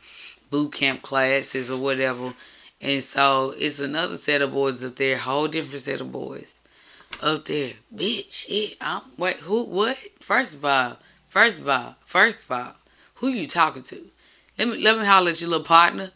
boot 0.49 0.73
camp 0.73 1.01
classes 1.01 1.71
or 1.71 1.81
whatever. 1.81 2.33
And 2.81 3.03
so 3.03 3.53
it's 3.57 3.79
another 3.81 4.17
set 4.17 4.41
of 4.41 4.53
boys 4.53 4.83
up 4.83 4.95
there, 4.97 5.17
whole 5.17 5.47
different 5.47 5.81
set 5.81 6.01
of 6.01 6.11
boys 6.11 6.55
up 7.21 7.45
there. 7.45 7.73
Bitch, 7.95 8.47
shit. 8.47 8.77
I'm, 8.81 9.01
wait, 9.17 9.37
who, 9.37 9.63
what? 9.65 9.97
First 10.19 10.55
of 10.55 10.65
all, 10.65 10.97
first 11.27 11.59
of 11.59 11.67
all, 11.67 11.95
first 12.05 12.45
of 12.45 12.51
all, 12.51 12.73
who 13.15 13.29
you 13.29 13.47
talking 13.47 13.83
to? 13.83 14.01
Let 14.57 14.67
me, 14.67 14.83
let 14.83 14.97
me 14.97 15.05
holler 15.05 15.31
at 15.31 15.41
your 15.41 15.49
little 15.49 15.65
partner. 15.65 16.11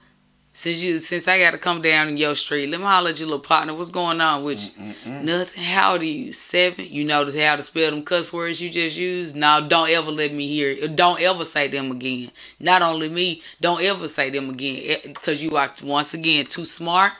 Since 0.53 0.81
you, 0.81 1.01
since 1.01 1.27
I 1.27 1.37
got 1.37 1.51
to 1.51 1.57
come 1.57 1.81
down 1.81 2.07
in 2.07 2.15
your 2.15 2.33
street, 2.33 2.69
let 2.69 2.79
me 2.79 2.85
holler 2.85 3.09
at 3.09 3.19
your 3.19 3.27
little 3.27 3.43
partner. 3.43 3.73
What's 3.73 3.89
going 3.89 4.21
on 4.21 4.45
with 4.45 4.63
you? 4.63 4.85
Mm-mm-mm. 4.85 5.23
Nothing. 5.23 5.63
How 5.63 5.97
do 5.97 6.05
you? 6.05 6.31
Seven. 6.31 6.87
You 6.89 7.03
know 7.03 7.25
how 7.25 7.55
to 7.57 7.63
spell 7.63 7.91
them 7.91 8.05
cuss 8.05 8.31
words 8.31 8.61
you 8.61 8.69
just 8.69 8.97
used? 8.97 9.35
No, 9.35 9.65
don't 9.67 9.89
ever 9.89 10.11
let 10.11 10.31
me 10.31 10.47
hear 10.47 10.69
it. 10.69 10.95
Don't 10.95 11.21
ever 11.21 11.43
say 11.43 11.67
them 11.67 11.91
again. 11.91 12.31
Not 12.61 12.81
only 12.81 13.09
me, 13.09 13.41
don't 13.59 13.83
ever 13.83 14.07
say 14.07 14.29
them 14.29 14.49
again. 14.49 14.79
Eh, 14.85 14.97
because 15.07 15.43
you 15.43 15.57
are, 15.57 15.69
once 15.83 16.13
again, 16.13 16.45
too 16.45 16.63
smart, 16.63 17.11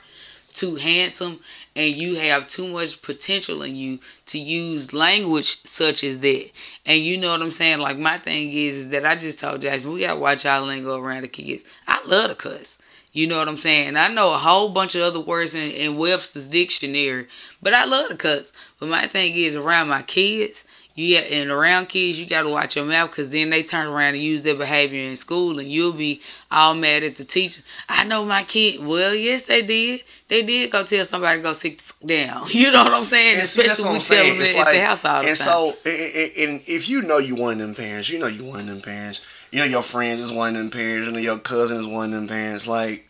too 0.56 0.74
handsome, 0.76 1.38
and 1.76 1.94
you 1.94 2.16
have 2.16 2.46
too 2.46 2.66
much 2.72 3.02
potential 3.02 3.62
in 3.62 3.76
you 3.76 3.98
to 4.26 4.38
use 4.38 4.94
language 4.94 5.62
such 5.64 6.02
as 6.02 6.18
that. 6.20 6.50
And 6.86 7.00
you 7.00 7.18
know 7.18 7.30
what 7.30 7.42
I'm 7.42 7.50
saying? 7.50 7.78
Like, 7.78 7.98
my 7.98 8.16
thing 8.18 8.50
is, 8.50 8.76
is 8.76 8.88
that 8.88 9.04
I 9.04 9.14
just 9.14 9.38
told 9.38 9.60
Jackson, 9.60 9.92
we 9.92 10.00
got 10.00 10.14
to 10.14 10.20
watch 10.20 10.46
our 10.46 10.60
lingo 10.60 10.98
around 10.98 11.22
the 11.22 11.28
kids. 11.28 11.64
I 11.86 12.00
love 12.06 12.30
to 12.30 12.36
cuss. 12.36 12.78
You 13.12 13.26
know 13.26 13.38
what 13.38 13.48
I'm 13.48 13.56
saying? 13.56 13.96
I 13.96 14.08
know 14.08 14.34
a 14.34 14.36
whole 14.36 14.68
bunch 14.68 14.94
of 14.94 15.00
other 15.02 15.20
words 15.20 15.54
in, 15.54 15.70
in 15.70 15.96
Webster's 15.96 16.46
dictionary, 16.46 17.26
but 17.62 17.72
I 17.72 17.86
love 17.86 18.10
to 18.10 18.16
cuss. 18.16 18.52
But 18.78 18.90
my 18.90 19.06
thing 19.06 19.32
is 19.34 19.56
around 19.56 19.88
my 19.88 20.02
kids, 20.02 20.66
yeah, 20.96 21.20
and 21.30 21.50
around 21.50 21.90
kids, 21.90 22.18
you 22.18 22.26
gotta 22.26 22.48
watch 22.48 22.74
your 22.74 22.86
mouth 22.86 23.10
because 23.10 23.28
then 23.30 23.50
they 23.50 23.62
turn 23.62 23.86
around 23.86 24.14
and 24.14 24.22
use 24.22 24.42
their 24.42 24.54
behavior 24.54 25.02
in 25.02 25.14
school, 25.14 25.58
and 25.58 25.70
you'll 25.70 25.92
be 25.92 26.22
all 26.50 26.74
mad 26.74 27.04
at 27.04 27.16
the 27.16 27.24
teacher. 27.24 27.62
I 27.88 28.04
know 28.04 28.24
my 28.24 28.42
kid. 28.44 28.84
Well, 28.84 29.14
yes, 29.14 29.42
they 29.42 29.60
did. 29.60 30.02
They 30.28 30.42
did 30.42 30.70
go 30.70 30.82
tell 30.84 31.04
somebody 31.04 31.38
to 31.38 31.42
go 31.42 31.52
sit 31.52 31.82
down. 32.04 32.44
You 32.50 32.72
know 32.72 32.82
what 32.84 32.94
I'm 32.94 33.04
saying? 33.04 33.38
And 33.40 33.46
see, 33.48 33.60
Especially 33.66 33.84
when 33.84 33.92
we 33.94 34.32
them 34.32 34.40
It's 34.40 34.56
at 34.56 34.72
the 34.72 34.80
house 34.80 35.04
all 35.04 35.22
the 35.22 35.28
and 35.28 35.36
time. 35.36 35.46
so, 35.46 35.74
i- 35.84 36.32
and 36.42 36.62
if 36.66 36.88
you 36.88 37.02
know 37.02 37.18
you 37.18 37.34
one 37.34 37.52
of 37.52 37.58
them 37.58 37.74
parents, 37.74 38.08
you 38.08 38.18
know 38.18 38.26
you 38.26 38.44
one 38.44 38.60
of 38.60 38.66
them 38.66 38.80
parents. 38.80 39.20
You 39.52 39.58
know 39.60 39.66
your 39.66 39.82
friends 39.82 40.20
is 40.20 40.32
one 40.32 40.56
of 40.56 40.62
them 40.62 40.70
parents. 40.70 41.06
You 41.06 41.12
know 41.12 41.18
your 41.18 41.38
cousin 41.38 41.76
is 41.76 41.86
one 41.86 42.06
of 42.06 42.12
them 42.12 42.26
parents. 42.28 42.66
Like, 42.66 43.06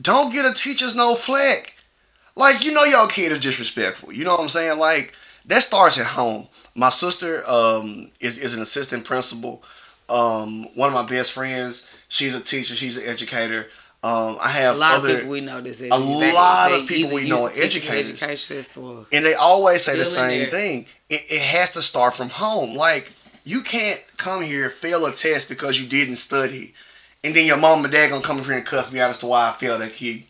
don't 0.00 0.32
get 0.32 0.44
a 0.44 0.52
teacher's 0.54 0.96
no 0.96 1.14
fleck. 1.14 1.74
Like, 2.36 2.64
you 2.64 2.72
know 2.72 2.84
your 2.84 3.06
kid 3.08 3.32
is 3.32 3.38
disrespectful. 3.38 4.12
You 4.12 4.24
know 4.24 4.32
what 4.32 4.40
I'm 4.40 4.48
saying? 4.48 4.78
Like, 4.78 5.14
that 5.46 5.62
starts 5.62 5.98
at 5.98 6.06
home. 6.06 6.46
My 6.76 6.90
sister 6.90 7.42
um, 7.48 8.10
is 8.20 8.38
is 8.38 8.54
an 8.54 8.60
assistant 8.60 9.04
principal. 9.04 9.62
Um, 10.08 10.66
one 10.74 10.88
of 10.88 10.94
my 10.94 11.06
best 11.06 11.32
friends, 11.32 11.92
she's 12.08 12.34
a 12.36 12.40
teacher. 12.40 12.76
She's 12.76 12.96
an 12.98 13.08
educator. 13.08 13.66
Um, 14.04 14.36
I 14.40 14.50
have 14.50 14.76
a 14.76 14.78
lot 14.78 14.98
other, 14.98 15.08
of 15.08 15.16
people 15.16 15.30
we 15.30 15.40
know 15.40 15.60
this. 15.60 15.80
a 15.80 15.88
lot 15.88 16.70
of 16.70 16.86
people 16.86 17.14
we 17.14 17.28
know 17.28 17.46
are 17.46 17.50
educators. 17.50 18.10
Education 18.10 18.36
system. 18.36 19.06
and 19.12 19.24
they 19.24 19.34
always 19.34 19.82
say 19.82 19.96
the 19.96 20.04
same 20.04 20.42
there. 20.42 20.50
thing. 20.50 20.86
It, 21.08 21.22
it 21.30 21.40
has 21.40 21.70
to 21.70 21.82
start 21.82 22.14
from 22.14 22.28
home. 22.28 22.76
Like 22.76 23.10
you 23.44 23.62
can't 23.62 24.04
come 24.18 24.42
here 24.42 24.68
fail 24.68 25.06
a 25.06 25.12
test 25.12 25.48
because 25.48 25.80
you 25.80 25.88
didn't 25.88 26.16
study, 26.16 26.74
and 27.24 27.34
then 27.34 27.46
your 27.46 27.56
mom 27.56 27.84
and 27.84 27.92
dad 27.92 28.10
gonna 28.10 28.22
come 28.22 28.40
here 28.42 28.52
and 28.52 28.66
cuss 28.66 28.92
me 28.92 29.00
out 29.00 29.10
as 29.10 29.18
to 29.20 29.26
why 29.26 29.48
I 29.48 29.52
failed 29.52 29.80
that 29.80 29.94
kid. 29.94 30.24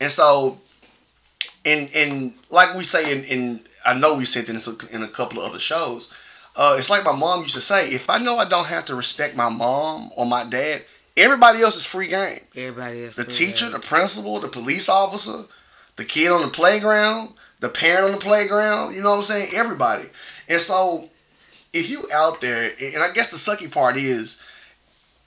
And 0.00 0.10
so, 0.10 0.56
and 1.64 1.90
and 1.94 2.32
like 2.50 2.74
we 2.74 2.84
say 2.84 3.12
in, 3.12 3.24
in 3.24 3.60
I 3.88 3.94
know 3.94 4.14
we 4.14 4.26
said 4.26 4.44
this 4.44 4.68
in 4.90 5.02
a 5.02 5.08
couple 5.08 5.40
of 5.40 5.50
other 5.50 5.58
shows. 5.58 6.12
Uh, 6.54 6.76
it's 6.78 6.90
like 6.90 7.04
my 7.04 7.16
mom 7.16 7.40
used 7.42 7.54
to 7.54 7.60
say: 7.60 7.88
if 7.88 8.10
I 8.10 8.18
know 8.18 8.36
I 8.36 8.44
don't 8.46 8.66
have 8.66 8.84
to 8.86 8.94
respect 8.94 9.34
my 9.34 9.48
mom 9.48 10.10
or 10.14 10.26
my 10.26 10.44
dad, 10.44 10.82
everybody 11.16 11.62
else 11.62 11.76
is 11.76 11.86
free 11.86 12.08
game. 12.08 12.40
Everybody 12.54 13.06
else. 13.06 13.16
The 13.16 13.24
teacher, 13.24 13.70
that. 13.70 13.80
the 13.80 13.86
principal, 13.86 14.40
the 14.40 14.48
police 14.48 14.90
officer, 14.90 15.44
the 15.96 16.04
kid 16.04 16.30
on 16.30 16.42
the 16.42 16.48
playground, 16.48 17.32
the 17.60 17.70
parent 17.70 18.04
on 18.04 18.12
the 18.12 18.18
playground, 18.18 18.94
you 18.94 19.00
know 19.00 19.10
what 19.10 19.16
I'm 19.16 19.22
saying? 19.22 19.52
Everybody. 19.54 20.04
And 20.50 20.60
so 20.60 21.08
if 21.72 21.88
you 21.88 22.04
out 22.12 22.42
there, 22.42 22.70
and 22.82 23.02
I 23.02 23.10
guess 23.12 23.30
the 23.30 23.38
sucky 23.38 23.72
part 23.72 23.96
is, 23.96 24.44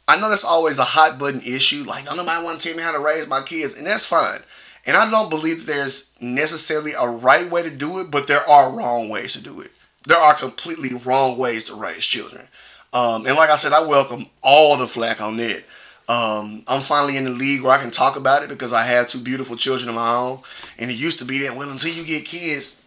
I 0.08 0.20
know 0.20 0.30
that's 0.30 0.46
always 0.46 0.78
a 0.78 0.84
hot 0.84 1.18
button 1.18 1.42
issue. 1.42 1.84
Like, 1.88 2.06
don't 2.06 2.18
nobody 2.18 2.44
want 2.44 2.60
to 2.60 2.68
tell 2.68 2.78
me 2.78 2.84
how 2.84 2.92
to 2.92 3.00
raise 3.00 3.28
my 3.28 3.42
kids, 3.42 3.78
and 3.78 3.88
that's 3.88 4.06
fine. 4.06 4.40
And 4.86 4.98
I 4.98 5.10
don't 5.10 5.30
believe 5.30 5.66
there's 5.66 6.14
necessarily 6.20 6.94
a 6.94 7.08
right 7.08 7.50
way 7.50 7.64
to 7.64 7.70
do 7.70 8.00
it, 8.00 8.10
but 8.10 8.28
there 8.28 8.48
are 8.50 8.72
wrong 8.72 9.10
ways 9.10 9.34
to 9.34 9.44
do 9.44 9.62
it. 9.62 9.72
There 10.08 10.18
are 10.18 10.34
completely 10.34 10.96
wrong 11.06 11.38
ways 11.38 11.66
to 11.66 11.76
raise 11.76 12.06
children. 12.06 12.48
Um, 12.94 13.26
and 13.26 13.36
like 13.36 13.50
I 13.50 13.56
said, 13.56 13.74
I 13.74 13.82
welcome 13.86 14.26
all 14.42 14.76
the 14.78 14.88
flack 14.88 15.22
on 15.22 15.38
that. 15.38 15.64
Um, 16.10 16.64
I'm 16.68 16.82
finally 16.82 17.16
in 17.18 17.26
the 17.26 17.32
league 17.32 17.62
where 17.62 17.72
I 17.72 17.80
can 17.80 17.92
talk 17.92 18.18
about 18.18 18.44
it 18.44 18.50
because 18.50 18.74
I 18.74 18.84
have 18.84 19.08
two 19.08 19.20
beautiful 19.20 19.56
children 19.56 19.88
of 19.88 19.96
my 19.96 20.14
own. 20.14 20.40
And 20.80 20.90
it 20.90 20.96
used 20.96 21.20
to 21.20 21.26
be 21.26 21.38
that, 21.40 21.56
well, 21.56 21.70
until 21.70 21.94
you 21.94 22.04
get 22.04 22.26
kids, 22.26 22.82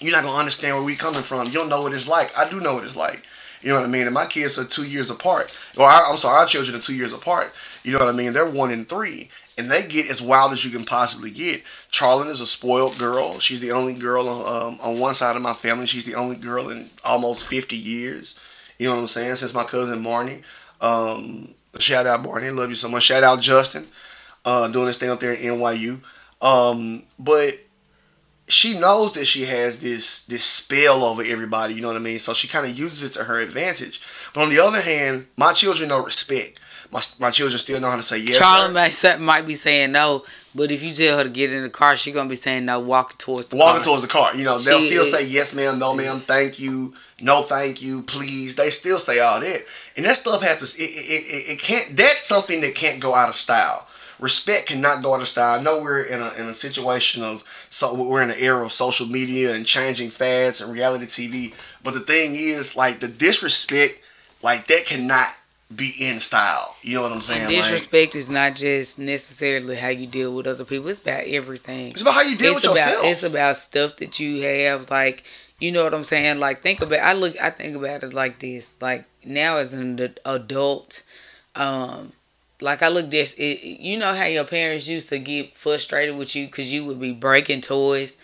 you're 0.00 0.12
not 0.12 0.22
going 0.22 0.34
to 0.34 0.38
understand 0.38 0.76
where 0.76 0.84
we're 0.84 0.96
coming 0.96 1.22
from. 1.22 1.46
You 1.46 1.52
don't 1.52 1.68
know 1.68 1.82
what 1.82 1.92
it's 1.92 2.08
like. 2.08 2.32
I 2.38 2.48
do 2.48 2.60
know 2.60 2.74
what 2.74 2.84
it's 2.84 2.96
like. 2.96 3.22
You 3.60 3.70
know 3.70 3.80
what 3.80 3.84
I 3.84 3.88
mean? 3.88 4.06
And 4.06 4.14
my 4.14 4.24
kids 4.24 4.58
are 4.58 4.64
two 4.64 4.86
years 4.86 5.10
apart. 5.10 5.54
Or 5.76 5.84
I, 5.86 6.08
I'm 6.08 6.16
sorry, 6.16 6.38
our 6.38 6.46
children 6.46 6.76
are 6.76 6.80
two 6.80 6.94
years 6.94 7.12
apart. 7.12 7.52
You 7.82 7.92
know 7.92 7.98
what 7.98 8.08
I 8.08 8.12
mean? 8.12 8.32
They're 8.32 8.46
one 8.46 8.70
and 8.70 8.88
three. 8.88 9.28
And 9.60 9.70
they 9.70 9.86
get 9.86 10.08
as 10.08 10.22
wild 10.22 10.52
as 10.52 10.64
you 10.64 10.70
can 10.70 10.86
possibly 10.86 11.30
get. 11.30 11.62
Charlene 11.92 12.30
is 12.30 12.40
a 12.40 12.46
spoiled 12.46 12.96
girl. 12.96 13.38
She's 13.40 13.60
the 13.60 13.72
only 13.72 13.92
girl 13.92 14.26
um, 14.26 14.78
on 14.80 14.98
one 14.98 15.12
side 15.12 15.36
of 15.36 15.42
my 15.42 15.52
family. 15.52 15.84
She's 15.84 16.06
the 16.06 16.14
only 16.14 16.36
girl 16.36 16.70
in 16.70 16.88
almost 17.04 17.46
50 17.46 17.76
years. 17.76 18.40
You 18.78 18.88
know 18.88 18.94
what 18.94 19.02
I'm 19.02 19.06
saying? 19.06 19.34
Since 19.34 19.52
my 19.52 19.64
cousin 19.64 20.02
Marnie. 20.02 20.42
Um, 20.80 21.54
shout 21.78 22.06
out 22.06 22.22
Barney, 22.22 22.48
love 22.48 22.70
you 22.70 22.74
so 22.74 22.88
much. 22.88 23.02
Shout 23.02 23.22
out 23.22 23.42
Justin, 23.42 23.86
uh, 24.46 24.68
doing 24.68 24.86
this 24.86 24.96
thing 24.96 25.10
up 25.10 25.20
there 25.20 25.32
at 25.32 25.40
NYU. 25.40 26.00
Um, 26.40 27.02
but 27.18 27.58
she 28.48 28.78
knows 28.78 29.12
that 29.12 29.26
she 29.26 29.44
has 29.44 29.82
this 29.82 30.24
this 30.24 30.42
spell 30.42 31.04
over 31.04 31.22
everybody. 31.22 31.74
You 31.74 31.82
know 31.82 31.88
what 31.88 31.98
I 31.98 32.00
mean? 32.00 32.18
So 32.18 32.32
she 32.32 32.48
kind 32.48 32.64
of 32.64 32.78
uses 32.78 33.10
it 33.10 33.18
to 33.18 33.24
her 33.24 33.40
advantage. 33.40 34.00
But 34.32 34.44
on 34.44 34.48
the 34.48 34.58
other 34.58 34.80
hand, 34.80 35.26
my 35.36 35.52
children 35.52 35.90
know 35.90 36.02
respect. 36.02 36.60
My, 36.92 37.00
my 37.20 37.30
children 37.30 37.58
still 37.58 37.80
know 37.80 37.88
how 37.90 37.96
to 37.96 38.02
say 38.02 38.18
yes. 38.18 38.38
Charlie 38.38 38.90
sir. 38.90 39.18
might, 39.18 39.24
might 39.24 39.46
be 39.46 39.54
saying 39.54 39.92
no, 39.92 40.24
but 40.54 40.72
if 40.72 40.82
you 40.82 40.92
tell 40.92 41.18
her 41.18 41.24
to 41.24 41.30
get 41.30 41.52
in 41.52 41.62
the 41.62 41.70
car, 41.70 41.96
she 41.96 42.10
gonna 42.10 42.28
be 42.28 42.34
saying 42.36 42.64
no, 42.64 42.80
walking 42.80 43.16
towards 43.16 43.46
the 43.46 43.56
walking 43.56 43.76
car. 43.76 43.84
towards 43.84 44.02
the 44.02 44.08
car. 44.08 44.34
You 44.34 44.44
know, 44.44 44.58
they'll 44.58 44.80
She- 44.80 44.88
still 44.88 45.04
say 45.04 45.24
yes, 45.26 45.54
ma'am, 45.54 45.78
no, 45.78 45.94
ma'am, 45.94 46.20
thank 46.20 46.58
you, 46.58 46.92
no, 47.20 47.42
thank 47.42 47.80
you, 47.80 48.02
please. 48.02 48.56
They 48.56 48.70
still 48.70 48.98
say 48.98 49.20
all 49.20 49.40
that, 49.40 49.62
and 49.96 50.04
that 50.04 50.16
stuff 50.16 50.42
has 50.42 50.58
to. 50.74 50.82
It, 50.82 50.86
it, 50.88 50.90
it, 50.90 51.52
it 51.52 51.58
can't. 51.60 51.96
That's 51.96 52.24
something 52.24 52.60
that 52.62 52.74
can't 52.74 52.98
go 52.98 53.14
out 53.14 53.28
of 53.28 53.34
style. 53.36 53.86
Respect 54.18 54.66
cannot 54.66 55.02
go 55.02 55.14
out 55.14 55.20
of 55.20 55.28
style. 55.28 55.58
I 55.58 55.62
know 55.62 55.80
we're 55.80 56.02
in 56.02 56.20
a 56.20 56.32
in 56.34 56.46
a 56.48 56.54
situation 56.54 57.22
of 57.22 57.44
so 57.70 57.94
we're 57.94 58.22
in 58.22 58.30
an 58.30 58.36
era 58.38 58.64
of 58.64 58.72
social 58.72 59.06
media 59.06 59.54
and 59.54 59.64
changing 59.64 60.10
fads 60.10 60.60
and 60.60 60.72
reality 60.72 61.06
TV. 61.06 61.54
But 61.84 61.94
the 61.94 62.00
thing 62.00 62.34
is, 62.34 62.76
like 62.76 63.00
the 63.00 63.08
disrespect, 63.08 64.00
like 64.42 64.66
that 64.66 64.84
cannot 64.86 65.28
be 65.74 65.94
in 66.00 66.18
style. 66.18 66.76
You 66.82 66.96
know 66.96 67.02
what 67.02 67.12
I'm 67.12 67.20
saying? 67.20 67.42
And 67.42 67.52
Like, 67.52 67.62
disrespect 67.62 68.14
is 68.14 68.28
not 68.28 68.56
just 68.56 68.98
necessarily 68.98 69.76
how 69.76 69.88
you 69.88 70.06
deal 70.06 70.34
with 70.34 70.46
other 70.46 70.64
people. 70.64 70.88
It's 70.88 71.00
about 71.00 71.24
everything. 71.26 71.92
it's 71.92 72.02
about 72.02 72.14
how 72.14 72.22
you 72.22 72.36
deal 72.36 72.52
it's 72.52 72.62
with 72.62 72.64
about 72.64 72.76
yourself. 72.76 73.06
it's 73.06 73.22
about 73.22 73.56
stuff 73.56 73.96
that 73.96 74.18
you 74.18 74.42
have 74.42 74.90
like 74.90 75.24
you 75.60 75.70
know 75.70 75.84
what 75.84 75.94
I'm 75.94 76.02
saying 76.02 76.40
like 76.40 76.62
think 76.62 76.82
about 76.82 77.00
I 77.00 77.12
look 77.12 77.34
I 77.40 77.50
think 77.50 77.76
about 77.76 78.02
it 78.02 78.14
like 78.14 78.38
this 78.38 78.76
like 78.80 79.04
now 79.24 79.56
as 79.56 79.72
an 79.74 80.00
adult 80.24 81.02
um 81.54 82.12
like 82.62 82.82
I 82.82 82.88
look 82.88 83.10
this 83.10 83.34
it, 83.34 83.62
you 83.62 83.98
know 83.98 84.14
how 84.14 84.24
your 84.24 84.44
parents 84.44 84.88
used 84.88 85.10
to 85.10 85.18
get 85.18 85.56
frustrated 85.56 86.16
with 86.16 86.34
you 86.34 86.48
cuz 86.48 86.72
you 86.72 86.84
would 86.86 87.00
be 87.00 87.12
breaking 87.12 87.60
toys 87.60 88.16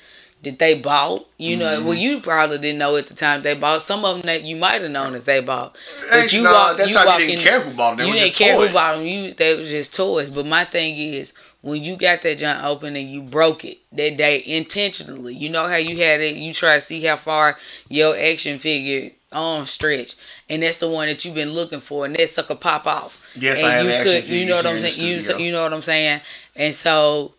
that 0.42 0.58
they 0.58 0.80
bought. 0.80 1.26
You 1.38 1.56
know, 1.56 1.66
Mm-hmm. 1.66 1.84
well, 1.86 1.94
you 1.96 2.20
probably 2.20 2.58
didn't 2.58 2.78
know 2.78 2.96
at 2.96 3.06
the 3.06 3.14
time 3.14 3.42
they 3.42 3.54
bought. 3.54 3.82
Some 3.82 4.04
of 4.04 4.16
them 4.16 4.26
that 4.26 4.44
you 4.44 4.56
might 4.56 4.80
have 4.82 4.90
known 4.90 5.12
that 5.12 5.24
they 5.24 5.40
bought. 5.40 5.76
Ain't- 6.12 6.32
you 6.32 6.42
nah, 6.42 6.52
walk- 6.52 6.78
you 6.78 6.94
walk 6.94 7.20
you 7.20 7.26
didn't 7.26 7.38
in- 7.40 7.44
care 7.44 7.60
who 7.60 7.72
bought 7.74 7.96
them. 7.96 7.98
They 7.98 8.04
you 8.06 8.10
were 8.10 8.16
didn't 8.16 8.26
just 8.28 8.38
care 8.38 8.54
toys. 8.56 8.68
who 8.68 8.72
bought 8.74 8.96
them. 8.98 9.06
You 9.06 9.32
they 9.34 9.56
was 9.56 9.70
just 9.70 9.94
toys. 9.94 10.30
But 10.30 10.46
my 10.46 10.64
thing 10.64 10.96
is, 10.96 11.32
when 11.62 11.82
you 11.82 11.96
got 11.96 12.22
that 12.22 12.38
junk 12.38 12.62
open 12.64 12.94
and 12.96 13.10
you 13.10 13.22
broke 13.22 13.64
it 13.64 13.78
that 13.92 14.16
day 14.16 14.42
intentionally, 14.46 15.34
you 15.34 15.48
know 15.48 15.66
how 15.66 15.76
you 15.76 15.96
had 15.96 16.20
it. 16.20 16.36
You 16.36 16.52
try 16.52 16.76
to 16.76 16.80
see 16.80 17.02
how 17.04 17.16
far 17.16 17.56
your 17.88 18.16
action 18.16 18.58
figure 18.58 19.10
arm 19.32 19.66
stretch, 19.66 20.12
and 20.48 20.62
that's 20.62 20.78
the 20.78 20.88
one 20.88 21.08
that 21.08 21.24
you've 21.24 21.34
been 21.34 21.50
looking 21.52 21.80
for, 21.80 22.06
and 22.06 22.14
that 22.14 22.28
sucker 22.28 22.54
pop 22.54 22.86
off. 22.86 23.34
Yes, 23.38 23.58
and 23.58 23.68
I 23.68 23.72
have 23.78 24.06
you 24.06 24.12
could, 24.12 24.28
you 24.28 24.46
know 24.46 24.54
what 24.54 24.64
I'm 24.66 24.76
here 24.76 24.76
in 24.78 24.82
the 24.82 25.22
saying. 25.22 25.40
You, 25.40 25.46
you 25.46 25.52
know 25.52 25.62
what 25.62 25.72
I'm 25.74 25.82
saying. 25.82 26.20
And 26.54 26.72
so, 26.72 27.34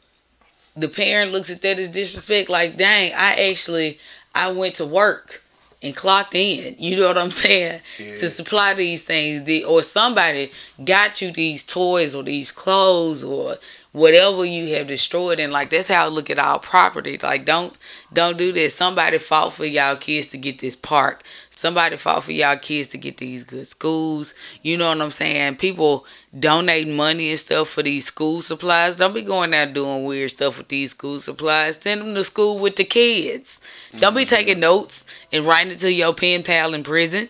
the 0.78 0.88
parent 0.88 1.32
looks 1.32 1.50
at 1.50 1.62
that 1.62 1.80
as 1.80 1.90
disrespect. 1.90 2.50
Like, 2.50 2.78
dang, 2.78 3.12
I 3.13 3.50
actually 3.50 4.00
I 4.34 4.52
went 4.52 4.76
to 4.76 4.86
work 4.86 5.42
and 5.84 5.96
clocked 5.96 6.36
in. 6.36 6.76
You 6.80 6.98
know 6.98 7.08
what 7.08 7.18
I'm 7.18 7.32
saying? 7.32 7.82
Yeah. 8.00 8.16
To 8.18 8.30
supply 8.30 8.74
these 8.74 9.04
things, 9.04 9.44
the, 9.44 9.63
or 9.63 9.84
somebody 9.84 10.52
got 10.84 11.22
you 11.22 11.32
these 11.32 11.63
toys 11.63 12.16
or 12.16 12.24
these 12.24 12.52
clothes 12.52 13.24
or 13.24 13.58
whatever 13.92 14.46
you 14.46 14.76
have 14.76 14.88
destroyed. 14.88 15.40
And 15.40 15.52
like 15.52 15.70
that's 15.70 15.88
how 15.88 16.06
I 16.06 16.10
look 16.10 16.30
at 16.30 16.40
our 16.40 16.60
property. 16.60 17.18
Like, 17.22 17.46
don't 17.46 17.78
don't 18.13 18.38
do 18.38 18.52
this. 18.52 18.76
Somebody 18.76 19.18
fought 19.18 19.54
for 19.54 19.66
y'all 19.66 19.96
kids 19.96 20.28
to 20.28 20.38
get 20.38 20.60
this 20.60 20.76
park. 20.76 21.24
Somebody 21.58 21.98
fought 21.98 22.24
for 22.24 22.32
y'all 22.32 22.56
kids 22.56 22.89
to 22.89 23.00
get 23.00 23.17
these 23.17 23.43
good 23.43 23.65
schools. 23.65 24.36
You 24.62 24.78
know 24.78 24.89
what 24.89 25.02
I'm 25.02 25.10
saying? 25.10 25.56
People 25.56 26.06
donate 26.39 26.88
money 26.88 27.32
and 27.32 27.39
stuff 27.39 27.70
for 27.70 27.82
these 27.82 28.06
school 28.06 28.43
supplies. 28.43 28.96
Don't 28.96 29.15
be 29.15 29.24
going 29.24 29.56
out 29.56 29.74
doing 29.74 30.06
weird 30.06 30.30
stuff 30.30 30.60
with 30.60 30.67
these 30.67 30.91
school 30.91 31.20
supplies. 31.20 31.78
Send 31.78 32.02
them 32.02 32.13
to 32.13 32.24
school 32.24 32.60
with 32.60 32.76
the 32.76 32.84
kids. 32.84 33.60
Don't 33.96 34.13
be 34.13 34.22
mm-hmm. 34.22 34.36
taking 34.36 34.60
notes 34.60 35.06
and 35.34 35.46
writing 35.46 35.72
it 35.72 35.80
to 35.80 35.91
your 35.91 36.13
pen 36.13 36.43
pal 36.43 36.76
in 36.76 36.84
prison. 36.84 37.28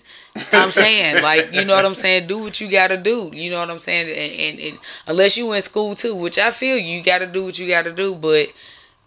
I'm 0.52 0.72
saying, 0.72 1.24
like, 1.24 1.54
you 1.54 1.63
know 1.63 1.74
what 1.74 1.86
I'm 1.86 1.94
saying? 1.94 2.28
Do 2.28 2.40
what 2.40 2.60
you 2.60 2.70
gotta 2.70 2.98
do. 2.98 3.32
You 3.34 3.50
know 3.50 3.60
what 3.60 3.70
I'm 3.70 3.80
saying? 3.80 4.10
And, 4.10 4.60
and, 4.60 4.70
and 4.72 4.80
unless 5.08 5.38
you 5.38 5.52
in 5.54 5.62
school 5.62 5.96
too, 5.96 6.16
which 6.16 6.38
I 6.38 6.52
feel 6.52 6.78
you 6.78 7.02
gotta 7.02 7.28
do 7.28 7.46
what 7.46 7.58
you 7.58 7.68
gotta 7.68 7.94
do, 7.94 8.13
but 8.13 8.48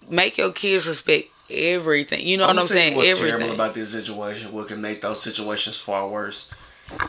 make 0.08 0.38
your 0.38 0.50
kids 0.50 0.88
respect 0.88 1.28
everything. 1.52 2.26
You 2.26 2.36
know 2.36 2.44
what 2.44 2.50
I'ma 2.50 2.60
I'm 2.62 2.66
saying? 2.66 2.96
What's 2.96 3.08
Everything. 3.08 3.38
terrible 3.38 3.54
about 3.54 3.74
this 3.74 3.92
situation? 3.92 4.52
What 4.52 4.68
can 4.68 4.80
make 4.80 5.00
those 5.00 5.22
situations 5.22 5.78
far 5.78 6.08
worse? 6.08 6.50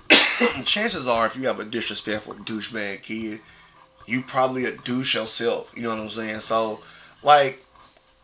Chances 0.66 1.08
are, 1.08 1.26
if 1.26 1.36
you 1.36 1.44
have 1.44 1.60
a 1.60 1.66
disrespectful 1.66 2.36
douchebag 2.36 3.02
kid, 3.02 3.40
you 4.06 4.22
probably 4.22 4.66
a 4.66 4.72
douche 4.72 5.16
yourself. 5.16 5.72
You 5.76 5.84
know 5.84 5.90
what 5.90 6.00
I'm 6.00 6.10
saying? 6.10 6.40
So, 6.40 6.82
like, 7.24 7.64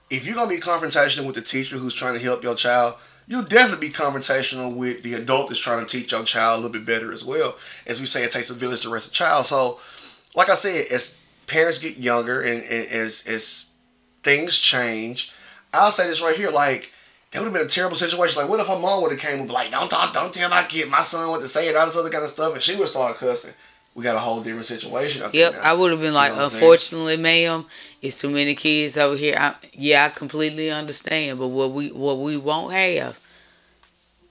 if 0.09 0.25
you're 0.25 0.35
gonna 0.35 0.49
be 0.49 0.59
confrontational 0.59 1.25
with 1.25 1.35
the 1.35 1.41
teacher 1.41 1.77
who's 1.77 1.93
trying 1.93 2.13
to 2.13 2.23
help 2.23 2.43
your 2.43 2.55
child, 2.55 2.95
you'll 3.27 3.43
definitely 3.43 3.87
be 3.87 3.93
confrontational 3.93 4.73
with 4.75 5.03
the 5.03 5.15
adult 5.15 5.49
that's 5.49 5.59
trying 5.59 5.85
to 5.85 5.97
teach 5.97 6.11
your 6.11 6.23
child 6.23 6.59
a 6.59 6.61
little 6.61 6.73
bit 6.73 6.85
better 6.85 7.11
as 7.11 7.23
well. 7.23 7.57
As 7.85 7.99
we 7.99 8.05
say, 8.05 8.23
it 8.23 8.31
takes 8.31 8.49
a 8.49 8.53
village 8.53 8.81
to 8.81 8.89
raise 8.89 9.07
a 9.07 9.11
child. 9.11 9.45
So, 9.45 9.79
like 10.35 10.49
I 10.49 10.53
said, 10.53 10.87
as 10.91 11.21
parents 11.47 11.77
get 11.79 11.97
younger 11.97 12.41
and, 12.41 12.63
and 12.63 12.87
as 12.87 13.25
as 13.27 13.71
things 14.23 14.57
change, 14.57 15.31
I'll 15.73 15.91
say 15.91 16.07
this 16.07 16.21
right 16.21 16.35
here, 16.35 16.49
like 16.49 16.91
that 17.31 17.39
would 17.39 17.45
have 17.45 17.53
been 17.53 17.65
a 17.65 17.69
terrible 17.69 17.95
situation. 17.97 18.41
Like, 18.41 18.49
what 18.49 18.59
if 18.59 18.67
her 18.67 18.79
mom 18.79 19.01
would 19.01 19.11
have 19.11 19.19
came 19.19 19.39
and 19.39 19.47
be 19.47 19.53
like, 19.53 19.69
"Don't 19.71 19.89
talk, 19.89 20.13
don't 20.13 20.33
tell 20.33 20.49
my 20.49 20.63
kid, 20.63 20.89
my 20.89 21.01
son 21.01 21.29
what 21.29 21.41
to 21.41 21.47
say," 21.47 21.67
and 21.67 21.77
all 21.77 21.85
this 21.85 21.97
other 21.97 22.09
kind 22.09 22.23
of 22.23 22.29
stuff, 22.29 22.53
and 22.53 22.63
she 22.63 22.75
would 22.75 22.87
start 22.87 23.17
cussing. 23.17 23.53
We 23.95 24.03
got 24.03 24.15
a 24.15 24.19
whole 24.19 24.41
different 24.41 24.67
situation. 24.67 25.27
Yep, 25.33 25.55
I 25.61 25.73
would 25.73 25.91
have 25.91 25.99
been 25.99 26.13
like, 26.13 26.31
know 26.31 26.43
what 26.43 26.51
saying? 26.51 26.63
unfortunately, 26.63 27.17
ma'am, 27.17 27.65
it's 28.01 28.21
too 28.21 28.29
many 28.29 28.53
kids 28.53 28.95
over 28.95 29.17
here. 29.17 29.35
I, 29.37 29.55
yeah, 29.73 30.05
I 30.05 30.09
completely 30.09 30.69
understand, 30.69 31.39
but 31.39 31.47
what 31.47 31.71
we 31.71 31.91
what 31.91 32.19
we 32.19 32.37
won't 32.37 32.73
have, 32.73 33.19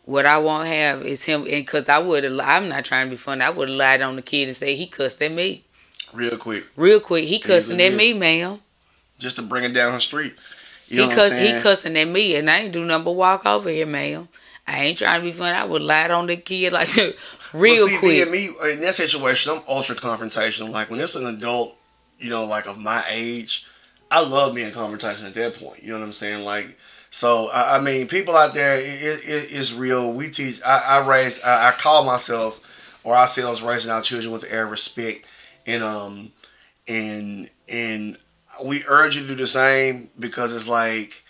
what 0.05 0.25
I 0.25 0.39
won't 0.39 0.69
have 0.69 1.03
is 1.03 1.25
him, 1.25 1.43
and 1.43 1.65
because 1.67 1.89
I 1.89 1.99
would 1.99 2.25
have, 2.25 2.39
I'm 2.43 2.69
not 2.69 2.85
trying 2.85 3.07
to 3.07 3.11
be 3.11 3.17
funny, 3.17 3.43
I 3.43 3.51
would 3.51 3.69
have 3.69 3.77
lied 3.77 4.03
on 4.03 4.17
the 4.17 4.23
kid 4.23 4.49
and 4.49 4.57
say 4.57 4.77
he 4.77 4.87
cussed 4.87 5.21
at 5.21 5.33
me 5.33 5.65
real 6.15 6.39
quick, 6.39 6.65
real 6.77 7.01
quick. 7.01 7.25
He 7.25 7.41
cussing 7.41 7.81
at 7.81 7.93
me, 7.93 8.15
ma'am. 8.15 8.61
just 9.19 9.37
to 9.37 9.43
bring 9.43 9.65
it 9.65 9.75
down 9.75 9.93
her 9.93 10.01
street. 10.01 10.35
You 10.89 11.01
he 11.01 11.07
what 11.07 11.15
cuss, 11.17 11.33
I'm 11.33 11.39
he 11.39 11.61
cussing 11.61 11.97
at 11.97 12.09
me, 12.09 12.37
and 12.37 12.49
I 12.49 12.61
ain't 12.61 12.73
do 12.73 12.85
nothing 12.85 13.05
but 13.05 13.13
walk 13.13 13.45
over 13.47 13.69
here, 13.69 13.87
ma'am. 13.87 14.29
I 14.69 14.85
ain't 14.85 14.99
trying 14.99 15.21
to 15.21 15.25
be 15.25 15.33
funny. 15.33 15.57
I 15.57 15.65
would 15.65 15.83
lie 15.83 16.09
on 16.09 16.27
the 16.27 16.37
kid 16.37 16.73
like 16.73 16.89
real 17.53 17.75
But 17.75 17.77
see, 17.77 17.99
quick. 17.99 18.31
Me, 18.31 18.49
me 18.49 18.73
in 18.73 18.81
that 18.81 18.95
situation, 18.95 19.53
I'm 19.57 19.63
ultra 19.69 19.95
confrontational. 19.95 20.71
Like 20.71 20.91
when 20.91 21.01
it's 21.01 21.17
an 21.17 21.27
adult, 21.27 21.77
you 22.19 22.31
know, 22.31 22.45
like 22.45 22.67
of 22.67 22.79
my 22.79 23.05
age, 23.09 23.67
I 24.11 24.27
love 24.27 24.55
being 24.55 24.73
confrontational 24.73 25.27
at 25.27 25.35
that 25.35 25.55
point. 25.55 25.83
You 25.83 25.93
know 25.93 25.99
what 25.99 26.07
I'm 26.07 26.13
saying? 26.13 26.45
Like, 26.45 26.77
so 27.11 27.49
I, 27.49 27.77
I 27.77 27.81
mean, 27.81 28.09
people 28.09 28.37
out 28.37 28.55
there, 28.55 28.77
it, 28.79 28.85
it, 28.85 29.53
it's 29.53 29.73
real. 29.73 30.13
We 30.13 30.31
teach. 30.31 30.61
I, 30.63 30.79
I 30.79 31.09
raise. 31.09 31.43
I, 31.43 31.69
I 31.69 31.73
call 31.73 32.05
myself 32.05 33.01
or 33.05 33.15
ourselves 33.15 33.63
raising 33.63 33.93
our 33.93 34.03
children 34.03 34.33
with 34.33 34.45
air 34.51 34.67
respect, 34.67 35.31
and 35.67 35.83
um, 35.83 36.33
and 36.89 37.49
and 37.69 38.19
we 38.65 38.83
urge 38.89 39.17
you 39.17 39.23
to 39.23 39.29
do 39.29 39.35
the 39.35 39.47
same 39.47 40.11
because 40.19 40.55
it's 40.55 40.69
like. 40.69 41.25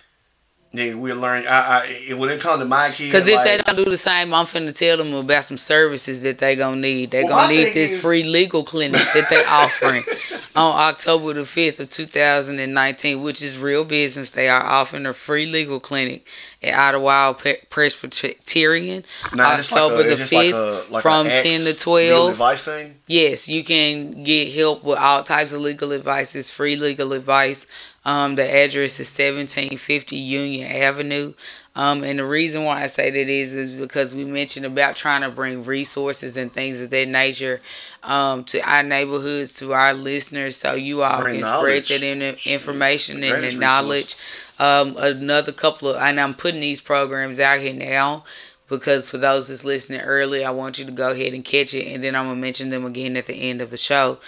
Nigga, 0.77 0.95
we're 0.95 1.15
learning. 1.15 1.47
I, 1.49 1.87
I, 2.11 2.15
when 2.15 2.29
it 2.29 2.39
comes 2.39 2.61
to 2.61 2.67
my 2.67 2.89
kids, 2.89 3.09
Because 3.09 3.27
if 3.27 3.37
like, 3.37 3.45
they 3.47 3.57
don't 3.57 3.77
do 3.83 3.91
the 3.91 3.97
same, 3.97 4.35
I'm 4.35 4.45
finna 4.45 4.77
tell 4.77 4.99
them 4.99 5.15
about 5.15 5.47
some 5.47 5.57
services 5.57 6.23
that 6.23 6.37
they 6.37 6.55
gonna 6.55 6.77
need. 6.77 7.12
They 7.12 7.25
Well, 7.25 7.33
gonna 7.47 7.55
need 7.55 7.73
this 7.73 7.95
is- 7.95 8.03
free 8.03 8.25
legal 8.25 8.62
clinic 8.62 9.01
that 9.01 9.27
they 9.31 9.43
offering 9.49 10.03
on 10.55 10.79
October 10.79 11.33
the 11.33 11.43
5th 11.43 11.81
of 11.81 11.89
2019, 11.89 13.23
which 13.23 13.43
is 13.43 13.59
real 13.59 13.87
business. 13.87 14.31
They 14.33 14.51
are 14.51 14.62
offering 14.62 15.07
a 15.07 15.15
free 15.15 15.47
legal 15.47 15.81
clinic 15.81 16.27
at 16.62 16.75
Idlewild 16.75 17.43
Presbyterian. 17.71 19.03
Nah, 19.35 19.45
October 19.45 19.97
like 19.97 20.07
a, 20.07 20.09
the 20.11 20.17
just 20.17 20.33
like 20.35 20.55
5th 20.55 20.91
like 20.91 21.03
from 21.03 21.27
10 21.29 21.41
to 21.41 21.75
12. 21.75 22.03
legal 22.11 22.29
advice 22.29 22.65
thing. 22.65 22.95
Yes, 23.07 23.49
you 23.49 23.65
can 23.65 24.25
get 24.25 24.53
help 24.53 24.85
with 24.85 24.99
all 24.99 25.23
types 25.23 25.55
of 25.55 25.62
legal 25.62 25.93
advice. 25.93 26.35
It's 26.35 26.51
free 26.51 26.77
legal 26.77 27.15
advice. 27.15 27.67
Um, 28.07 28.37
the 28.37 28.45
address 28.45 29.01
is 29.01 29.09
1750 29.09 30.14
Union 30.14 30.71
Avenue. 30.71 31.35
Um, 31.75 32.05
and 32.05 32.21
the 32.21 32.25
reason 32.25 32.62
why 32.62 32.85
I 32.85 32.87
say 32.87 33.11
that 33.11 33.29
is 33.29 33.53
is 33.53 33.75
because 33.75 34.14
we 34.14 34.25
mentioned 34.25 34.64
about 34.64 34.95
trying 34.95 35.23
to 35.23 35.29
bring 35.29 35.64
resources 35.64 36.37
and 36.37 36.51
things 36.51 36.81
of 36.81 36.90
that 36.90 37.09
nature 37.09 37.61
um, 38.05 38.45
to 38.45 38.61
our 38.71 38.85
neighborhoods, 38.85 39.55
to 39.55 39.73
our 39.73 39.92
listeners, 39.92 40.57
so 40.57 40.75
you 40.75 41.03
all 41.03 41.21
Bring 41.21 41.35
can 41.35 41.42
knowledge. 41.42 41.87
spread 41.87 42.01
that 42.01 42.07
in, 42.07 42.23
information 42.47 43.25
and 43.25 43.42
the 43.42 43.57
knowledge. 43.59 44.14
Um, 44.61 44.95
another 44.99 45.51
couple 45.51 45.88
of, 45.88 45.97
and 45.97 46.21
I'm 46.21 46.33
putting 46.33 46.61
these 46.61 46.81
programs 46.81 47.40
out 47.40 47.59
here 47.59 47.75
now 47.75 48.23
because 48.69 49.11
for 49.11 49.19
those 49.19 49.49
that's 49.49 49.64
listening 49.64 50.01
early, 50.01 50.45
I 50.45 50.51
want 50.51 50.79
you 50.79 50.85
to 50.87 50.92
go 50.92 51.11
ahead 51.11 51.35
and 51.35 51.45
catch 51.45 51.75
it, 51.75 51.92
and 51.92 52.03
then 52.03 52.14
I'm 52.14 52.27
gonna 52.27 52.40
mention 52.40 52.71
them 52.71 52.85
again 52.85 53.16
at 53.16 53.27
the 53.27 53.35
end 53.35 53.61
of 53.61 53.71
the 53.71 53.77
show. 53.77 54.19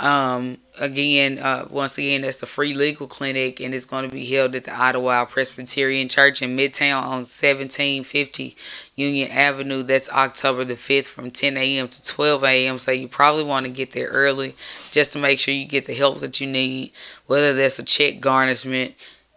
Um, 0.00 0.58
again, 0.80 1.40
uh, 1.40 1.66
once 1.70 1.98
again, 1.98 2.22
that's 2.22 2.36
the 2.36 2.46
free 2.46 2.72
legal 2.72 3.08
clinic, 3.08 3.58
and 3.58 3.74
it's 3.74 3.84
going 3.84 4.08
to 4.08 4.14
be 4.14 4.24
held 4.24 4.54
at 4.54 4.64
the 4.64 4.72
Idlewild 4.72 5.28
Presbyterian 5.28 6.08
Church 6.08 6.40
in 6.40 6.56
Midtown 6.56 7.02
on 7.02 7.24
1750 7.24 8.56
Union 8.94 9.30
Avenue. 9.32 9.82
That's 9.82 10.08
October 10.10 10.64
the 10.64 10.74
5th 10.74 11.06
from 11.06 11.32
10 11.32 11.56
a.m. 11.56 11.88
to 11.88 12.04
12 12.04 12.44
a.m. 12.44 12.78
So 12.78 12.92
you 12.92 13.08
probably 13.08 13.42
want 13.42 13.66
to 13.66 13.72
get 13.72 13.90
there 13.90 14.08
early 14.08 14.54
just 14.92 15.12
to 15.12 15.18
make 15.18 15.40
sure 15.40 15.52
you 15.52 15.66
get 15.66 15.86
the 15.86 15.94
help 15.94 16.20
that 16.20 16.40
you 16.40 16.46
need, 16.46 16.92
whether 17.26 17.52
that's 17.52 17.80
a 17.80 17.84
check 17.84 18.20
garnishment, 18.20 18.94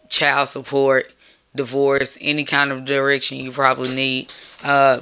child 0.10 0.48
support, 0.48 1.12
divorce, 1.56 2.20
any 2.22 2.44
kind 2.44 2.72
of 2.72 2.86
direction 2.86 3.40
you 3.40 3.52
probably 3.52 3.94
need. 3.96 4.32
Uh, 4.64 5.02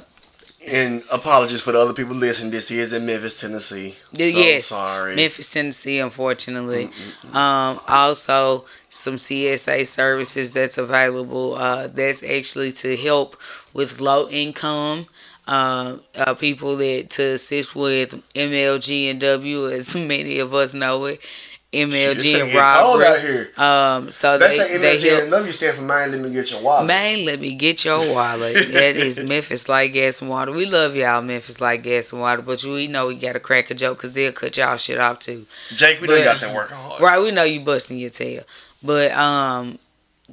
And 0.74 1.02
apologies 1.10 1.62
for 1.62 1.72
the 1.72 1.78
other 1.78 1.94
people 1.94 2.14
listening. 2.14 2.50
This 2.50 2.70
is 2.70 2.92
in 2.92 3.06
Memphis, 3.06 3.40
Tennessee. 3.40 3.92
So 4.14 4.24
yes, 4.24 4.66
sorry. 4.66 5.16
Memphis, 5.16 5.50
Tennessee, 5.50 6.00
unfortunately. 6.00 6.90
Um, 7.32 7.80
also, 7.88 8.66
some 8.90 9.14
CSA 9.14 9.86
services 9.86 10.52
that's 10.52 10.76
available. 10.76 11.54
Uh, 11.54 11.86
that's 11.86 12.22
actually 12.22 12.72
to 12.72 12.94
help 12.96 13.36
with 13.72 14.00
low 14.02 14.28
income 14.28 15.06
uh, 15.50 15.96
uh, 16.16 16.34
people 16.34 16.76
that 16.76 17.10
to 17.10 17.22
assist 17.34 17.74
with 17.74 18.12
MLG 18.34 19.10
and 19.10 19.20
W, 19.20 19.66
as 19.66 19.94
many 19.96 20.38
of 20.38 20.54
us 20.54 20.74
know 20.74 21.06
it. 21.06 21.26
MLG 21.72 21.82
and 21.82 21.92
finna 21.92 22.52
get 22.52 22.80
cold 22.80 23.02
out 23.02 23.20
here. 23.20 23.50
Um, 23.56 24.10
so 24.10 24.38
That's 24.38 24.58
they, 24.58 24.78
they 24.78 24.96
MLG 24.96 25.22
and 25.22 25.30
love 25.30 25.46
you 25.46 25.52
stand 25.52 25.76
for 25.76 25.82
mine. 25.82 26.10
Let 26.10 26.20
me 26.20 26.32
get 26.32 26.50
your 26.50 26.62
wallet. 26.62 26.88
Man, 26.88 27.24
let 27.24 27.38
me 27.38 27.54
get 27.54 27.84
your 27.84 27.98
wallet. 28.12 28.54
that 28.72 28.96
is 28.96 29.20
Memphis 29.20 29.68
Light 29.68 29.92
Gas 29.92 30.20
and 30.20 30.30
Water. 30.30 30.50
We 30.50 30.66
love 30.66 30.96
y'all, 30.96 31.22
Memphis 31.22 31.60
Light 31.60 31.84
Gas 31.84 32.12
and 32.12 32.20
Water, 32.20 32.42
but 32.42 32.64
we 32.64 32.88
know 32.88 33.06
we 33.06 33.14
got 33.14 33.34
to 33.34 33.40
crack 33.40 33.70
a 33.70 33.74
joke 33.74 33.98
because 33.98 34.12
they'll 34.12 34.32
cut 34.32 34.56
y'all 34.56 34.76
shit 34.78 34.98
off 34.98 35.20
too. 35.20 35.46
Jake, 35.68 36.00
we 36.00 36.08
done 36.08 36.18
but- 36.18 36.24
got 36.24 36.40
that 36.40 36.54
working 36.54 36.76
hard. 36.76 37.00
Right, 37.00 37.22
we 37.22 37.30
know 37.30 37.44
you 37.44 37.60
busting 37.60 37.98
your 37.98 38.10
tail. 38.10 38.42
But 38.82 39.12
um 39.12 39.78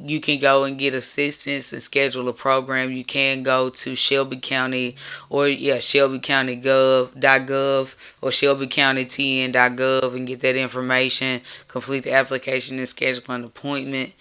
you 0.05 0.19
can 0.19 0.39
go 0.39 0.63
and 0.63 0.77
get 0.77 0.93
assistance 0.93 1.73
and 1.73 1.81
schedule 1.81 2.27
a 2.29 2.33
program. 2.33 2.91
You 2.91 3.03
can 3.03 3.43
go 3.43 3.69
to 3.69 3.95
Shelby 3.95 4.37
County 4.37 4.95
or 5.29 5.47
yeah, 5.47 5.79
Shelby 5.79 6.19
County 6.19 6.55
Gov.gov 6.57 7.95
or 8.21 8.31
Shelby 8.31 8.67
County 8.67 9.05
TN.gov 9.05 10.15
and 10.15 10.27
get 10.27 10.41
that 10.41 10.55
information, 10.55 11.41
complete 11.67 12.03
the 12.03 12.13
application 12.13 12.79
and 12.79 12.87
schedule 12.87 13.33
an 13.33 13.43
appointment. 13.43 14.13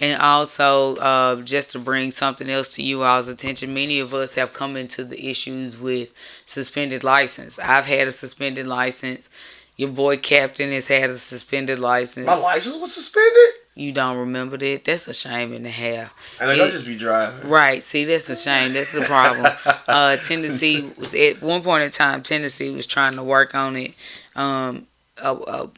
And 0.00 0.20
also, 0.20 0.96
uh, 0.96 1.40
just 1.42 1.70
to 1.70 1.78
bring 1.78 2.10
something 2.10 2.50
else 2.50 2.74
to 2.76 2.82
you 2.82 3.04
all's 3.04 3.28
attention, 3.28 3.72
many 3.74 4.00
of 4.00 4.12
us 4.12 4.34
have 4.34 4.52
come 4.52 4.76
into 4.76 5.04
the 5.04 5.30
issues 5.30 5.78
with 5.78 6.10
suspended 6.44 7.04
license. 7.04 7.58
I've 7.60 7.86
had 7.86 8.08
a 8.08 8.12
suspended 8.12 8.66
license. 8.66 9.30
Your 9.76 9.90
boy 9.90 10.16
Captain 10.16 10.70
has 10.72 10.88
had 10.88 11.10
a 11.10 11.18
suspended 11.18 11.78
license. 11.78 12.26
My 12.26 12.36
license 12.36 12.80
was 12.80 12.92
suspended. 12.92 13.63
You 13.76 13.90
don't 13.90 14.16
remember 14.18 14.56
that? 14.56 14.84
That's 14.84 15.08
a 15.08 15.14
shame 15.14 15.52
and 15.52 15.66
a 15.66 15.70
half. 15.70 16.38
And 16.40 16.50
I 16.50 16.54
just 16.54 16.86
be 16.86 16.96
driving. 16.96 17.50
Right. 17.50 17.82
See, 17.82 18.04
that's 18.04 18.28
a 18.28 18.36
shame. 18.36 18.72
That's 18.72 18.92
the 18.92 19.00
problem. 19.00 19.46
uh, 19.88 20.16
Tennessee 20.18 20.88
was 20.96 21.12
at 21.14 21.42
one 21.42 21.62
point 21.62 21.82
in 21.82 21.90
time. 21.90 22.22
Tennessee 22.22 22.70
was 22.70 22.86
trying 22.86 23.14
to 23.14 23.22
work 23.24 23.54
on 23.54 23.74
it. 23.76 23.94
Um, 24.36 24.86
a, 25.22 25.34
a 25.34 25.70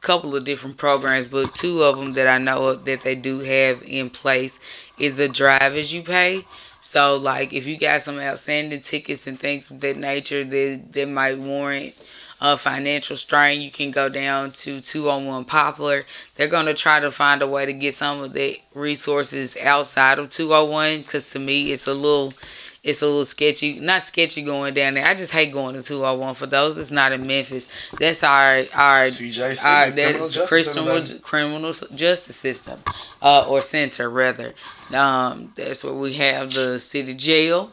couple 0.00 0.34
of 0.34 0.44
different 0.44 0.78
programs, 0.78 1.28
but 1.28 1.54
two 1.54 1.82
of 1.82 1.98
them 1.98 2.14
that 2.14 2.26
I 2.26 2.38
know 2.38 2.68
of 2.68 2.84
that 2.86 3.02
they 3.02 3.14
do 3.14 3.40
have 3.40 3.82
in 3.86 4.08
place 4.10 4.58
is 4.98 5.16
the 5.16 5.28
drivers 5.28 5.92
you 5.92 6.02
pay. 6.02 6.44
So, 6.80 7.16
like, 7.16 7.52
if 7.52 7.66
you 7.66 7.78
got 7.78 8.02
some 8.02 8.18
outstanding 8.18 8.80
tickets 8.80 9.26
and 9.26 9.38
things 9.38 9.70
of 9.70 9.80
that 9.82 9.96
nature 9.96 10.42
that 10.42 10.92
that 10.92 11.08
might 11.08 11.38
warrant 11.38 11.94
uh, 12.42 12.56
financial 12.56 13.16
strain, 13.16 13.62
you 13.62 13.70
can 13.70 13.92
go 13.92 14.08
down 14.08 14.50
to 14.50 14.80
201 14.80 15.44
Poplar. 15.44 16.04
They're 16.34 16.48
going 16.48 16.66
to 16.66 16.74
try 16.74 16.98
to 16.98 17.12
find 17.12 17.40
a 17.40 17.46
way 17.46 17.64
to 17.64 17.72
get 17.72 17.94
some 17.94 18.20
of 18.20 18.32
the 18.32 18.56
resources 18.74 19.56
outside 19.64 20.18
of 20.18 20.28
201 20.28 21.02
because 21.02 21.30
to 21.30 21.38
me 21.38 21.70
it's 21.72 21.86
a 21.86 21.94
little 21.94 22.32
it's 22.82 23.00
a 23.00 23.06
little 23.06 23.24
sketchy. 23.24 23.78
Not 23.78 24.02
sketchy 24.02 24.42
going 24.42 24.74
down 24.74 24.94
there. 24.94 25.06
I 25.06 25.14
just 25.14 25.30
hate 25.30 25.52
going 25.52 25.76
to 25.76 25.84
201 25.84 26.34
for 26.34 26.46
those 26.46 26.74
that's 26.74 26.90
not 26.90 27.12
in 27.12 27.24
Memphis. 27.24 27.92
That's 28.00 28.24
our 28.24 28.56
our 28.74 29.04
CJC, 29.04 29.64
our 29.64 29.90
that's 29.92 30.48
criminal 30.48 31.20
criminal 31.20 31.72
justice 31.94 32.34
system 32.34 32.80
uh, 33.22 33.46
or 33.48 33.62
center 33.62 34.10
rather. 34.10 34.52
Um, 34.92 35.52
that's 35.54 35.84
where 35.84 35.94
we 35.94 36.14
have 36.14 36.52
the 36.52 36.80
city 36.80 37.14
jail. 37.14 37.70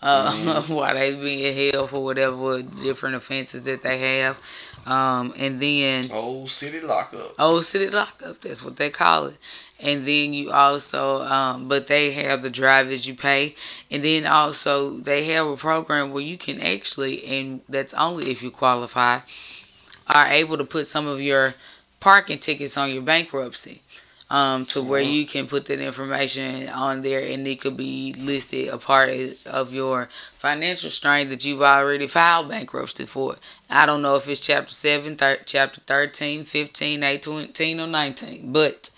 Uh, 0.00 0.30
Mm-hmm. 0.30 0.74
while 0.74 0.94
they 0.94 1.14
being 1.14 1.72
held 1.72 1.90
for 1.90 2.04
whatever 2.04 2.62
different 2.62 3.16
offenses 3.16 3.64
that 3.64 3.82
they 3.82 3.98
have, 4.20 4.38
um, 4.86 5.34
and 5.36 5.60
then 5.60 6.04
Old 6.12 6.50
city 6.50 6.80
lockup. 6.80 7.34
Old 7.38 7.64
City 7.64 7.90
Lockup. 7.90 8.40
That's 8.40 8.64
what 8.64 8.76
they 8.76 8.90
call 8.90 9.26
it. 9.26 9.36
And 9.80 10.06
then 10.06 10.32
you 10.32 10.50
also, 10.52 11.22
um, 11.22 11.68
but 11.68 11.86
they 11.88 12.12
have 12.12 12.42
the 12.42 12.50
drivers 12.50 13.06
you 13.06 13.14
pay, 13.14 13.54
and 13.90 14.04
then 14.04 14.24
also 14.26 14.98
they 14.98 15.24
have 15.26 15.46
a 15.46 15.56
program 15.56 16.12
where 16.12 16.22
you 16.22 16.38
can 16.38 16.60
actually, 16.60 17.24
and 17.26 17.60
that's 17.68 17.94
only 17.94 18.30
if 18.30 18.42
you 18.42 18.50
qualify, 18.50 19.18
are 20.14 20.26
able 20.26 20.56
to 20.58 20.64
put 20.64 20.86
some 20.86 21.06
of 21.06 21.20
your 21.20 21.54
parking 22.00 22.38
tickets 22.38 22.76
on 22.76 22.90
your 22.92 23.02
bankruptcy. 23.02 23.82
Um, 24.30 24.66
to 24.66 24.82
where 24.82 25.00
Mhm. 25.02 25.12
you 25.14 25.26
can 25.26 25.46
put 25.46 25.64
that 25.66 25.80
information 25.80 26.68
on 26.68 27.00
there 27.00 27.22
and 27.22 27.48
it 27.48 27.62
could 27.62 27.78
be 27.78 28.12
listed 28.18 28.68
a 28.68 28.76
part 28.76 29.08
of 29.46 29.72
your 29.72 30.10
financial 30.38 30.90
strain 30.90 31.30
that 31.30 31.46
you've 31.46 31.62
already 31.62 32.06
filed 32.06 32.50
bankruptcy 32.50 33.06
for. 33.06 33.36
I 33.70 33.86
don't 33.86 34.02
know 34.02 34.16
if 34.16 34.28
it's 34.28 34.40
chapter 34.40 34.74
7, 34.74 35.16
thir- 35.16 35.40
chapter 35.46 35.80
13, 35.86 36.44
15, 36.44 37.02
18, 37.02 37.80
or 37.80 37.86
19, 37.86 38.52
but 38.52 38.90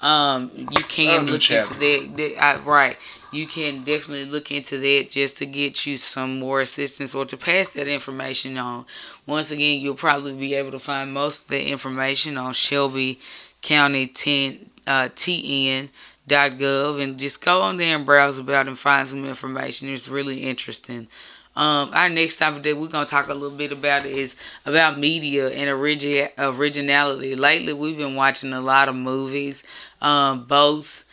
um, 0.00 0.50
you 0.54 0.84
can 0.84 1.24
look 1.26 1.40
chapter. 1.40 1.72
into 1.74 1.80
that. 1.80 2.16
that 2.18 2.44
I, 2.44 2.56
right. 2.58 2.98
You 3.32 3.46
can 3.46 3.84
definitely 3.84 4.26
look 4.26 4.52
into 4.52 4.76
that 4.76 5.06
just 5.10 5.38
to 5.38 5.46
get 5.46 5.86
you 5.86 5.96
some 5.96 6.38
more 6.38 6.60
assistance 6.60 7.14
or 7.14 7.24
to 7.24 7.38
pass 7.38 7.68
that 7.68 7.88
information 7.88 8.58
on. 8.58 8.84
Once 9.26 9.50
again, 9.50 9.80
you'll 9.80 9.94
probably 9.94 10.34
be 10.34 10.52
able 10.54 10.72
to 10.72 10.78
find 10.78 11.10
most 11.14 11.44
of 11.44 11.48
the 11.48 11.70
information 11.70 12.36
on 12.36 12.52
Shelby 12.52 13.18
County 13.62 14.06
10, 14.08 14.70
uh, 14.86 15.08
TN.gov 15.14 17.02
and 17.02 17.18
just 17.18 17.44
go 17.44 17.62
on 17.62 17.76
there 17.76 17.96
and 17.96 18.06
browse 18.06 18.38
about 18.38 18.68
and 18.68 18.78
find 18.78 19.06
some 19.06 19.24
information. 19.24 19.88
It's 19.88 20.08
really 20.08 20.42
interesting. 20.42 21.08
Um, 21.56 21.90
our 21.94 22.08
next 22.08 22.38
topic 22.38 22.64
that 22.64 22.76
we're 22.76 22.88
gonna 22.88 23.06
talk 23.06 23.28
a 23.28 23.34
little 23.34 23.56
bit 23.56 23.70
about 23.70 24.04
is 24.04 24.34
about 24.66 24.98
media 24.98 25.50
and 25.50 25.70
origi- 25.70 26.30
originality. 26.36 27.36
Lately, 27.36 27.72
we've 27.72 27.96
been 27.96 28.16
watching 28.16 28.52
a 28.52 28.60
lot 28.60 28.88
of 28.88 28.96
movies, 28.96 29.62
um, 30.02 30.44
both 30.46 31.04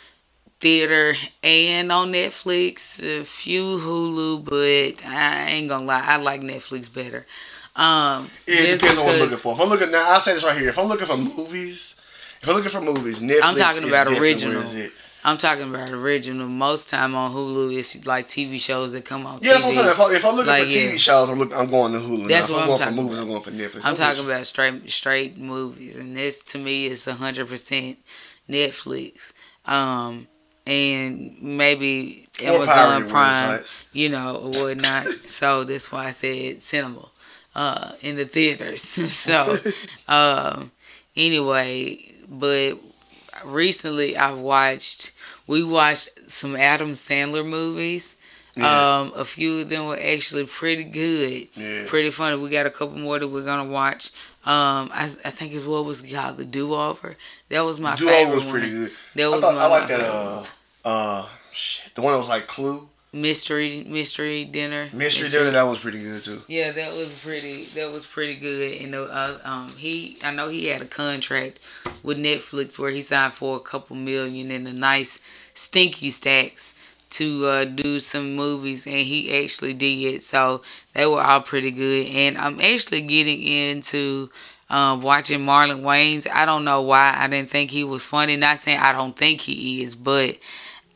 theater 0.60 1.14
and 1.44 1.92
on 1.92 2.12
Netflix. 2.12 3.00
A 3.04 3.24
few 3.24 3.62
Hulu, 3.78 4.46
but 4.46 5.06
I 5.08 5.46
ain't 5.50 5.70
gonna 5.70 5.86
lie, 5.86 6.04
I 6.04 6.18
like 6.18 6.42
Netflix 6.42 6.92
better. 6.92 7.26
Um, 7.76 8.28
It 8.48 8.58
just 8.58 8.82
depends 8.82 8.98
on 9.00 9.06
what 9.06 9.14
I'm 9.14 9.22
looking 9.22 9.38
for. 9.38 9.54
If 9.54 9.60
I'm 9.62 9.70
looking 9.70 9.92
now, 9.92 10.04
I'll 10.08 10.20
say 10.20 10.34
this 10.34 10.44
right 10.44 10.58
here. 10.58 10.70
If 10.70 10.80
I'm 10.80 10.88
looking 10.88 11.06
for 11.08 11.18
movies, 11.18 12.01
if 12.42 12.48
I'm 12.50 12.56
looking 12.56 12.72
for 12.72 12.82
movies, 12.82 13.22
Netflix. 13.22 13.40
I'm 13.44 13.56
talking 13.56 13.88
about 13.88 14.08
original. 14.08 14.56
where 14.56 14.64
it's 14.64 14.76
at. 14.76 14.92
I'm 15.24 15.38
talking 15.38 15.70
about 15.70 15.92
original. 15.92 16.48
Most 16.48 16.90
time 16.90 17.14
on 17.14 17.32
Hulu, 17.32 17.78
it's 17.78 18.08
like 18.08 18.28
TV 18.28 18.60
shows 18.60 18.92
that 18.94 19.06
come 19.06 19.28
on 19.28 19.38
Yeah, 19.44 19.52
that's 19.54 19.66
TV. 19.66 19.76
what 19.76 19.86
I'm 19.86 19.96
saying. 19.96 20.16
If, 20.16 20.26
I, 20.26 20.30
I'm 20.30 20.36
looking 20.36 20.48
Like, 20.52 20.64
for 20.64 20.70
TV 20.70 20.92
yeah. 20.94 20.98
shows, 20.98 21.30
I'm 21.30 21.38
look, 21.38 21.54
I'm 21.56 21.70
going 21.70 21.94
to 21.94 22.00
Hulu. 22.00 22.28
That's 22.28 22.50
now. 22.50 22.56
what 22.56 22.64
if 22.64 22.70
I'm 22.70 22.72
I'm, 22.72 22.78
talking 22.80 22.96
for 22.96 23.02
movies, 23.04 23.14
about. 23.14 23.22
I'm 23.22 23.28
going 23.30 23.44
for 23.44 23.52
Netflix. 23.52 23.86
I'm 23.86 23.92
with 23.92 24.00
talking 24.00 24.26
about 24.26 24.46
straight 24.48 24.90
straight 24.90 25.38
movies, 25.38 25.98
and 26.00 26.18
this 26.18 26.42
to 26.42 26.58
me 26.58 26.86
is 26.86 27.06
hundred 27.06 27.48
percent 27.50 28.00
Netflix, 28.50 29.34
um, 29.66 30.28
and 30.66 31.32
maybe 31.42 32.26
Or 32.44 32.48
Amazon 32.56 33.08
Prime, 33.08 33.60
websites. 33.60 33.86
you 33.94 34.10
know, 34.10 34.38
or 34.38 34.50
whatnot. 34.50 35.06
so 35.28 35.64
that's 35.64 35.92
why 35.92 36.08
I 36.08 36.12
said 36.12 36.64
cinema, 36.64 37.08
uh, 37.54 37.92
in 38.02 38.16
the 38.16 38.26
theaters. 38.26 38.82
so, 39.12 39.56
um, 40.08 40.72
anyway, 41.16 42.12
but 42.32 42.80
recently 43.46 44.18
I've 44.18 44.38
watched. 44.38 45.12
We 45.48 45.64
watched 45.64 46.10
some 46.32 46.56
Adam 46.56 46.94
Sandler 46.94 47.46
movies. 47.46 48.16
Yeah. 48.56 49.00
Um, 49.00 49.14
a 49.16 49.24
few 49.24 49.62
of 49.62 49.70
them 49.70 49.88
were 49.88 49.98
actually 49.98 50.46
pretty 50.46 50.84
good 50.84 51.48
yeah. 51.56 51.86
pretty 51.88 52.10
funny. 52.10 52.38
We 52.42 52.50
got 52.50 52.66
a 52.66 52.70
couple 52.70 52.98
more 52.98 53.18
that 53.18 53.28
we're 53.28 53.46
gonna 53.46 53.70
watch. 53.70 54.12
Um, 54.46 54.90
I, 54.94 55.04
I 55.04 55.30
think 55.30 55.54
it's 55.54 55.66
what 55.66 55.86
was 55.86 56.02
called 56.02 56.38
the 56.38 56.46
Do 56.46 56.74
Over. 56.74 57.16
That 57.50 57.62
was 57.62 57.80
my 57.80 57.96
Duo 57.96 58.10
favorite 58.10 58.36
was 58.36 58.44
one. 58.44 58.52
pretty 58.52 58.70
good. 58.70 58.92
That 59.16 59.24
I 59.24 59.30
was 59.30 59.42
thought 59.42 59.56
my, 59.56 59.62
I 59.62 59.68
like 59.68 59.88
that. 59.88 60.02
Uh, 60.02 60.44
uh, 60.84 61.30
shit, 61.52 61.96
the 61.96 62.02
one 62.02 62.14
that 62.14 62.18
was 62.18 62.28
like 62.30 62.48
Clue, 62.48 62.90
mystery 63.14 63.84
mystery 63.88 64.46
dinner. 64.46 64.88
Mystery 64.94 65.30
Dinner. 65.30 65.52
That 65.52 65.64
was 65.64 65.80
pretty 65.80 66.02
good 66.02 66.22
too. 66.22 66.42
Yeah, 66.48 66.72
that 66.72 66.94
was 66.94 67.22
pretty. 67.22 67.64
That 67.76 67.92
was 67.92 68.06
pretty 68.06 68.36
good. 68.36 68.82
And 68.82 68.96
uh, 68.96 69.38
um, 69.44 69.70
he, 69.78 70.18
I 70.24 70.32
know 70.34 70.50
he 70.50 70.68
had 70.68 70.82
a 70.82 70.86
contract 70.86 71.60
with 72.04 72.18
Netflix 72.18 72.80
where 72.80 72.92
he 72.92 73.02
signed 73.02 73.34
for 73.34 73.58
a 73.58 73.60
couple 73.60 73.96
million 73.96 74.52
and 74.52 74.68
a 74.68 74.74
nice 74.74 75.20
stinky 75.54 76.10
stacks 76.10 76.76
to 77.12 77.46
uh, 77.46 77.66
do 77.66 78.00
some 78.00 78.36
movies, 78.36 78.86
and 78.88 78.96
he 78.96 79.44
actually 79.44 79.74
did. 79.74 80.22
So 80.22 80.62
they 80.94 81.06
were 81.06 81.22
all 81.22 81.42
pretty 81.42 81.72
good. 81.72 82.08
And 82.08 82.38
I'm 82.38 82.60
actually 82.62 83.02
getting 83.02 83.42
into 83.44 84.30
um, 84.70 85.02
watching 85.02 85.40
Marlon 85.42 85.82
Wayans. 85.82 86.26
I 86.34 86.46
don't 86.46 86.64
know 86.64 86.82
why 86.82 87.14
I 87.18 87.28
didn't 87.28 87.50
think 87.50 87.70
he 87.70 87.84
was 87.84 88.06
funny. 88.06 88.38
Not 88.38 88.60
saying 88.60 88.80
I 88.80 88.94
don't 88.94 89.16
think 89.16 89.42
he 89.42 89.84
is, 89.84 89.96
but 89.96 90.38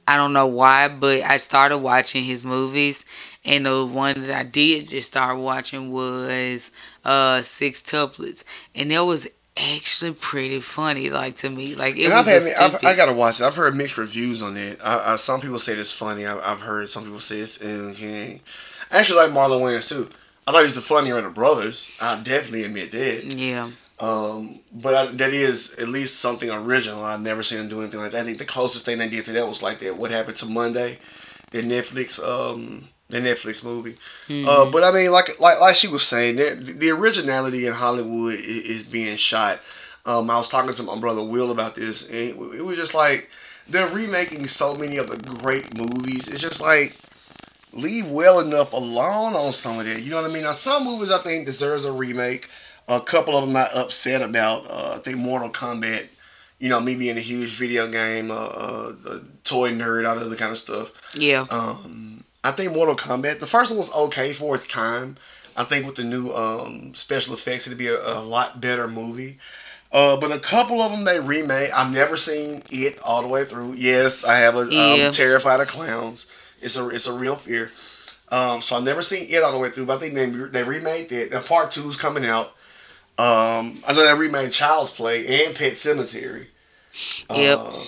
I 0.08 0.18
don't 0.18 0.34
know 0.34 0.48
why. 0.48 0.88
But 0.88 1.22
I 1.24 1.38
started 1.38 1.80
watching 1.80 2.24
his 2.24 2.44
movies, 2.44 3.06
and 3.44 3.66
the 3.66 3.86
one 3.86 4.22
that 4.22 4.38
I 4.38 4.44
did 4.44 4.88
just 4.88 5.08
start 5.10 5.38
watching 5.38 5.92
was 5.92 6.72
uh, 7.04 7.38
Sextuplets, 7.40 8.44
and 8.76 8.92
that 8.92 9.06
was 9.06 9.28
actually 9.58 10.14
pretty 10.14 10.60
funny. 10.60 11.10
Like 11.10 11.36
to 11.38 11.50
me, 11.50 11.76
like 11.76 11.98
it 11.98 12.06
And 12.06 12.14
was 12.14 12.28
I've 12.28 12.60
had, 12.60 12.74
I've. 12.74 12.86
I 12.86 12.96
gotta 12.96 13.14
watch 13.14 13.40
it. 13.42 13.46
I've 13.46 13.56
heard 13.56 13.76
mixed 13.76 13.98
reviews 13.98 14.42
on 14.42 14.58
it. 14.58 14.80
I, 14.84 15.14
I, 15.14 15.16
some 15.16 15.42
people 15.42 15.60
say 15.60 15.74
it's 15.74 15.92
funny. 15.92 16.26
I, 16.26 16.38
I've 16.52 16.62
heard 16.62 16.90
some 16.90 17.04
people 17.04 17.20
say 17.20 17.38
it's. 17.40 17.62
Okay. 17.64 18.42
I 18.92 19.00
actually 19.00 19.20
like 19.20 19.32
Marlon 19.32 19.62
Wayans 19.62 19.90
too. 19.90 20.10
I 20.48 20.52
thought 20.52 20.60
he 20.60 20.66
was 20.66 20.76
the 20.76 20.82
funnier 20.82 21.18
of 21.18 21.24
the 21.24 21.30
brothers. 21.32 21.92
I 22.00 22.22
definitely 22.22 22.66
admit 22.66 22.92
that. 22.92 23.36
yeah, 23.36 23.72
Um, 24.00 24.60
but 24.74 24.94
I, 24.94 25.06
that 25.14 25.34
is 25.34 25.76
at 25.80 25.88
least 25.88 26.20
something 26.20 26.50
original. 26.50 27.04
I've 27.04 27.22
never 27.22 27.44
seen 27.44 27.60
them 27.60 27.70
do 27.70 27.82
anything 27.82 28.02
like 28.02 28.12
that. 28.12 28.22
I 28.22 28.26
think 28.26 28.40
the 28.40 28.46
closest 28.46 28.86
thing 28.86 28.98
they 28.98 29.08
did 29.08 29.24
to 29.26 29.32
that 29.34 29.48
was 29.48 29.64
like 29.64 29.80
that. 29.80 29.98
What 29.98 30.12
happened 30.12 30.36
to 30.38 30.46
Monday? 30.48 31.00
The 31.52 31.62
Netflix, 31.62 32.22
um, 32.22 32.90
the 33.10 33.20
Netflix 33.20 33.64
movie. 33.64 33.96
Mhm. 34.28 34.46
Uh, 34.48 34.70
but 34.70 34.84
I 34.84 34.92
mean, 34.92 35.12
like 35.12 35.40
like 35.40 35.62
like 35.62 35.76
she 35.76 35.88
was 35.88 36.04
saying, 36.04 36.36
the, 36.36 36.56
the 36.78 36.92
originality 36.92 37.68
in 37.68 37.74
Hollywood 37.74 38.34
is, 38.36 38.66
is 38.66 38.84
being 38.84 39.16
shot. 39.16 39.62
Um, 40.06 40.30
I 40.30 40.38
was 40.38 40.50
talking 40.50 40.74
to 40.74 40.84
my 40.84 40.98
brother 41.00 41.24
Will 41.24 41.52
about 41.52 41.76
this, 41.76 42.08
and 42.10 42.18
it, 42.18 42.36
it 42.58 42.66
was 42.66 42.76
just 42.76 42.96
like 42.96 43.30
they're 43.70 43.88
remaking 43.88 44.46
so 44.46 44.76
many 44.76 44.98
of 44.98 45.10
the 45.10 45.18
great 45.40 45.76
movies. 45.78 46.28
It's 46.28 46.42
just 46.42 46.62
like 46.62 46.98
leave 47.72 48.10
well 48.10 48.40
enough 48.40 48.74
alone 48.74 49.36
on 49.36 49.52
some 49.52 49.80
of 49.80 49.86
that. 49.86 50.02
You 50.02 50.10
know 50.12 50.22
what 50.22 50.30
I 50.30 50.34
mean? 50.34 50.44
Now 50.44 50.52
some 50.52 50.84
movies 50.84 51.12
I 51.12 51.20
think 51.20 51.46
deserves 51.46 51.86
a 51.86 51.92
remake. 51.92 52.50
A 52.88 53.00
couple 53.02 53.36
of 53.36 53.42
them 53.42 53.50
I'm 53.56 53.64
not 53.64 53.76
upset 53.76 54.22
about. 54.22 54.66
Uh, 54.70 54.94
I 54.96 55.00
think 55.00 55.18
Mortal 55.18 55.50
Kombat. 55.50 56.08
You 56.60 56.70
know, 56.70 56.80
me 56.80 56.96
being 56.96 57.18
a 57.18 57.22
huge 57.22 57.50
video 57.50 57.88
game, 57.90 58.32
uh, 58.32 58.36
uh, 58.36 58.94
a 59.08 59.20
toy 59.44 59.72
nerd, 59.72 60.08
all 60.08 60.16
that 60.16 60.26
other 60.26 60.38
kind 60.38 60.52
of 60.54 60.58
stuff. 60.58 60.92
yeah, 61.16 61.46
Um, 61.50 62.24
I 62.46 62.52
think 62.52 62.74
Mortal 62.74 62.96
Kombat. 62.96 63.40
The 63.40 63.46
first 63.46 63.72
one 63.72 63.78
was 63.80 63.94
okay 63.94 64.32
for 64.32 64.56
its 64.56 64.66
time. 64.66 65.18
I 65.58 65.64
think 65.66 65.86
with 65.86 65.96
the 65.96 66.04
new 66.06 66.32
um, 66.34 66.94
special 66.96 67.34
effects, 67.34 67.68
it'd 67.68 67.78
be 67.78 67.88
a, 67.88 68.00
a 68.02 68.22
lot 68.22 68.62
better 68.62 68.88
movie. 68.88 69.38
Uh, 69.92 70.18
but 70.20 70.32
a 70.32 70.40
couple 70.40 70.82
of 70.82 70.92
them 70.92 71.04
they 71.04 71.20
remade. 71.20 71.72
I've 71.72 71.94
never 71.94 72.18
seen 72.18 72.64
it 72.70 73.00
all 73.02 73.22
the 73.22 73.28
way 73.28 73.46
through. 73.46 73.74
Yes, 73.74 74.24
I 74.24 74.38
have 74.38 74.56
a 74.56 74.66
Yeah. 74.70 75.06
um, 75.08 75.12
terrified 75.12 75.60
of 75.60 75.68
clowns. 75.68 76.28
It's 76.62 76.78
a 76.78 76.88
it's 76.90 77.08
a 77.08 77.14
real 77.14 77.36
fear. 77.36 77.70
Um, 78.30 78.62
so 78.62 78.76
I've 78.78 78.84
never 78.84 79.02
seen 79.02 79.28
it 79.30 79.44
all 79.44 79.52
the 79.52 79.58
way 79.58 79.70
through. 79.70 79.86
But 79.86 79.98
I 79.98 80.00
think 80.00 80.14
they 80.16 80.26
they 80.26 80.64
remade 80.64 81.12
it. 81.12 81.32
And 81.34 81.46
part 81.46 81.72
two 81.72 81.88
is 81.90 81.98
coming 81.98 82.26
out. 82.26 82.54
Um, 83.18 83.82
I 83.88 83.94
know 83.94 84.04
they 84.04 84.20
remade 84.20 84.52
Child's 84.52 84.92
Play 84.92 85.46
and 85.46 85.56
Pet 85.56 85.74
Sematary. 85.74 86.48
Yep. 87.34 87.60
Uh, 87.60 87.84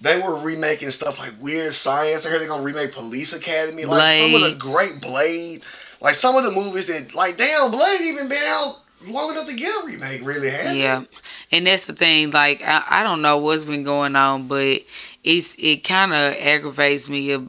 they 0.00 0.20
were 0.20 0.36
remaking 0.36 0.90
stuff 0.90 1.18
like 1.18 1.32
Weird 1.40 1.72
Science. 1.72 2.26
I 2.26 2.30
heard 2.30 2.40
they're 2.40 2.48
gonna 2.48 2.62
remake 2.62 2.92
Police 2.92 3.34
Academy. 3.36 3.84
Like 3.84 4.18
some 4.18 4.34
of 4.34 4.40
the 4.40 4.56
great 4.58 5.00
Blade. 5.00 5.62
Like 6.00 6.14
some 6.14 6.36
of 6.36 6.44
the 6.44 6.50
movies 6.50 6.88
that 6.88 7.14
like 7.14 7.36
damn 7.36 7.70
Blade 7.70 8.00
even 8.02 8.28
been 8.28 8.42
out 8.44 8.80
long 9.08 9.32
enough 9.32 9.46
to 9.46 9.54
get 9.54 9.74
a 9.82 9.86
remake. 9.86 10.24
Really 10.24 10.50
has. 10.50 10.76
Yeah, 10.76 11.04
and 11.52 11.66
that's 11.66 11.86
the 11.86 11.94
thing. 11.94 12.30
Like 12.30 12.62
I, 12.64 12.82
I 12.90 13.02
don't 13.02 13.22
know 13.22 13.38
what's 13.38 13.64
been 13.64 13.84
going 13.84 14.16
on, 14.16 14.46
but 14.48 14.80
it's 15.24 15.56
it 15.58 15.84
kind 15.84 16.12
of 16.12 16.34
aggravates 16.42 17.08
me 17.08 17.32
a, 17.32 17.42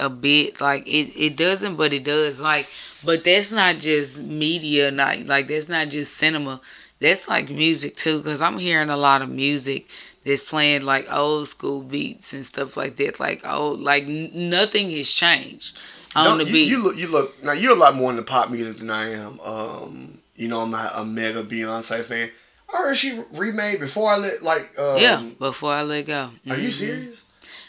a 0.00 0.10
bit. 0.10 0.60
Like 0.60 0.86
it, 0.86 1.16
it 1.16 1.36
doesn't, 1.36 1.76
but 1.76 1.92
it 1.92 2.04
does. 2.04 2.40
Like, 2.40 2.66
but 3.04 3.24
that's 3.24 3.52
not 3.52 3.78
just 3.78 4.22
media. 4.22 4.90
Not 4.90 5.26
like 5.26 5.48
that's 5.48 5.68
not 5.68 5.88
just 5.88 6.14
cinema. 6.14 6.60
That's 7.00 7.28
like 7.28 7.50
music 7.50 7.96
too. 7.96 8.22
Cause 8.22 8.40
I'm 8.42 8.58
hearing 8.58 8.90
a 8.90 8.96
lot 8.96 9.22
of 9.22 9.28
music 9.28 9.88
that's 10.24 10.48
playing 10.48 10.82
like 10.82 11.12
old 11.12 11.48
school 11.48 11.82
beats 11.82 12.32
and 12.32 12.46
stuff 12.46 12.76
like 12.76 12.96
that. 12.96 13.18
Like 13.20 13.42
oh, 13.44 13.70
like 13.72 14.06
nothing 14.06 14.90
has 14.92 15.10
changed 15.12 15.78
on 16.14 16.24
Don't- 16.24 16.38
the 16.38 16.44
you, 16.44 16.52
beat. 16.52 16.68
you 16.68 16.82
look, 16.82 16.96
you 16.96 17.08
look. 17.08 17.42
Now 17.42 17.52
you're 17.52 17.72
a 17.72 17.78
lot 17.78 17.94
more 17.96 18.10
into 18.10 18.22
pop 18.22 18.50
music 18.50 18.78
than 18.78 18.90
I 18.90 19.10
am. 19.12 19.40
Um, 19.40 20.18
you 20.36 20.48
know, 20.48 20.60
I'm 20.60 20.70
not 20.70 20.92
a 20.94 21.04
mega 21.04 21.42
Beyonce 21.44 22.04
fan. 22.04 22.30
I 22.72 22.78
heard 22.78 22.96
she 22.96 23.20
remade 23.32 23.80
before 23.80 24.10
I 24.10 24.16
let 24.16 24.42
like. 24.42 24.62
Um, 24.78 24.98
yeah, 24.98 25.22
before 25.38 25.72
I 25.72 25.82
let 25.82 26.06
go. 26.06 26.30
Are 26.48 26.56
you 26.56 26.68
Mhm. 26.68 26.72
serious? 26.72 27.24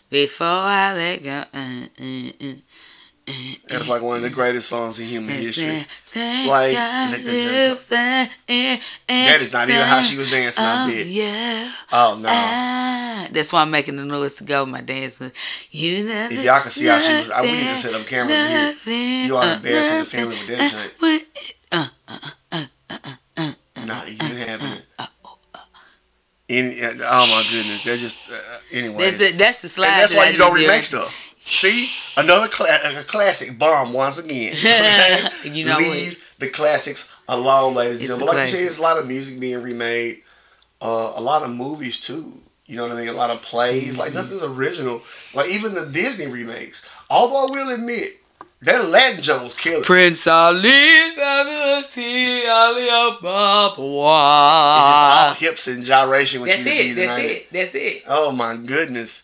Before 0.09 0.47
I 0.47 0.93
let 0.93 1.23
go. 1.23 1.43
Uh, 1.53 1.85
uh, 1.99 2.03
uh, 2.03 2.49
uh, 2.49 2.53
That's 3.69 3.87
like 3.87 4.01
one 4.01 4.17
of 4.17 4.21
the 4.23 4.29
greatest 4.29 4.67
songs 4.67 4.99
in 4.99 5.05
human 5.05 5.29
history. 5.35 5.85
Like, 6.45 6.73
that 9.07 9.37
is 9.39 9.53
not 9.53 9.69
even 9.69 9.81
how 9.81 10.01
she 10.01 10.17
was 10.17 10.29
dancing. 10.29 10.63
I 10.65 10.83
Oh, 10.83 10.87
bet. 10.87 11.05
yeah. 11.07 11.71
Oh 11.91 12.17
no! 12.21 12.29
Ah, 12.29 13.27
that's 13.31 13.53
why 13.53 13.61
I'm 13.61 13.71
making 13.71 13.95
the 13.95 14.03
noise 14.05 14.33
to 14.35 14.43
go 14.43 14.63
with 14.63 14.71
my 14.73 14.81
dancing. 14.81 15.31
You 15.71 16.03
know, 16.05 16.27
If 16.31 16.43
y'all 16.43 16.61
can 16.61 16.71
see 16.71 16.87
how 16.87 16.99
she 16.99 17.13
was, 17.13 17.29
I, 17.31 17.41
we 17.43 17.51
need 17.51 17.67
to 17.69 17.75
set 17.77 17.93
up 17.93 18.05
cameras 18.05 18.37
here. 18.37 18.73
here. 18.83 19.27
You 19.27 19.37
are 19.37 19.55
embarrassing 19.55 19.99
the 19.99 20.05
family 20.05 20.27
with 20.35 20.47
that 20.47 20.69
shit. 20.69 20.93
Uh, 21.71 21.87
uh, 22.07 22.17
uh, 22.51 22.65
uh, 22.89 22.97
uh, 22.99 23.15
uh, 23.37 23.85
Not 23.85 24.07
even 24.09 24.37
having 24.37 24.67
it. 24.67 24.85
uh, 24.99 25.07
oh, 25.25 25.37
Any, 26.49 26.81
oh 26.83 27.27
my 27.27 27.43
goodness, 27.49 27.83
they're 27.83 27.97
just 27.97 28.17
uh, 28.29 28.35
anyway. 28.71 28.97
That's 29.11 29.17
the 29.17 29.37
that's 29.37 29.61
the 29.61 29.69
slide. 29.69 29.87
And 29.87 30.01
that's 30.01 30.11
that 30.13 30.17
why 30.19 30.25
I 30.27 30.29
you 30.31 30.37
don't 30.37 30.53
remake 30.53 30.83
stuff. 30.83 31.32
See, 31.45 31.89
another 32.17 32.47
cla- 32.47 32.79
a 32.99 33.03
classic 33.03 33.57
bomb 33.59 33.93
once 33.93 34.17
again. 34.19 34.53
Okay? 34.57 35.49
You 35.49 35.65
know 35.65 35.77
Leave 35.77 36.23
the 36.39 36.49
classics 36.49 37.13
alone, 37.27 37.73
ladies 37.75 37.99
and 37.99 38.07
gentlemen. 38.07 38.27
But 38.27 38.35
like 38.37 38.45
you 38.45 38.51
said, 38.51 38.57
classics. 38.57 38.77
there's 38.77 38.79
a 38.79 38.81
lot 38.81 38.97
of 38.97 39.07
music 39.07 39.39
being 39.39 39.61
remade, 39.61 40.23
uh, 40.81 41.13
a 41.15 41.21
lot 41.21 41.43
of 41.43 41.49
movies 41.51 41.99
too. 42.01 42.33
You 42.65 42.77
know 42.77 42.83
what 42.83 42.93
I 42.93 42.95
mean? 42.95 43.09
A 43.09 43.13
lot 43.13 43.29
of 43.29 43.41
plays. 43.41 43.97
Like 43.97 44.11
Mhm. 44.11 44.15
nothing's 44.15 44.43
original. 44.43 45.01
Like 45.33 45.49
even 45.49 45.73
the 45.73 45.85
Disney 45.87 46.27
remakes. 46.27 46.87
Although 47.09 47.47
I 47.47 47.51
will 47.57 47.73
admit, 47.75 48.13
that 48.61 48.79
Aladdin 48.79 49.21
Jones 49.21 49.55
killer. 49.55 49.83
Prince 49.83 50.25
Ali, 50.25 51.11
fabulous, 51.15 51.93
he, 51.93 52.45
Ali 52.47 52.85
just 52.85 53.77
all 53.77 55.33
hips 55.33 55.67
and 55.67 55.83
gyration 55.83 56.41
with 56.41 56.51
That's 56.51 56.65
you 56.65 56.71
it. 56.91 56.95
this 56.95 57.07
That's 57.07 57.21
it. 57.21 57.47
That's 57.51 57.75
it. 57.75 58.03
Oh 58.07 58.31
my 58.31 58.55
goodness. 58.55 59.23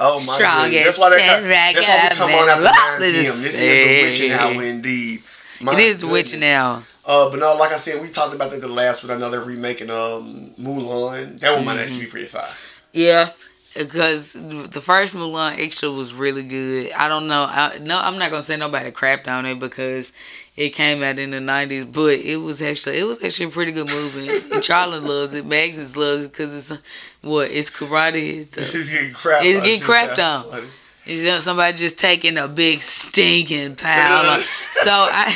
Oh 0.00 0.14
my 0.14 0.18
Strongest 0.20 0.70
goodness. 0.70 0.84
That's 0.84 0.98
why 0.98 1.10
they 1.10 1.22
and 1.22 1.46
that's 1.76 1.88
why 1.88 2.08
we 2.08 2.08
come 2.16 2.30
on 2.34 2.48
after 2.48 2.62
ragged 2.64 3.02
9 3.02 3.12
p.m. 3.12 3.24
This 3.24 3.60
is 3.60 3.60
the 3.60 4.02
witching 4.02 4.32
hour 4.32 4.62
indeed. 4.62 5.22
My 5.60 5.72
it 5.72 5.78
is 5.80 6.04
witching 6.04 6.44
hour. 6.44 6.82
Uh, 7.04 7.30
but 7.30 7.40
no, 7.40 7.56
like 7.56 7.72
I 7.72 7.76
said, 7.76 8.02
we 8.02 8.08
talked 8.08 8.34
about 8.34 8.50
that 8.50 8.60
the 8.60 8.68
last 8.68 9.02
one. 9.02 9.16
another 9.16 9.38
they're 9.38 9.46
remaking 9.46 9.90
um 9.90 10.52
Mulan. 10.58 11.40
That 11.40 11.54
one 11.56 11.64
might 11.64 11.78
actually 11.78 12.04
be 12.04 12.10
pretty 12.10 12.26
fire. 12.26 12.48
Yeah, 12.92 13.30
because 13.74 14.34
the 14.34 14.80
first 14.80 15.14
Mulan 15.14 15.58
extra 15.58 15.90
was 15.90 16.14
really 16.14 16.44
good. 16.44 16.92
I 16.92 17.08
don't 17.08 17.26
know. 17.26 17.46
I, 17.48 17.78
no, 17.82 17.98
I'm 17.98 18.18
not 18.18 18.30
gonna 18.30 18.42
say 18.42 18.56
nobody 18.56 18.90
crapped 18.90 19.26
on 19.26 19.46
it 19.46 19.58
because 19.58 20.12
it 20.58 20.70
came 20.70 21.02
out 21.02 21.18
in 21.18 21.30
the 21.30 21.38
'90s, 21.38 21.90
but 21.92 22.18
it 22.18 22.36
was 22.36 22.60
actually 22.60 22.98
it 22.98 23.04
was 23.04 23.22
actually 23.22 23.46
a 23.46 23.50
pretty 23.50 23.72
good 23.72 23.88
movie. 23.88 24.28
and 24.52 24.62
Charlie 24.62 24.98
loves 25.00 25.34
it. 25.34 25.46
Magnus 25.46 25.96
loves 25.96 26.24
it 26.24 26.32
because 26.32 26.70
it's 26.70 27.14
what 27.22 27.50
it's 27.50 27.70
karate. 27.70 28.38
It's, 28.38 28.56
It's 28.56 28.90
getting 28.92 29.12
crap. 29.12 29.42
It's 29.44 29.60
getting 29.60 29.80
crapped 29.80 30.18
on. 30.18 30.50
funny. 30.50 30.66
it's 31.06 31.22
just 31.22 31.44
somebody 31.44 31.76
just 31.76 31.98
taking 31.98 32.36
a 32.38 32.48
big 32.48 32.80
stinking 32.80 33.72
of- 33.72 33.78
so 34.72 34.90
I. 34.90 35.32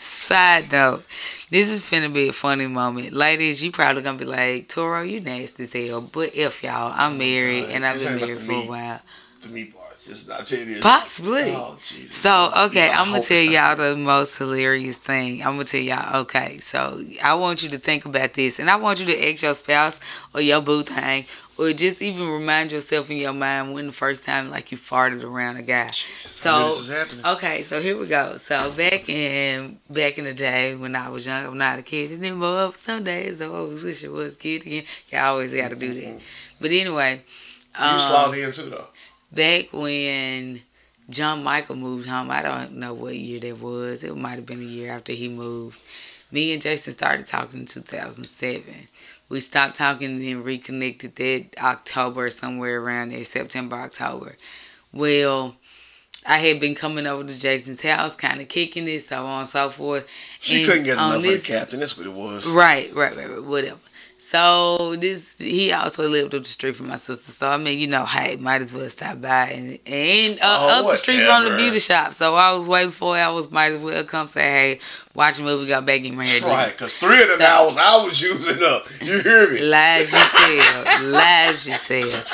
Side 0.00 0.70
note, 0.72 1.04
this 1.50 1.70
is 1.70 1.88
gonna 1.88 2.08
be 2.08 2.28
a 2.28 2.32
funny 2.32 2.66
moment, 2.66 3.12
ladies. 3.12 3.62
You 3.64 3.72
probably 3.72 4.02
gonna 4.02 4.18
be 4.18 4.24
like, 4.26 4.68
Toro, 4.68 5.02
you 5.02 5.20
nasty 5.20 5.64
as 5.64 5.72
hell. 5.72 6.00
But 6.02 6.34
if 6.36 6.62
y'all, 6.62 6.92
I'm 6.94 7.16
married 7.18 7.62
God, 7.66 7.70
and 7.72 7.86
I've 7.86 7.98
been 7.98 8.16
married 8.16 8.38
for 8.38 8.44
the 8.44 8.52
a 8.54 8.66
while. 8.66 9.00
The 9.42 9.48
meat 9.48 9.74
parts. 10.08 10.24
This, 10.24 10.30
I 10.30 10.42
tell 10.44 10.66
you 10.66 10.74
this. 10.74 10.82
Possibly. 10.82 11.42
Oh, 11.46 11.78
Jesus. 11.86 12.16
So 12.16 12.50
okay, 12.66 12.88
I 12.88 13.00
I'm 13.00 13.10
gonna 13.10 13.22
tell 13.22 13.42
y'all 13.42 13.76
the 13.76 13.96
most 13.96 14.36
hilarious 14.38 14.98
thing. 14.98 15.40
I'm 15.42 15.52
gonna 15.52 15.64
tell 15.64 15.80
y'all. 15.80 16.20
Okay, 16.22 16.58
so 16.58 17.00
I 17.24 17.34
want 17.34 17.62
you 17.62 17.68
to 17.70 17.78
think 17.78 18.04
about 18.04 18.34
this, 18.34 18.58
and 18.58 18.70
I 18.70 18.76
want 18.76 19.00
you 19.00 19.06
to 19.06 19.28
ask 19.30 19.42
your 19.42 19.54
spouse 19.54 20.26
or 20.34 20.40
your 20.40 20.60
boo 20.60 20.82
thing, 20.82 21.26
or 21.58 21.72
just 21.72 22.02
even 22.02 22.28
remind 22.28 22.72
yourself 22.72 23.10
in 23.10 23.18
your 23.18 23.32
mind 23.32 23.74
when 23.74 23.86
the 23.86 23.92
first 23.92 24.24
time 24.24 24.50
like 24.50 24.72
you 24.72 24.78
farted 24.78 25.24
around 25.24 25.56
a 25.56 25.62
guy. 25.62 25.86
Jesus, 25.88 26.34
So- 26.34 26.68
this 26.68 26.78
was 26.78 26.88
happening. 26.88 27.26
Okay, 27.26 27.62
so 27.62 27.80
here 27.80 27.96
we 27.98 28.06
go. 28.06 28.36
So 28.36 28.70
back 28.72 29.08
in 29.08 29.78
back 29.90 30.18
in 30.18 30.24
the 30.24 30.34
day 30.34 30.74
when 30.76 30.94
I 30.96 31.08
was 31.08 31.26
young, 31.26 31.46
I'm 31.46 31.58
not 31.58 31.78
a 31.78 31.82
kid 31.82 32.12
anymore. 32.12 32.72
Some 32.74 33.04
days 33.04 33.40
I 33.40 33.46
always 33.46 33.82
wish 33.82 34.04
I 34.04 34.08
was 34.08 34.36
a 34.36 34.38
kid 34.38 34.62
again. 34.62 34.84
You 35.10 35.18
always 35.18 35.54
got 35.54 35.70
to 35.70 35.76
do 35.76 35.94
that. 35.94 36.20
But 36.60 36.70
anyway, 36.70 37.22
You 37.78 37.84
um, 37.84 38.00
slid 38.00 38.38
in 38.44 38.52
too 38.52 38.70
though. 38.70 38.86
Back 39.32 39.72
when 39.72 40.60
John 41.10 41.42
Michael 41.42 41.76
moved 41.76 42.08
home, 42.08 42.30
I 42.30 42.42
don't 42.42 42.76
know 42.76 42.94
what 42.94 43.14
year 43.16 43.40
that 43.40 43.60
was. 43.60 44.04
It 44.04 44.16
might 44.16 44.36
have 44.36 44.46
been 44.46 44.60
a 44.60 44.64
year 44.64 44.92
after 44.92 45.12
he 45.12 45.28
moved. 45.28 45.78
Me 46.30 46.52
and 46.52 46.60
Jason 46.60 46.92
started 46.92 47.26
talking 47.26 47.60
in 47.60 47.66
2007. 47.66 48.62
We 49.30 49.40
stopped 49.40 49.76
talking 49.76 50.08
and 50.12 50.22
then 50.22 50.42
reconnected 50.42 51.16
that 51.16 51.46
October, 51.62 52.30
somewhere 52.30 52.80
around 52.82 53.12
there, 53.12 53.24
September, 53.24 53.76
October. 53.76 54.36
Well, 54.92 55.56
I 56.26 56.38
had 56.38 56.60
been 56.60 56.74
coming 56.74 57.06
over 57.06 57.24
to 57.24 57.40
Jason's 57.40 57.80
house, 57.80 58.14
kind 58.14 58.40
of 58.40 58.48
kicking 58.48 58.88
it, 58.88 59.00
so 59.02 59.24
on 59.24 59.40
and 59.40 59.48
so 59.48 59.70
forth. 59.70 60.06
She 60.40 60.58
And 60.58 60.66
couldn't 60.66 60.82
get 60.84 60.92
enough 60.94 61.22
this- 61.22 61.40
of 61.42 61.46
the 61.46 61.52
captain. 61.52 61.80
That's 61.80 61.96
what 61.96 62.06
it 62.06 62.12
was. 62.12 62.46
Right, 62.46 62.92
right, 62.94 63.16
right, 63.16 63.30
right, 63.30 63.42
whatever. 63.44 63.78
So 64.20 64.96
this 64.96 65.38
he 65.38 65.72
also 65.72 66.02
lived 66.08 66.34
up 66.34 66.42
the 66.42 66.48
street 66.48 66.74
from 66.74 66.88
my 66.88 66.96
sister. 66.96 67.30
So 67.30 67.46
I 67.46 67.56
mean, 67.56 67.78
you 67.78 67.86
know, 67.86 68.04
hey, 68.04 68.36
might 68.36 68.60
as 68.62 68.74
well 68.74 68.88
stop 68.90 69.20
by 69.20 69.50
and 69.54 69.78
and 69.86 70.38
uh, 70.42 70.42
Oh, 70.42 70.80
up 70.84 70.90
the 70.90 70.96
street 70.96 71.24
from 71.24 71.44
the 71.44 71.56
beauty 71.56 71.78
shop. 71.78 72.12
So 72.12 72.34
I 72.34 72.52
was 72.52 72.66
waiting 72.68 72.90
for 72.90 73.16
it. 73.16 73.20
I 73.20 73.30
was 73.30 73.50
might 73.52 73.72
as 73.72 73.78
well 73.80 74.02
come 74.02 74.26
say, 74.26 74.40
hey, 74.42 74.80
watch 75.14 75.38
a 75.38 75.42
movie, 75.42 75.68
got 75.68 75.86
back 75.86 76.00
in 76.04 76.16
my 76.16 76.24
hair. 76.24 76.40
Right, 76.42 76.72
because 76.72 76.96
three 76.98 77.22
of 77.22 77.28
the 77.28 77.38
So- 77.38 77.44
hours 77.44 77.76
I 77.78 78.04
was 78.04 78.20
using 78.20 78.60
up. 78.62 78.86
You 79.02 79.20
hear 79.20 79.50
me? 79.50 79.60
Lies 79.60 80.12
you 80.12 80.18
tell, 80.18 81.04
lies 81.04 81.68
you 81.68 81.76
tell. 81.78 82.24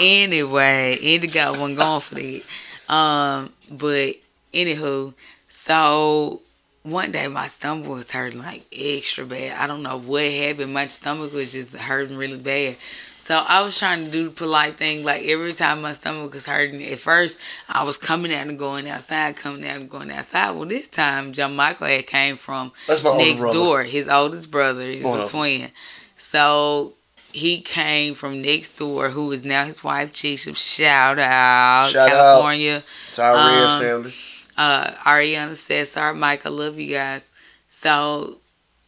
Anyway, 0.00 0.96
Indigo 1.02 1.34
got 1.34 1.58
one 1.58 1.74
going 1.74 2.00
for 2.00 2.14
that. 2.14 2.42
Um, 2.88 3.52
but 3.70 4.14
anywho, 4.54 5.12
so 5.48 6.40
one 6.86 7.10
day 7.10 7.26
my 7.28 7.46
stomach 7.48 7.88
was 7.88 8.10
hurting 8.10 8.38
like 8.38 8.64
extra 8.76 9.24
bad. 9.26 9.58
I 9.58 9.66
don't 9.66 9.82
know 9.82 9.98
what 9.98 10.22
happened. 10.24 10.72
My 10.72 10.86
stomach 10.86 11.32
was 11.32 11.52
just 11.52 11.74
hurting 11.76 12.16
really 12.16 12.38
bad. 12.38 12.76
So 13.18 13.34
I 13.44 13.62
was 13.62 13.76
trying 13.76 14.04
to 14.04 14.10
do 14.10 14.24
the 14.26 14.30
polite 14.30 14.74
thing. 14.76 15.02
Like 15.02 15.22
every 15.26 15.52
time 15.52 15.82
my 15.82 15.92
stomach 15.92 16.32
was 16.32 16.46
hurting, 16.46 16.82
at 16.84 16.98
first 17.00 17.38
I 17.68 17.82
was 17.82 17.98
coming 17.98 18.32
out 18.32 18.46
and 18.46 18.56
going 18.58 18.88
outside, 18.88 19.34
coming 19.36 19.66
out 19.66 19.76
and 19.78 19.90
going 19.90 20.12
outside. 20.12 20.52
Well, 20.52 20.64
this 20.66 20.86
time 20.86 21.32
John 21.32 21.56
Michael 21.56 21.88
had 21.88 22.06
came 22.06 22.36
from 22.36 22.72
That's 22.86 23.02
my 23.02 23.10
older 23.10 23.24
next 23.24 23.42
door. 23.52 23.82
His 23.82 24.08
oldest 24.08 24.52
brother. 24.52 24.82
He's 24.86 25.02
One 25.02 25.18
a 25.18 25.22
'em. 25.22 25.28
twin. 25.28 25.70
So 26.14 26.94
he 27.32 27.60
came 27.62 28.14
from 28.14 28.40
next 28.42 28.78
door, 28.78 29.08
who 29.08 29.32
is 29.32 29.44
now 29.44 29.64
his 29.64 29.82
wife, 29.82 30.12
Chisholm. 30.12 30.54
Shout 30.54 31.18
out, 31.18 31.88
Shout 31.90 32.08
out. 32.08 32.12
California. 32.12 32.76
It's 32.76 33.18
our 33.18 33.34
Reds 33.34 33.72
Um, 33.72 33.80
family. 33.82 34.14
Uh, 34.56 34.90
Ariana 35.04 35.54
Cesar, 35.54 36.14
Mike, 36.14 36.46
I 36.46 36.50
love 36.50 36.78
you 36.78 36.94
guys. 36.94 37.28
So 37.68 38.38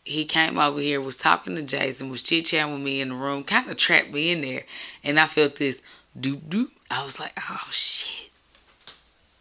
he 0.05 0.25
came 0.25 0.59
over 0.59 0.81
here, 0.81 1.01
was 1.01 1.19
talking 1.19 1.55
to 1.57 1.63
Jason, 1.63 2.09
was 2.09 2.23
chit 2.23 2.47
chatting 2.47 2.73
with 2.73 2.83
me 2.83 3.01
in 3.01 3.11
the 3.11 3.15
room, 3.15 3.45
kind 3.45 3.69
of 3.69 3.77
trapped 3.77 4.11
me 4.11 4.31
in 4.33 4.41
there, 4.41 4.63
and 5.05 5.21
I 5.21 5.27
felt 5.27 5.57
this 5.57 5.83
doop 6.19 6.41
doop. 6.49 6.69
I 6.91 7.05
was 7.05 7.21
like, 7.21 7.33
oh 7.51 7.67
shit, 7.71 8.31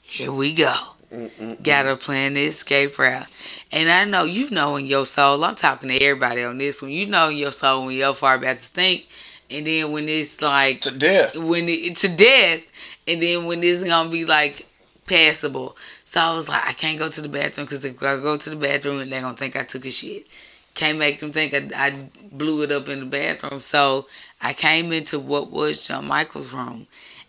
here 0.01 0.31
we 0.31 0.53
go. 0.53 0.73
Mm-mm-mm. 1.13 1.63
Gotta 1.63 1.95
plan 1.95 2.33
to 2.33 2.41
escape 2.41 2.99
route. 2.99 3.27
And 3.71 3.89
I 3.89 4.03
know 4.03 4.25
you 4.25 4.49
know 4.49 4.75
in 4.75 4.85
your 4.85 5.05
soul, 5.05 5.41
I'm 5.45 5.55
talking 5.55 5.87
to 5.87 6.01
everybody 6.03 6.43
on 6.43 6.57
this 6.57 6.81
one, 6.81 6.91
you 6.91 7.05
know 7.05 7.29
in 7.29 7.37
your 7.37 7.53
soul 7.53 7.85
when 7.85 7.95
you're 7.95 8.13
far 8.13 8.35
about 8.35 8.57
to 8.57 8.63
stink. 8.63 9.07
And 9.49 9.65
then 9.65 9.93
when 9.93 10.09
it's 10.09 10.41
like 10.41 10.81
to 10.81 10.91
death. 10.91 11.37
when 11.37 11.69
it 11.69 11.95
to 11.97 12.09
death, 12.09 12.69
and 13.07 13.21
then 13.21 13.45
when 13.45 13.63
it's 13.63 13.81
gonna 13.85 14.09
be 14.09 14.25
like 14.25 14.67
passable. 15.07 15.77
So 16.07 16.21
I 16.21 16.33
was 16.33 16.47
like, 16.47 16.65
I 16.65 16.71
can't 16.71 16.97
go 16.97 17.09
to 17.09 17.21
the 17.21 17.27
bathroom 17.27 17.65
because 17.65 17.83
if 17.83 18.01
I 18.01 18.15
go 18.15 18.37
to 18.37 18.49
the 18.49 18.55
bathroom, 18.55 19.09
they're 19.09 19.19
gonna 19.19 19.35
think 19.35 19.57
I 19.57 19.63
took 19.63 19.83
a 19.83 19.91
shit. 19.91 20.25
Can't 20.73 20.97
make 20.97 21.19
them 21.19 21.33
think 21.33 21.53
I, 21.53 21.67
I 21.75 22.09
blew 22.31 22.63
it 22.63 22.71
up 22.71 22.87
in 22.87 23.01
the 23.01 23.05
bathroom. 23.05 23.59
So 23.59 24.05
I 24.41 24.53
came 24.53 24.93
into 24.93 25.19
what 25.19 25.51
was 25.51 25.85
John 25.85 26.07
Michael's 26.07 26.53
room, 26.53 26.87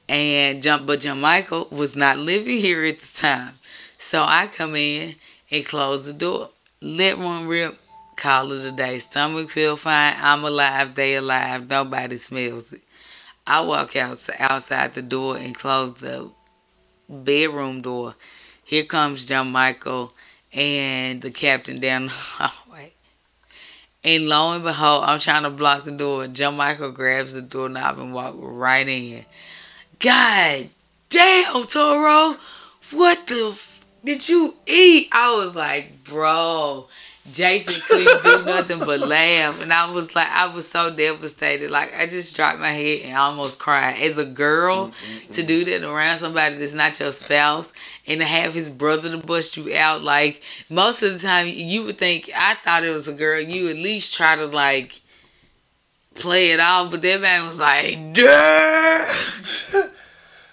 and 0.09 0.63
John, 0.63 0.87
but 0.87 1.01
John 1.01 1.21
Michael 1.21 1.67
was 1.73 1.97
not 1.97 2.19
living 2.19 2.59
here 2.59 2.85
at 2.85 3.01
the 3.01 3.19
time. 3.19 3.55
So 3.97 4.23
I 4.25 4.47
come 4.47 4.77
in 4.77 5.17
and 5.51 5.67
close 5.67 6.07
the 6.07 6.13
door, 6.13 6.51
let 6.81 7.19
one 7.19 7.49
rip, 7.49 7.81
call 8.15 8.53
it 8.53 8.65
a 8.65 8.71
day. 8.71 9.01
Stomach 9.01 9.51
feel 9.51 9.75
fine. 9.75 10.15
I'm 10.19 10.45
alive. 10.45 10.95
They 10.95 11.17
alive. 11.17 11.69
Nobody 11.69 12.17
smells 12.17 12.73
it. 12.73 12.83
I 13.45 13.61
walk 13.61 13.97
out 13.97 14.25
outside 14.39 14.95
the 14.95 15.03
door 15.03 15.37
and 15.37 15.53
close 15.53 15.95
the 15.95 16.31
bedroom 17.09 17.81
door. 17.81 18.15
Here 18.69 18.85
comes 18.85 19.25
John 19.25 19.51
Michael 19.51 20.13
and 20.53 21.23
the 21.23 21.31
captain 21.31 21.81
down 21.81 22.03
the 22.05 22.13
hallway. 22.13 22.93
And 24.05 24.29
lo 24.29 24.53
and 24.53 24.63
behold, 24.63 25.05
I'm 25.07 25.19
trying 25.19 25.45
to 25.45 25.51
block 25.51 25.85
the 25.85 25.91
door. 25.91 26.27
John 26.27 26.59
Michael 26.59 26.93
grabs 26.93 27.33
the 27.33 27.41
doorknob 27.41 27.99
and 27.99 28.13
walks 28.13 28.37
right 28.39 28.87
in. 28.87 29.25
God 29.99 30.69
damn, 31.09 31.65
Toro, 31.65 32.37
what 32.93 33.27
the 33.27 33.49
f- 33.53 33.87
did 34.05 34.29
you 34.29 34.55
eat? 34.67 35.09
I 35.13 35.35
was 35.43 35.57
like, 35.57 36.05
bro, 36.05 36.89
Jason 37.33 37.83
couldn't 37.87 38.23
do 38.23 38.45
nothing 38.47 38.79
but 38.79 39.01
laugh. 39.01 39.61
And 39.63 39.73
I 39.73 39.91
was 39.91 40.15
like, 40.15 40.29
I 40.29 40.53
was 40.53 40.69
so 40.69 40.95
devastated. 40.95 41.71
Like, 41.71 41.93
I 41.99 42.07
just 42.07 42.35
dropped 42.37 42.59
my 42.59 42.69
head 42.69 43.01
and 43.05 43.17
almost 43.17 43.59
cried. 43.59 43.97
As 44.01 44.19
a 44.19 44.25
girl, 44.25 44.89
mm, 44.89 44.91
mm, 44.91 45.35
to 45.35 45.43
mm. 45.43 45.47
do 45.47 45.65
that 45.65 45.83
around 45.83 46.19
somebody 46.19 46.57
that's 46.57 46.75
not 46.75 46.99
your 47.01 47.13
spouse 47.13 47.73
and 48.07 48.21
to 48.21 48.27
have 48.27 48.55
his 48.55 48.71
brother 48.71 49.11
to 49.11 49.19
bust 49.27 49.57
you 49.57 49.75
out, 49.77 50.03
like, 50.03 50.43
most 50.71 51.03
of 51.03 51.13
the 51.13 51.19
time, 51.19 51.47
you 51.49 51.85
would 51.85 51.99
think, 51.99 52.31
I 52.37 52.55
thought 52.55 52.85
it 52.85 52.93
was 52.93 53.09
a 53.09 53.15
girl, 53.15 53.41
you 53.41 53.69
at 53.69 53.77
least 53.77 54.15
try 54.15 54.37
to, 54.37 54.47
like, 54.47 55.01
play 56.15 56.51
it 56.51 56.61
off. 56.61 56.91
But 56.91 57.03
that 57.03 57.21
man 57.21 57.47
was 57.47 57.61
like, 57.61 58.15
duh. 58.15 59.89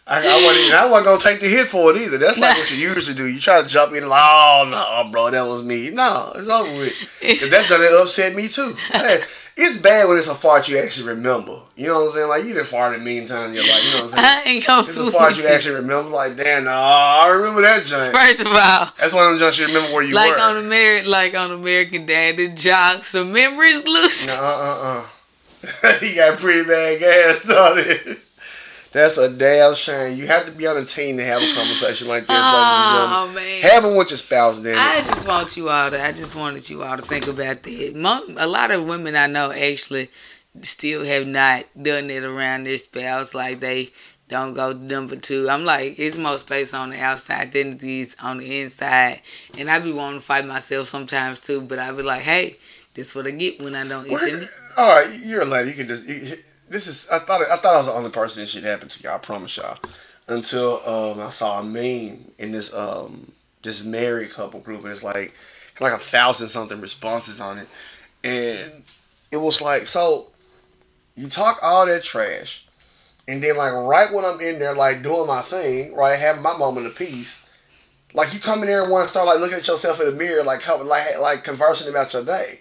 I, 0.08 0.20
I, 0.20 0.46
wasn't, 0.46 0.74
I 0.76 0.86
wasn't 0.90 1.06
gonna 1.06 1.20
take 1.20 1.40
the 1.40 1.48
hit 1.48 1.66
for 1.66 1.90
it 1.90 1.98
either. 1.98 2.20
That's 2.20 2.38
like 2.38 2.56
what 2.56 2.72
you 2.78 2.90
usually 2.90 3.16
do. 3.16 3.26
You 3.28 3.40
try 3.40 3.62
to 3.62 3.68
jump 3.68 3.94
in, 3.94 4.08
like, 4.08 4.22
oh 4.24 4.68
no, 4.70 5.10
bro, 5.12 5.32
that 5.32 5.42
was 5.48 5.64
me. 5.64 5.90
No, 5.90 6.32
it's 6.36 6.48
over 6.48 6.70
with. 6.70 6.94
Cause 7.22 7.50
that 7.50 7.66
gonna 7.70 7.86
upset 8.02 8.36
me 8.36 8.48
too. 8.48 8.74
Hey, 8.92 9.18
it's 9.58 9.78
bad 9.78 10.08
when 10.08 10.18
it's 10.18 10.28
a 10.28 10.36
fart 10.36 10.68
you 10.70 10.78
actually 10.78 11.08
remember. 11.10 11.58
You 11.76 11.88
know 11.88 11.96
what 12.02 12.06
I'm 12.06 12.10
saying? 12.12 12.30
Like 12.30 12.46
you 12.46 12.54
done 12.54 12.66
farted 12.66 12.96
a 12.98 13.00
million 13.00 13.26
times 13.26 13.50
in 13.50 13.56
your 13.56 13.64
life. 13.64 13.82
You 13.84 13.92
know 13.98 14.04
what 14.04 14.04
I'm 14.04 14.08
saying? 14.22 14.26
I 14.26 14.44
ain't 14.46 14.68
gonna 14.68 14.88
It's 14.88 14.98
a 15.00 15.12
fart 15.12 15.38
you 15.42 15.48
actually 15.48 15.76
remember. 15.76 16.12
Like 16.12 16.36
damn, 16.38 16.66
no, 16.66 16.72
I 16.72 17.28
remember 17.34 17.62
that 17.62 17.84
joint. 17.84 18.14
First 18.16 18.42
of 18.42 18.48
all, 18.48 18.94
That's 19.00 19.14
one 19.14 19.26
of 19.26 19.32
them 19.32 19.40
joints 19.40 19.58
you 19.58 19.66
remember 19.66 19.92
where 19.96 20.04
you 20.04 20.14
like 20.14 20.36
were. 20.36 20.42
on 20.42 20.58
American, 20.66 21.10
like 21.10 21.36
on 21.36 21.52
American 21.52 22.06
Dad, 22.06 22.38
the 22.38 22.50
jocks, 22.50 23.12
the 23.14 23.26
memories 23.26 23.84
loose. 23.88 24.38
No, 24.38 24.44
uh, 24.44 24.46
uh, 24.46 25.06
uh. 25.88 26.00
he 26.00 26.14
got 26.14 26.38
pretty 26.38 26.68
bad 26.68 27.00
gas 27.00 27.40
started. 27.42 28.18
That's 28.96 29.18
a 29.18 29.28
damn 29.28 29.76
shame. 29.76 30.18
You 30.18 30.26
have 30.28 30.46
to 30.46 30.54
be 30.54 30.66
on 30.68 30.78
a 30.78 30.86
team 30.86 31.18
to 31.18 31.24
have 31.26 31.42
a 31.42 31.54
conversation 31.54 32.08
like 32.08 32.28
this, 32.28 32.38
Oh 32.40 33.28
gentlemen. 33.28 33.36
man. 33.36 33.62
Have 33.64 33.84
them 33.84 33.98
with 33.98 34.10
your 34.10 34.18
spouse, 34.18 34.62
then. 34.62 34.78
I 34.78 35.00
just 35.00 35.28
want 35.28 35.58
you 35.58 35.68
all 35.68 35.92
to. 35.92 36.02
I 36.02 36.14
just 36.14 36.34
wanted 36.34 36.70
you 36.70 36.82
all 36.82 36.96
to 36.96 37.04
think 37.04 37.28
about 37.28 37.62
that. 37.64 38.36
A 38.38 38.48
lot 38.48 38.72
of 38.72 38.88
women 38.88 39.18
I 39.18 39.28
know 39.28 39.52
actually 39.52 40.10
still 40.62 41.04
have 41.04 41.28
not 41.28 41.66
done 41.84 42.10
it 42.10 42.24
around 42.24 42.64
their 42.64 42.78
spouse. 42.78 43.36
Like 43.36 43.60
they 43.60 43.90
don't 44.30 44.54
go 44.54 44.72
number 44.72 45.18
two. 45.18 45.50
I'm 45.50 45.66
like, 45.66 46.00
it's 46.00 46.18
more 46.18 46.38
space 46.38 46.74
on 46.74 46.92
the 46.92 47.02
outside 47.02 47.52
than 47.52 47.74
it 47.74 47.84
is 47.84 48.16
on 48.24 48.38
the 48.38 48.62
inside. 48.62 49.20
And 49.58 49.70
I 49.70 49.80
be 49.80 49.92
wanting 49.92 50.22
to 50.22 50.26
fight 50.26 50.46
myself 50.46 50.88
sometimes 50.88 51.42
too. 51.42 51.60
But 51.60 51.80
I 51.80 51.92
be 51.92 52.02
like, 52.02 52.22
hey, 52.22 52.56
this 52.94 53.14
what 53.14 53.28
I 53.28 53.32
get 53.32 53.62
when 53.62 53.76
I 53.76 53.86
don't 53.86 54.08
eat 54.08 54.18
them. 54.22 54.48
all 54.78 55.02
right, 55.02 55.14
you're 55.22 55.42
a 55.42 55.46
lady. 55.46 55.72
You 55.72 55.76
can 55.76 55.88
just. 55.90 56.08
You, 56.08 56.38
this 56.70 56.88
is. 56.88 57.10
I 57.10 57.20
thought. 57.20 57.42
I 57.42 57.58
thought 57.58 57.74
I 57.74 57.78
was 57.78 57.88
the 57.88 57.94
only 57.94 58.10
person 58.10 58.42
this 58.42 58.52
shit 58.52 58.64
happened 58.64 58.92
to. 58.92 59.04
Y'all. 59.04 59.16
I 59.16 59.18
promise 59.18 59.58
y'all. 59.58 59.78
Until 60.28 60.82
um, 60.88 61.20
I 61.20 61.30
saw 61.30 61.60
a 61.60 61.64
meme 61.64 62.26
in 62.40 62.52
this 62.52 62.74
um 62.74 63.32
this 63.62 63.84
married 63.84 64.32
couple 64.32 64.60
group, 64.60 64.82
and 64.82 64.92
it's 64.92 65.04
like 65.04 65.34
like 65.80 65.94
a 65.94 66.00
thousand 66.00 66.48
something 66.48 66.82
responses 66.82 67.42
on 67.42 67.58
it, 67.58 67.68
and 68.24 68.84
it 69.32 69.38
was 69.38 69.62
like 69.62 69.86
so. 69.86 70.32
You 71.16 71.30
talk 71.30 71.60
all 71.62 71.86
that 71.86 72.04
trash, 72.04 72.66
and 73.28 73.42
then 73.42 73.56
like 73.56 73.74
right 73.74 74.12
when 74.12 74.26
I'm 74.26 74.42
in 74.42 74.60
there 74.60 74.74
like 74.74 75.04
doing 75.04 75.28
my 75.28 75.42
thing, 75.42 75.96
right, 75.96 76.18
having 76.20 76.42
my 76.42 76.58
moment 76.58 76.88
of 76.88 76.96
peace. 76.96 77.52
Like 78.14 78.34
you 78.34 78.40
come 78.40 78.62
in 78.62 78.68
there 78.68 78.82
and 78.82 78.92
want 78.92 79.06
to 79.06 79.10
start 79.10 79.28
like 79.28 79.40
looking 79.40 79.58
at 79.58 79.68
yourself 79.68 80.00
in 80.00 80.08
the 80.08 80.14
mirror, 80.14 80.44
like 80.44 80.68
like 80.84 81.20
like 81.20 81.44
conversing 81.44 81.90
about 81.90 82.14
your 82.14 82.24
day. 82.24 82.60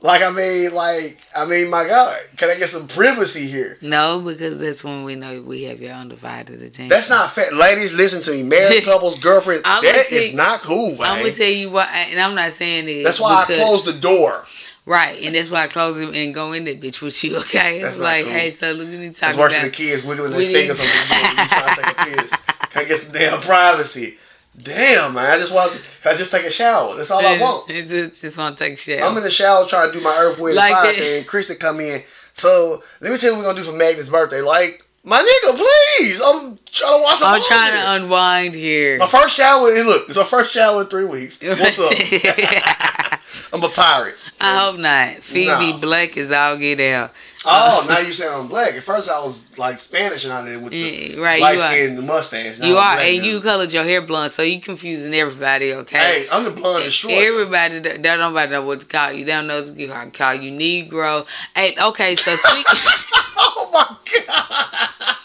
Like 0.00 0.20
I 0.20 0.30
mean, 0.30 0.74
like 0.74 1.18
I 1.34 1.46
mean, 1.46 1.70
my 1.70 1.86
God, 1.86 2.20
can 2.36 2.50
I 2.50 2.56
get 2.56 2.68
some 2.68 2.86
privacy 2.86 3.46
here? 3.46 3.78
No, 3.80 4.20
because 4.24 4.58
that's 4.58 4.84
when 4.84 5.02
we 5.04 5.14
know 5.14 5.40
we 5.40 5.62
have 5.64 5.80
your 5.80 5.92
undivided 5.92 6.60
attention. 6.60 6.88
That's 6.88 7.08
not 7.08 7.30
fair. 7.30 7.50
Ladies, 7.52 7.96
listen 7.96 8.20
to 8.22 8.32
me. 8.32 8.42
Married 8.48 8.82
couples, 8.84 9.18
girlfriends, 9.18 9.62
that 9.62 9.80
gonna 9.82 9.96
is 10.20 10.34
not 10.34 10.60
cool, 10.60 10.90
man. 10.90 11.00
I'm 11.10 11.18
gonna 11.20 11.32
tell 11.32 11.48
you 11.48 11.70
what, 11.70 11.88
and 12.10 12.20
I'm 12.20 12.34
not 12.34 12.52
saying 12.52 12.84
it. 12.86 13.02
That's 13.02 13.18
why 13.20 13.44
because- 13.46 13.60
I 13.60 13.64
closed 13.64 13.84
the 13.86 13.94
door. 13.98 14.44
Right, 14.86 15.22
and 15.22 15.34
that's 15.34 15.50
why 15.50 15.62
I 15.64 15.66
close 15.68 15.98
it 15.98 16.14
and 16.14 16.34
go 16.34 16.52
in 16.52 16.64
that 16.66 16.78
bitch 16.82 17.00
with 17.00 17.24
you. 17.24 17.38
Okay, 17.38 17.80
That's 17.80 17.94
it's 17.94 18.04
like, 18.04 18.24
cool. 18.24 18.34
hey, 18.34 18.50
so 18.50 18.70
look, 18.72 18.86
we 18.86 18.98
need 18.98 19.14
to 19.14 19.18
talk 19.20 19.30
It's 19.30 19.38
worse 19.38 19.54
than 19.54 19.62
about. 19.62 19.72
the 19.72 19.82
kids 19.82 20.04
wiggling 20.04 20.32
their 20.32 20.40
fingers 20.42 20.78
on 20.78 20.84
the 20.84 21.48
door. 21.48 21.58
Trying 21.58 21.74
to 21.74 21.82
take 21.82 22.16
a 22.18 22.20
piss. 22.20 22.36
Can 22.68 22.82
I 22.82 22.84
get 22.88 22.98
some 22.98 23.12
damn 23.14 23.40
privacy? 23.40 24.18
Damn, 24.62 25.14
man. 25.14 25.30
I 25.30 25.38
just 25.38 25.52
want. 25.54 25.72
Can 26.02 26.12
I 26.12 26.16
just 26.16 26.30
take 26.30 26.44
a 26.44 26.50
shower? 26.50 26.94
That's 26.94 27.10
all 27.10 27.24
I 27.24 27.38
want. 27.40 27.70
It's 27.70 27.88
just, 27.88 28.20
just 28.22 28.38
want 28.38 28.56
to 28.56 28.64
take 28.64 28.74
a 28.74 28.76
shower. 28.76 29.02
I'm 29.02 29.16
in 29.16 29.22
the 29.22 29.30
shower 29.30 29.66
trying 29.66 29.90
to 29.92 29.98
do 29.98 30.04
my 30.04 30.14
Earth, 30.18 30.38
Wind, 30.38 30.56
Like 30.56 30.72
and 30.72 30.84
Fire 30.84 30.92
that. 30.92 31.00
thing. 31.00 31.24
Krista 31.24 31.58
come 31.58 31.80
in. 31.80 32.00
So 32.34 32.80
let 33.00 33.10
me 33.12 33.18
tell 33.18 33.30
you 33.30 33.36
what 33.36 33.44
we're 33.46 33.52
gonna 33.52 33.64
do 33.64 33.70
for 33.70 33.76
Magnus's 33.76 34.10
birthday. 34.10 34.40
Like, 34.42 34.82
my 35.02 35.18
nigga, 35.18 35.56
please. 35.56 36.22
I'm 36.24 36.58
trying 36.72 36.98
to 36.98 37.02
wash 37.02 37.20
my 37.20 37.34
I'm 37.34 37.42
trying 37.42 37.72
here. 37.72 37.82
to 37.82 38.04
unwind 38.04 38.54
here. 38.54 38.98
My 38.98 39.06
first 39.06 39.36
shower. 39.36 39.70
Look, 39.72 40.08
it's 40.08 40.16
my 40.16 40.22
first 40.24 40.52
shower 40.52 40.82
in 40.82 40.88
three 40.88 41.04
weeks. 41.04 41.40
What's 41.42 41.78
up? 41.78 41.92
I'm 43.52 43.62
a 43.62 43.68
pirate. 43.68 44.16
I 44.40 44.58
hope 44.58 44.78
not. 44.78 45.10
Phoebe 45.22 45.72
No. 45.72 45.78
Black 45.78 46.16
is 46.16 46.30
all 46.30 46.56
get 46.56 46.80
out. 46.80 47.12
Oh, 47.46 47.82
uh, 47.82 47.86
now 47.86 47.98
you 47.98 48.12
say 48.12 48.26
I'm 48.28 48.48
black. 48.48 48.74
At 48.74 48.82
first 48.82 49.10
I 49.10 49.18
was 49.22 49.46
like 49.58 49.78
Spanish 49.78 50.24
and 50.24 50.32
I 50.32 50.44
did 50.44 50.62
with 50.62 50.72
the 50.72 50.78
Yeah, 50.78 51.20
right, 51.20 51.40
light 51.40 51.58
skin 51.58 51.90
and 51.90 51.98
the 51.98 52.02
mustache. 52.02 52.58
Now 52.58 52.66
You 52.66 52.76
are, 52.76 52.96
and 52.98 53.18
now. 53.18 53.24
you 53.24 53.40
colored 53.40 53.72
your 53.72 53.84
hair 53.84 54.02
blonde, 54.02 54.32
so 54.32 54.42
you 54.42 54.60
confusing 54.60 55.12
everybody. 55.14 55.72
Okay. 55.74 55.98
Hey, 55.98 56.26
I'm 56.32 56.44
the 56.44 56.50
blonde 56.50 56.84
and 56.84 56.92
short. 56.92 57.14
Everybody, 57.14 57.80
that 57.80 58.02
that 58.02 58.18
nobody 58.18 58.52
know 58.52 58.62
what 58.62 58.80
to 58.80 58.86
call 58.86 59.12
you. 59.12 59.24
They 59.24 59.32
don't 59.32 59.46
know 59.46 59.60
what 59.62 59.76
to 59.76 60.10
call 60.18 60.34
you 60.34 60.50
Negro. 60.52 61.26
Hey, 61.54 61.74
okay, 61.82 62.16
so 62.16 62.34
speak. 62.36 62.66
oh 63.36 63.70
my 63.72 63.96
god. 64.26 65.16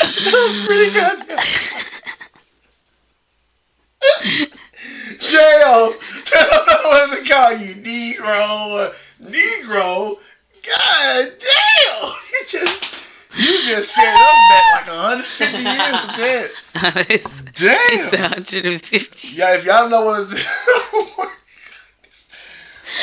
That's 0.00 0.66
pretty 0.66 0.92
good. 0.92 1.38
Jail. 5.18 5.92
Don't 6.30 6.66
know 6.66 6.88
what 6.88 7.18
to 7.18 7.32
call 7.32 7.52
you, 7.56 7.74
Negro. 7.76 8.92
Negro. 9.22 10.16
God 10.64 11.26
damn. 11.38 12.12
You 12.30 12.44
just 12.48 12.84
you 13.34 13.74
just 13.74 13.94
set 13.94 14.04
us 14.06 14.38
back 14.50 14.86
like 14.86 14.86
150 14.86 15.58
years 15.58 15.94
of 16.04 16.16
that. 16.16 17.06
it's, 17.10 17.40
Damn. 17.60 17.78
it's 17.92 18.12
150. 18.12 19.36
Yeah, 19.36 19.56
if 19.56 19.64
y'all 19.64 19.88
know 19.88 20.04
what 20.04 20.20
it's 20.30 20.32
oh 21.18 21.28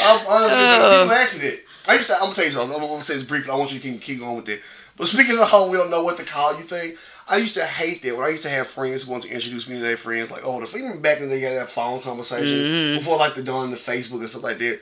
I'm 0.04 0.28
honestly, 0.28 0.58
Oh. 0.58 1.02
people 1.04 1.16
ask 1.16 1.34
me 1.42 1.50
that. 1.50 1.60
I 1.88 1.94
used 1.96 2.10
to, 2.10 2.16
I'm 2.16 2.22
gonna 2.24 2.36
tell 2.36 2.46
you 2.46 2.52
something. 2.52 2.76
I'm 2.82 2.88
gonna 2.88 3.02
say 3.02 3.14
this 3.16 3.24
briefly. 3.24 3.52
I 3.52 3.56
want 3.56 3.72
you 3.74 3.80
to 3.80 3.88
keep, 3.92 4.02
keep 4.02 4.20
going 4.20 4.38
with 4.38 4.50
it. 4.50 4.62
But 4.98 5.08
speaking 5.08 5.34
of 5.34 5.40
the 5.40 5.46
whole 5.46 5.70
we 5.70 5.78
don't 5.78 5.90
know 5.92 6.04
what 6.04 6.18
to 6.18 6.24
call 6.24 6.58
you 6.58 6.64
thing, 6.64 6.96
I 7.28 7.38
used 7.38 7.56
to 7.56 7.66
hate 7.66 8.04
that 8.04 8.16
when 8.16 8.26
I 8.26 8.30
used 8.30 8.44
to 8.44 8.50
have 8.50 8.68
friends 8.68 9.04
who 9.04 9.12
wanted 9.12 9.30
to 9.30 9.34
introduce 9.34 9.68
me 9.68 9.76
to 9.76 9.82
their 9.82 9.98
friends. 9.98 10.32
Like, 10.32 10.42
oh, 10.46 10.64
the 10.64 10.78
even 10.78 11.02
back 11.02 11.20
in 11.20 11.30
the 11.30 11.36
day, 11.36 11.42
had 11.42 11.58
that 11.58 11.70
phone 11.70 12.02
conversation 12.02 12.60
Mhm. 12.64 12.98
before 13.00 13.18
like 13.18 13.34
the 13.34 13.42
dawn 13.42 13.74
of 13.74 13.86
the 13.86 13.92
Facebook 13.92 14.20
and 14.20 14.30
stuff 14.30 14.44
like 14.44 14.60
that. 14.60 14.80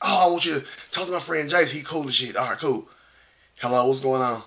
Oh, 0.00 0.26
I 0.26 0.30
want 0.30 0.44
you 0.44 0.54
to 0.60 0.66
talk 0.90 1.06
to 1.06 1.12
my 1.12 1.18
friend 1.18 1.50
Jace. 1.50 1.70
He 1.70 1.82
cool 1.82 2.06
as 2.06 2.14
shit. 2.14 2.36
All 2.36 2.48
right, 2.48 2.58
cool. 2.58 2.88
Hello, 3.60 3.86
what's 3.86 4.00
going 4.00 4.22
on? 4.22 4.42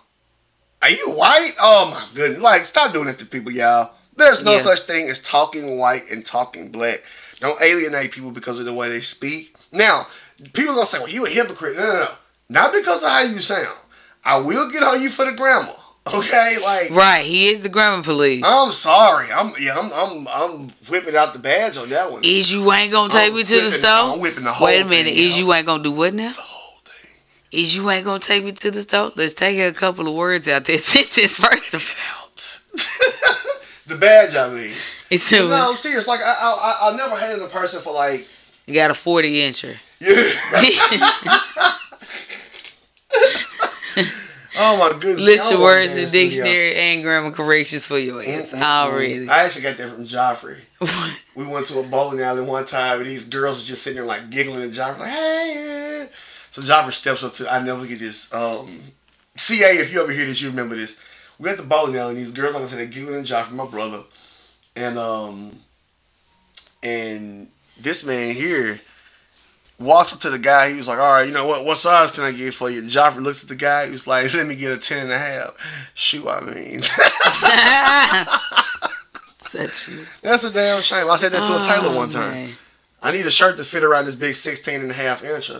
Are 0.81 0.89
you 0.89 1.11
white? 1.11 1.51
Oh 1.59 1.89
my 1.91 2.03
goodness! 2.15 2.41
Like, 2.41 2.63
stop 2.65 2.93
doing 2.93 3.05
that 3.05 3.17
to 3.19 3.25
people, 3.25 3.51
y'all. 3.51 3.91
There's 4.17 4.43
no 4.43 4.53
Yeah. 4.53 4.59
such 4.59 4.81
thing 4.81 5.09
as 5.09 5.19
talking 5.19 5.77
white 5.77 6.09
and 6.09 6.25
talking 6.25 6.69
black. 6.69 7.01
Don't 7.41 7.61
alienate 7.61 8.11
people 8.11 8.31
because 8.31 8.59
of 8.59 8.65
the 8.65 8.73
way 8.73 8.87
they 8.87 9.01
speak. 9.01 9.53
Now, 9.73 10.07
people 10.53 10.71
are 10.71 10.75
gonna 10.75 10.85
say, 10.85 10.99
"Well, 10.99 11.09
you 11.09 11.25
a 11.25 11.29
hypocrite." 11.29 11.75
No, 11.75 11.85
no, 11.85 11.99
no. 11.99 12.11
Not 12.47 12.71
because 12.71 13.03
of 13.03 13.09
how 13.09 13.21
you 13.21 13.39
sound. 13.41 13.77
I 14.23 14.37
will 14.37 14.69
get 14.69 14.83
on 14.83 15.01
you 15.01 15.09
for 15.09 15.25
the 15.25 15.33
grammar. 15.33 15.75
Okay, 16.13 16.57
like 16.63 16.91
Right, 16.91 17.25
he 17.25 17.47
is 17.47 17.61
the 17.63 17.69
grammar 17.69 18.03
police. 18.03 18.43
I'm 18.45 18.71
sorry. 18.71 19.31
I'm 19.31 19.53
yeah. 19.59 19.75
I'm 19.77 19.91
I'm 19.91 20.27
I'm 20.27 20.69
whipping 20.87 21.15
out 21.15 21.33
the 21.33 21.39
badge 21.39 21.77
on 21.77 21.89
that 21.89 22.11
one. 22.11 22.21
Is 22.23 22.51
you 22.53 22.71
ain't 22.71 22.91
gonna 22.91 23.09
take 23.11 23.29
I'm 23.31 23.35
me 23.35 23.43
to 23.43 23.61
the 23.61 23.71
store? 23.71 24.13
I'm 24.13 24.19
whipping 24.19 24.43
the 24.43 24.51
whole 24.53 24.67
Wait 24.67 24.81
a 24.81 24.85
minute. 24.85 25.13
thing 25.13 25.17
Is 25.17 25.33
out. 25.33 25.39
you 25.39 25.53
ain't 25.53 25.65
gonna 25.65 25.81
do 25.83 25.91
what 25.91 26.13
now? 26.13 26.29
the 26.31 26.41
whole 26.41 26.79
thing. 26.85 27.11
Is 27.59 27.75
you 27.75 27.89
ain't 27.89 28.05
gonna 28.05 28.19
take 28.19 28.43
me 28.43 28.51
to 28.51 28.69
the 28.69 28.81
store? 28.83 29.11
Let's 29.15 29.33
take 29.33 29.57
a 29.59 29.71
couple 29.73 30.07
of 30.07 30.13
words 30.13 30.47
out 30.47 30.65
that 30.65 30.77
sentence 30.79 31.39
first 31.39 31.73
of 31.73 31.81
all. 31.81 32.25
Out. 32.27 32.61
the 33.87 33.95
badge, 33.95 34.35
I 34.35 34.49
mean. 34.49 34.71
It's 35.09 35.31
No, 35.31 35.49
I'm 35.71 35.75
serious. 35.75 36.07
Like 36.07 36.19
I 36.21 36.33
I 36.33 36.91
I, 36.91 36.95
never 36.95 37.15
hated 37.15 37.41
a 37.41 37.47
person 37.47 37.81
for 37.81 37.93
like 37.93 38.27
You 38.67 38.75
got 38.75 38.91
a 38.91 38.93
40 38.93 39.39
incher. 39.41 39.75
yeah. 39.99 41.71
oh 44.57 44.77
my 44.79 44.97
goodness. 44.99 45.21
List 45.21 45.49
the 45.49 45.59
words 45.59 45.91
in 45.91 45.97
the 45.97 46.07
studio. 46.07 46.29
dictionary 46.29 46.75
and 46.75 47.03
grammar 47.03 47.31
corrections 47.31 47.85
for 47.85 47.97
your 47.97 48.21
ass 48.21 48.53
Mm-mm-mm. 48.53 48.61
already. 48.61 49.29
I 49.29 49.43
actually 49.43 49.63
got 49.63 49.77
that 49.77 49.89
from 49.89 50.07
Joffrey. 50.07 50.57
We 51.35 51.45
went 51.45 51.65
to 51.67 51.79
a 51.81 51.83
bowling 51.83 52.21
alley 52.21 52.43
one 52.43 52.65
time, 52.65 53.01
and 53.01 53.09
these 53.09 53.27
girls 53.27 53.61
were 53.61 53.67
just 53.67 53.83
sitting 53.83 53.97
there 53.97 54.05
like 54.05 54.29
giggling, 54.29 54.61
and 54.61 54.71
Joffrey 54.71 54.99
like, 54.99 55.09
"Hey!" 55.09 56.07
So 56.51 56.61
Joffrey 56.61 56.93
steps 56.93 57.23
up 57.25 57.33
to. 57.33 57.51
I 57.51 57.61
never 57.61 57.85
get 57.85 57.99
this. 57.99 58.33
Um, 58.33 58.79
CA, 59.35 59.77
if 59.77 59.91
you 59.91 60.01
ever 60.01 60.13
hear 60.13 60.25
this, 60.25 60.41
you 60.41 60.49
remember 60.49 60.77
this. 60.77 61.03
We 61.37 61.49
at 61.49 61.57
the 61.57 61.63
bowling 61.63 61.97
alley, 61.97 62.11
and 62.11 62.19
these 62.19 62.31
girls, 62.31 62.53
like 62.53 62.63
I 62.63 62.67
said, 62.67 62.79
they're 62.79 62.85
giggling 62.85 63.17
and 63.17 63.25
Joffrey, 63.25 63.51
my 63.51 63.65
brother, 63.67 64.03
and 64.77 64.97
um, 64.97 65.51
and 66.81 67.49
this 67.81 68.05
man 68.05 68.33
here 68.33 68.79
walks 69.79 70.13
up 70.13 70.19
to 70.21 70.29
the 70.29 70.39
guy. 70.39 70.69
He 70.71 70.77
was 70.77 70.87
like, 70.87 70.99
"All 70.99 71.11
right, 71.13 71.27
you 71.27 71.33
know 71.33 71.45
what? 71.45 71.65
What 71.65 71.77
size 71.77 72.11
can 72.11 72.23
I 72.23 72.31
get 72.31 72.53
for 72.53 72.69
you?" 72.69 72.79
And 72.79 72.89
Joffrey 72.89 73.21
looks 73.21 73.43
at 73.43 73.49
the 73.49 73.55
guy. 73.55 73.85
He 73.87 73.91
was 73.91 74.07
like, 74.07 74.33
"Let 74.33 74.47
me 74.47 74.55
get 74.55 74.71
a 74.71 74.77
ten 74.77 75.03
and 75.03 75.11
a 75.11 75.17
half." 75.17 75.91
Shoot, 75.95 76.27
I 76.27 76.39
mean. 76.41 76.79
That's 79.53 80.43
a 80.43 80.51
damn 80.51 80.81
shame. 80.81 81.09
I 81.09 81.15
said 81.15 81.31
that 81.31 81.45
to 81.45 81.59
a 81.59 81.63
tailor 81.63 81.93
Oh, 81.93 81.97
one 81.97 82.09
time. 82.09 82.31
man. 82.33 82.49
I 83.01 83.11
need 83.11 83.25
a 83.25 83.31
shirt 83.31 83.57
to 83.57 83.63
fit 83.63 83.83
around 83.83 84.05
this 84.05 84.15
big 84.15 84.33
16 84.33 84.81
and 84.81 84.89
a 84.89 84.93
half 84.93 85.23
inch 85.23 85.51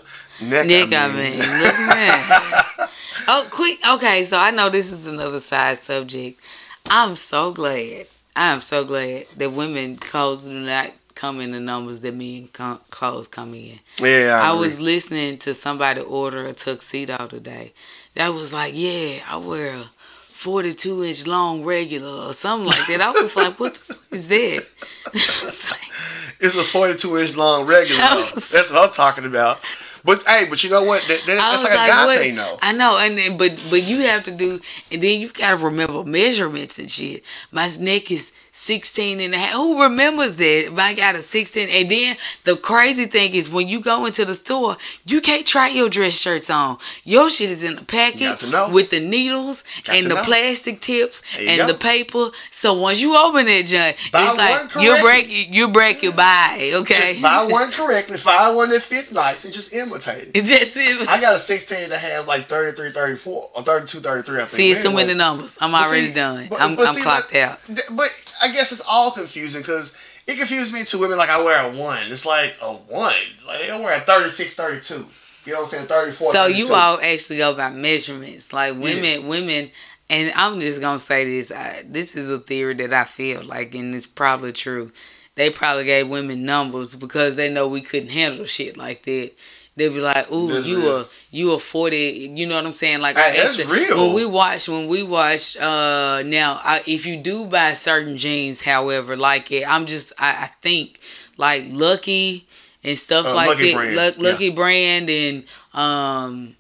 neck. 0.41 0.65
Nick, 0.67 0.93
I 0.93 1.07
mean, 1.09 1.37
look 1.37 1.73
at 1.73 1.93
that. 1.93 2.89
Oh, 3.27 3.47
quick. 3.49 3.79
Okay, 3.93 4.23
so 4.23 4.37
I 4.37 4.51
know 4.51 4.69
this 4.69 4.91
is 4.91 5.07
another 5.07 5.39
side 5.39 5.77
subject. 5.79 6.39
I'm 6.87 7.15
so 7.15 7.51
glad. 7.51 8.05
I 8.35 8.51
am 8.51 8.61
so 8.61 8.83
glad 8.85 9.25
that 9.37 9.51
women 9.51 9.95
clothes 9.97 10.45
do 10.45 10.51
not 10.53 10.91
come 11.15 11.39
in 11.41 11.51
the 11.51 11.59
numbers 11.59 12.01
that 12.01 12.13
men 12.13 12.49
co- 12.53 12.79
clothes 12.91 13.27
come 13.27 13.53
in. 13.53 13.79
yeah, 13.99 14.39
I, 14.41 14.51
I 14.51 14.53
was 14.53 14.81
listening 14.81 15.37
to 15.39 15.53
somebody 15.53 16.01
order 16.01 16.45
a 16.45 16.53
tuxedo 16.53 17.25
today. 17.27 17.73
That 18.15 18.33
was 18.33 18.53
like, 18.53 18.73
yeah, 18.75 19.19
I 19.27 19.37
wear 19.37 19.73
a 19.73 19.83
42 20.29 21.03
inch 21.05 21.25
long 21.27 21.63
regular 21.63 22.27
or 22.27 22.33
something 22.33 22.67
like 22.67 22.87
that. 22.87 23.01
I 23.01 23.11
was 23.11 23.35
like, 23.35 23.59
what 23.59 23.75
the 23.75 23.93
fuck 23.93 24.13
is 24.13 24.27
that? 24.27 24.65
It's 25.13 25.71
like, 25.71 26.41
It's 26.41 26.55
a 26.55 26.63
42 26.63 27.17
inch 27.19 27.35
long 27.37 27.65
regular. 27.65 28.01
Was- 28.11 28.49
That's 28.51 28.71
what 28.71 28.89
I'm 28.89 28.93
talking 28.93 29.25
about. 29.25 29.59
But 30.05 30.23
hey, 30.27 30.45
but 30.49 30.63
you 30.63 30.69
know 30.69 30.83
what? 30.83 31.01
That, 31.03 31.23
that- 31.25 31.37
that's 31.39 31.51
was 31.51 31.63
like 31.63 31.73
a 31.73 31.87
guy 31.91 32.05
what- 32.05 32.19
thing, 32.19 32.35
though. 32.35 32.57
I 32.61 32.73
know, 32.73 32.97
and 32.99 33.17
then, 33.17 33.37
but 33.37 33.51
but 33.71 33.83
you 33.83 34.01
have 34.01 34.23
to 34.23 34.31
do, 34.31 34.59
and 34.91 35.01
then 35.01 35.19
you 35.19 35.29
gotta 35.29 35.57
remember 35.57 36.03
measurements 36.03 36.77
and 36.79 36.89
shit. 36.89 37.23
My 37.51 37.67
neck 37.79 38.11
is 38.11 38.31
16 38.51 39.19
and 39.19 39.33
a 39.33 39.37
half. 39.37 39.53
Who 39.53 39.81
remembers 39.83 40.35
that? 40.37 40.67
If 40.71 40.77
I 40.79 40.93
got 40.93 41.15
a 41.15 41.21
16, 41.21 41.69
and 41.69 41.89
then 41.89 42.17
the 42.43 42.55
crazy 42.55 43.05
thing 43.05 43.33
is 43.33 43.49
when 43.49 43.67
you 43.67 43.81
go 43.81 44.05
into 44.05 44.23
the 44.25 44.35
store, 44.35 44.77
you 45.07 45.21
can't 45.21 45.45
try 45.45 45.69
your 45.69 45.89
dress 45.89 46.13
shirts 46.13 46.49
on. 46.49 46.77
Your 47.03 47.29
shit 47.29 47.49
is 47.49 47.63
in 47.63 47.75
the 47.75 47.83
packet 47.83 48.19
Got 48.19 48.39
to 48.41 48.49
know. 48.51 48.69
with 48.71 48.91
the 48.91 48.99
needles 48.99 49.63
Got 49.85 49.95
and 49.97 50.05
the 50.05 50.15
know. 50.15 50.23
plastic 50.23 50.79
tips 50.81 51.21
and 51.39 51.57
go. 51.57 51.67
the 51.67 51.73
paper. 51.73 52.27
So 52.51 52.73
once 52.75 53.01
you 53.01 53.15
open 53.17 53.45
that 53.47 53.65
junk, 53.65 53.97
Buy 54.11 54.23
it's 54.23 54.37
like 54.75 54.83
you 54.83 54.97
break 55.01 55.25
you 55.51 55.67
break 55.69 56.03
your 56.03 56.13
body. 56.13 56.75
Okay, 56.75 57.11
Just 57.13 57.21
buy 57.23 57.45
one 57.49 57.71
correctly, 57.71 58.17
find 58.17 58.55
one 58.55 58.69
that 58.69 58.83
fits 58.83 59.11
nice, 59.11 59.43
and 59.45 59.53
just 59.53 59.73
imitate 59.73 59.94
it. 59.95 60.31
It 60.33 60.45
just 60.45 60.77
is. 60.77 61.07
I 61.07 61.19
got 61.19 61.35
a 61.35 61.39
16 61.39 61.83
and 61.85 61.93
a 61.93 61.97
half, 61.97 62.27
like 62.27 62.47
33, 62.47 62.91
34, 62.91 63.49
or 63.55 63.63
32, 63.63 63.99
33, 63.99 64.35
I 64.35 64.39
think. 64.39 64.49
See, 64.49 64.71
it's 64.71 64.83
too 64.83 64.91
many 64.91 65.13
numbers. 65.13 65.57
I'm 65.61 65.73
already 65.73 66.07
see- 66.07 66.13
done. 66.13 66.47
but- 66.49 66.61
I'm, 66.61 66.75
but 66.75 66.87
I'm 66.87 66.93
see, 66.93 67.01
clocked 67.01 67.35
out. 67.35 67.59
But 67.95 68.09
I 68.41 68.51
guess 68.51 68.71
it's 68.71 68.85
all 68.87 69.11
confusing 69.11 69.61
because 69.61 69.97
it 70.27 70.37
confused 70.37 70.73
me 70.73 70.83
to 70.85 70.97
women 70.97 71.17
like 71.17 71.29
I 71.29 71.41
wear 71.43 71.61
a 71.71 71.77
one. 71.77 72.11
It's 72.11 72.25
like 72.25 72.55
a 72.61 72.73
one. 72.73 73.13
Like 73.45 73.69
I 73.69 73.79
wear 73.79 73.95
a 73.95 73.99
36, 74.01 74.55
32. 74.55 75.05
You 75.45 75.53
know 75.53 75.59
what 75.59 75.65
I'm 75.65 75.69
saying? 75.71 75.87
34. 75.87 76.31
So 76.33 76.41
32. 76.43 76.57
you 76.59 76.73
all 76.73 76.99
actually 77.01 77.37
go 77.37 77.55
by 77.55 77.69
measurements, 77.69 78.51
like 78.51 78.73
women, 78.79 79.27
women, 79.27 79.69
and 80.09 80.31
I'm 80.35 80.59
just 80.59 80.81
gonna 80.81 80.99
say 80.99 81.25
this. 81.25 81.51
I, 81.51 81.83
this 81.85 82.15
is 82.15 82.29
a 82.31 82.39
theory 82.39 82.73
that 82.75 82.93
I 82.93 83.03
feel 83.03 83.43
like, 83.43 83.75
and 83.75 83.93
it's 83.93 84.07
probably 84.07 84.51
true. 84.53 84.91
They 85.35 85.49
probably 85.49 85.83
gave 85.83 86.07
women 86.07 86.45
numbers 86.45 86.95
because 86.95 87.35
they 87.35 87.51
know 87.51 87.67
we 87.67 87.81
couldn't 87.81 88.09
handle 88.11 88.45
shit 88.45 88.77
like 88.77 89.03
that. 89.03 89.33
They'd 89.77 89.89
be 89.89 89.99
like, 89.99 90.31
"Ooh, 90.31 90.47
That's 90.47 90.65
you 90.65 90.77
real. 90.77 91.01
a 91.01 91.05
you 91.31 91.51
a 91.51 91.59
40, 91.59 92.31
You 92.33 92.47
know 92.47 92.55
what 92.55 92.65
I'm 92.65 92.73
saying? 92.73 93.01
Like 93.01 93.17
I 93.17 93.31
that's 93.31 93.59
actually, 93.59 93.81
real. 93.81 94.05
when 94.07 94.15
we 94.15 94.25
watch, 94.25 94.69
when 94.69 94.87
we 94.87 95.03
watch, 95.03 95.57
uh, 95.57 96.23
now 96.25 96.59
I, 96.63 96.81
if 96.87 97.05
you 97.05 97.17
do 97.17 97.45
buy 97.45 97.73
certain 97.73 98.15
jeans, 98.17 98.61
however, 98.61 99.17
like 99.17 99.51
it, 99.51 99.67
I'm 99.67 99.85
just, 99.85 100.13
I, 100.17 100.29
I 100.43 100.47
think 100.61 100.99
like 101.37 101.65
Lucky 101.71 102.47
and 102.85 102.97
stuff 102.97 103.25
Uh, 103.25 103.35
like 103.35 103.47
Lucky 103.49 103.71
that, 103.71 103.75
Brand, 103.75 103.95
Luck- 103.97 104.15
yeah. 104.17 104.29
Lucky 104.31 104.49
Brand 104.51 105.09
and 105.09 105.43
um. 105.73 106.55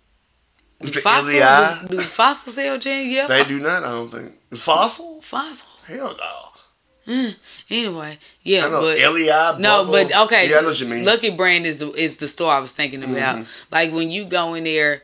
Fossil, 0.83 1.87
do, 1.87 1.95
do 1.97 2.01
Fossil 2.01 2.51
sell 2.51 2.77
jeans? 2.77 3.11
Yeah. 3.11 3.27
They 3.27 3.43
do 3.45 3.59
not, 3.59 3.83
I 3.83 3.91
don't 3.91 4.09
think. 4.11 4.33
Fossil? 4.53 5.21
Fossil. 5.21 5.67
Hell 5.87 6.15
no. 6.19 6.44
Anyway, 7.69 8.17
yeah, 8.43 8.67
but 8.69 8.97
LEI. 8.97 9.57
no, 9.59 9.87
but 9.91 10.15
okay. 10.25 10.49
Yeah, 10.49 10.57
I 10.57 10.61
know 10.61 10.67
what 10.67 10.79
you 10.79 10.87
mean. 10.87 11.05
Lucky 11.05 11.29
Brand 11.29 11.65
is 11.65 11.79
the, 11.79 11.91
is 11.91 12.15
the 12.15 12.27
store 12.27 12.51
I 12.51 12.59
was 12.59 12.73
thinking 12.73 13.03
about. 13.03 13.39
Mm-hmm. 13.39 13.75
Like 13.75 13.91
when 13.91 14.09
you 14.09 14.25
go 14.25 14.55
in 14.55 14.63
there 14.63 15.01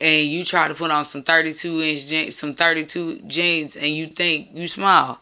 and 0.00 0.26
you 0.26 0.44
try 0.44 0.68
to 0.68 0.74
put 0.74 0.90
on 0.90 1.04
some 1.04 1.22
32 1.22 1.80
inch 1.80 2.06
jeans, 2.06 2.36
some 2.36 2.54
32 2.54 3.22
jeans, 3.26 3.76
and 3.76 3.88
you 3.88 4.06
think 4.06 4.48
you 4.54 4.66
smile, 4.66 5.20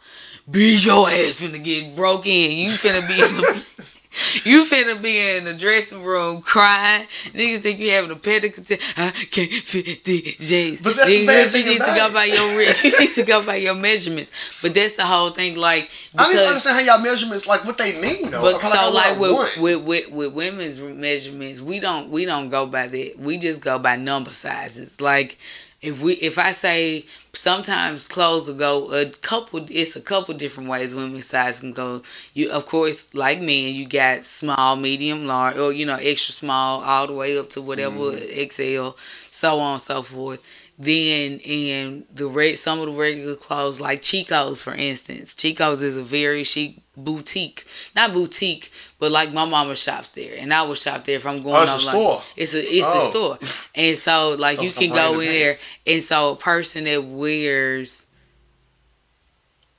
be 0.50 0.76
your 0.76 1.08
ass 1.08 1.42
finna 1.42 1.62
get 1.62 1.96
broke 1.96 2.26
in. 2.26 2.58
You 2.58 2.68
finna 2.68 3.06
be 3.08 3.14
in 3.14 3.36
the. 3.36 3.84
You 4.44 4.64
finna 4.64 5.00
be 5.02 5.36
in 5.36 5.44
the 5.44 5.54
dressing 5.54 6.02
room 6.02 6.42
crying. 6.42 7.06
Niggas 7.32 7.58
think 7.60 7.78
you 7.78 7.90
having 7.90 8.10
a 8.10 8.16
panic 8.16 8.58
attack. 8.58 8.80
I 8.96 9.10
can't 9.10 9.50
fit 9.52 10.04
the 10.04 10.22
jeans. 10.38 10.82
But 10.82 10.96
that's 10.96 11.08
the 11.08 11.26
Nigga, 11.26 11.58
you 11.58 11.64
need 11.64 11.80
to 11.80 11.94
go 11.96 12.12
by 12.12 12.24
your 12.24 12.60
you 12.84 13.00
need 13.00 13.14
to 13.14 13.24
go 13.24 13.44
by 13.44 13.56
your 13.56 13.74
measurements. 13.74 14.62
But 14.62 14.74
that's 14.74 14.96
the 14.96 15.02
whole 15.02 15.30
thing. 15.30 15.56
Like 15.56 15.90
I 16.16 16.24
don't 16.24 16.32
even 16.32 16.46
understand 16.46 16.76
how 16.86 16.94
y'all 16.94 17.02
measurements, 17.04 17.46
like 17.46 17.64
what 17.64 17.78
they 17.78 18.00
mean 18.00 18.30
though. 18.30 18.42
but 18.42 18.60
so 18.60 18.70
I 18.74 18.90
like 18.90 19.18
with, 19.18 19.58
with 19.58 19.82
with 19.84 20.10
with 20.10 20.32
women's 20.34 20.80
measurements, 20.80 21.60
we 21.60 21.80
don't 21.80 22.10
we 22.10 22.24
don't 22.24 22.50
go 22.50 22.66
by 22.66 22.86
that. 22.86 23.18
We 23.18 23.38
just 23.38 23.60
go 23.62 23.78
by 23.78 23.96
number 23.96 24.30
sizes. 24.30 25.00
Like 25.00 25.38
if 25.84 26.02
we 26.02 26.14
if 26.14 26.38
I 26.38 26.52
say 26.52 27.04
sometimes 27.32 28.08
clothes 28.08 28.48
will 28.48 28.56
go 28.56 28.92
a 28.92 29.10
couple 29.10 29.64
it's 29.70 29.96
a 29.96 30.00
couple 30.00 30.34
different 30.34 30.68
ways 30.68 30.94
women's 30.94 31.26
size 31.26 31.60
can 31.60 31.72
go. 31.72 32.02
You 32.34 32.50
of 32.50 32.66
course 32.66 33.12
like 33.14 33.40
men 33.40 33.74
you 33.74 33.86
got 33.86 34.24
small, 34.24 34.76
medium, 34.76 35.26
large 35.26 35.56
or 35.56 35.72
you 35.72 35.86
know 35.86 35.96
extra 36.00 36.32
small 36.32 36.80
all 36.82 37.06
the 37.06 37.14
way 37.14 37.38
up 37.38 37.50
to 37.50 37.62
whatever 37.62 37.94
Mm-hmm. 37.94 38.48
XL, 38.50 38.98
so 39.30 39.58
on 39.60 39.72
and 39.74 39.82
so 39.82 40.02
forth. 40.02 40.40
Then 40.78 41.38
in 41.40 42.04
the 42.12 42.26
red, 42.26 42.58
some 42.58 42.80
of 42.80 42.86
the 42.86 42.92
regular 42.92 43.36
clothes 43.36 43.80
like 43.80 44.02
Chico's, 44.02 44.62
for 44.62 44.74
instance, 44.74 45.34
Chico's 45.34 45.82
is 45.82 45.96
a 45.96 46.02
very 46.02 46.42
chic 46.42 46.78
boutique, 46.96 47.64
not 47.96 48.12
boutique, 48.12 48.70
but 48.98 49.10
like 49.10 49.32
my 49.32 49.44
mama 49.44 49.76
shops 49.76 50.10
there, 50.12 50.34
and 50.38 50.52
I 50.52 50.62
would 50.62 50.78
shop 50.78 51.04
there 51.04 51.16
if 51.16 51.26
I'm 51.26 51.42
going 51.42 51.56
Oh, 51.56 51.62
it's 51.62 51.70
on 51.72 51.80
a 51.80 51.84
like 51.84 51.94
store. 51.94 52.22
it's 52.36 52.54
a 52.54 52.60
it's 52.62 52.86
Oh. 52.86 52.98
a 52.98 53.00
store, 53.00 53.38
and 53.74 53.96
so 53.96 54.36
like 54.38 54.60
you 54.62 54.70
can 54.70 54.90
go 54.90 55.14
in 55.14 55.18
the 55.20 55.26
there, 55.26 55.56
and 55.86 56.02
so 56.02 56.32
a 56.32 56.36
person 56.36 56.84
that 56.84 57.02
wears 57.04 58.06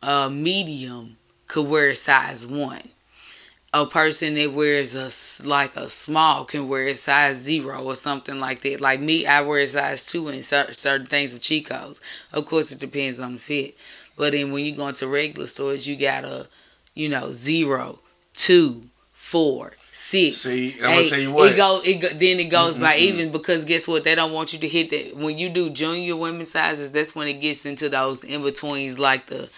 a 0.03 0.29
medium 0.29 1.17
could 1.47 1.67
wear 1.67 1.89
a 1.89 1.95
size 1.95 2.45
one. 2.45 2.89
A 3.73 3.85
person 3.85 4.35
that 4.35 4.53
wears 4.53 4.95
a 4.95 5.09
like 5.47 5.75
a 5.75 5.89
small 5.89 6.45
can 6.45 6.69
wear 6.69 6.85
a 6.87 6.95
size 6.95 7.35
zero 7.35 7.83
or 7.83 7.95
something 7.95 8.39
like 8.39 8.61
that. 8.61 8.79
Like 8.79 9.01
me, 9.01 9.25
I 9.25 9.41
wear 9.41 9.59
a 9.59 9.67
size 9.67 10.09
two 10.09 10.29
in 10.29 10.43
certain 10.43 11.05
things 11.07 11.33
of 11.33 11.41
Chico's. 11.41 11.99
Of 12.31 12.45
course, 12.45 12.71
it 12.71 12.79
depends 12.79 13.19
on 13.19 13.33
the 13.33 13.39
fit. 13.39 13.75
But 14.15 14.31
then 14.31 14.53
when 14.53 14.63
you 14.63 14.73
go 14.73 14.87
into 14.87 15.07
regular 15.09 15.45
stores, 15.47 15.85
you 15.85 15.97
got 15.97 16.23
a, 16.23 16.47
you 16.95 17.09
know, 17.09 17.31
zero, 17.31 17.99
two, 18.33 18.81
four, 19.13 19.73
six. 19.91 20.37
See, 20.39 20.73
I'm 20.83 20.95
gonna 20.95 21.05
tell 21.05 21.19
you 21.19 21.31
what. 21.31 21.51
It 21.53 21.57
goes. 21.57 21.87
It 21.87 22.01
go, 22.01 22.07
then 22.09 22.39
it 22.39 22.49
goes 22.49 22.79
by 22.79 22.93
Mm-mm-mm. 22.95 22.99
even 22.99 23.31
because 23.31 23.65
guess 23.65 23.87
what? 23.87 24.03
They 24.03 24.15
don't 24.15 24.33
want 24.33 24.53
you 24.53 24.59
to 24.59 24.67
hit 24.67 24.89
that. 24.91 25.15
When 25.17 25.37
you 25.37 25.49
do 25.49 25.69
junior 25.69 26.15
women's 26.15 26.51
sizes, 26.51 26.91
that's 26.91 27.15
when 27.15 27.27
it 27.27 27.39
gets 27.41 27.65
into 27.65 27.89
those 27.89 28.23
in 28.23 28.41
betweens, 28.41 28.97
like 28.99 29.27
the, 29.27 29.49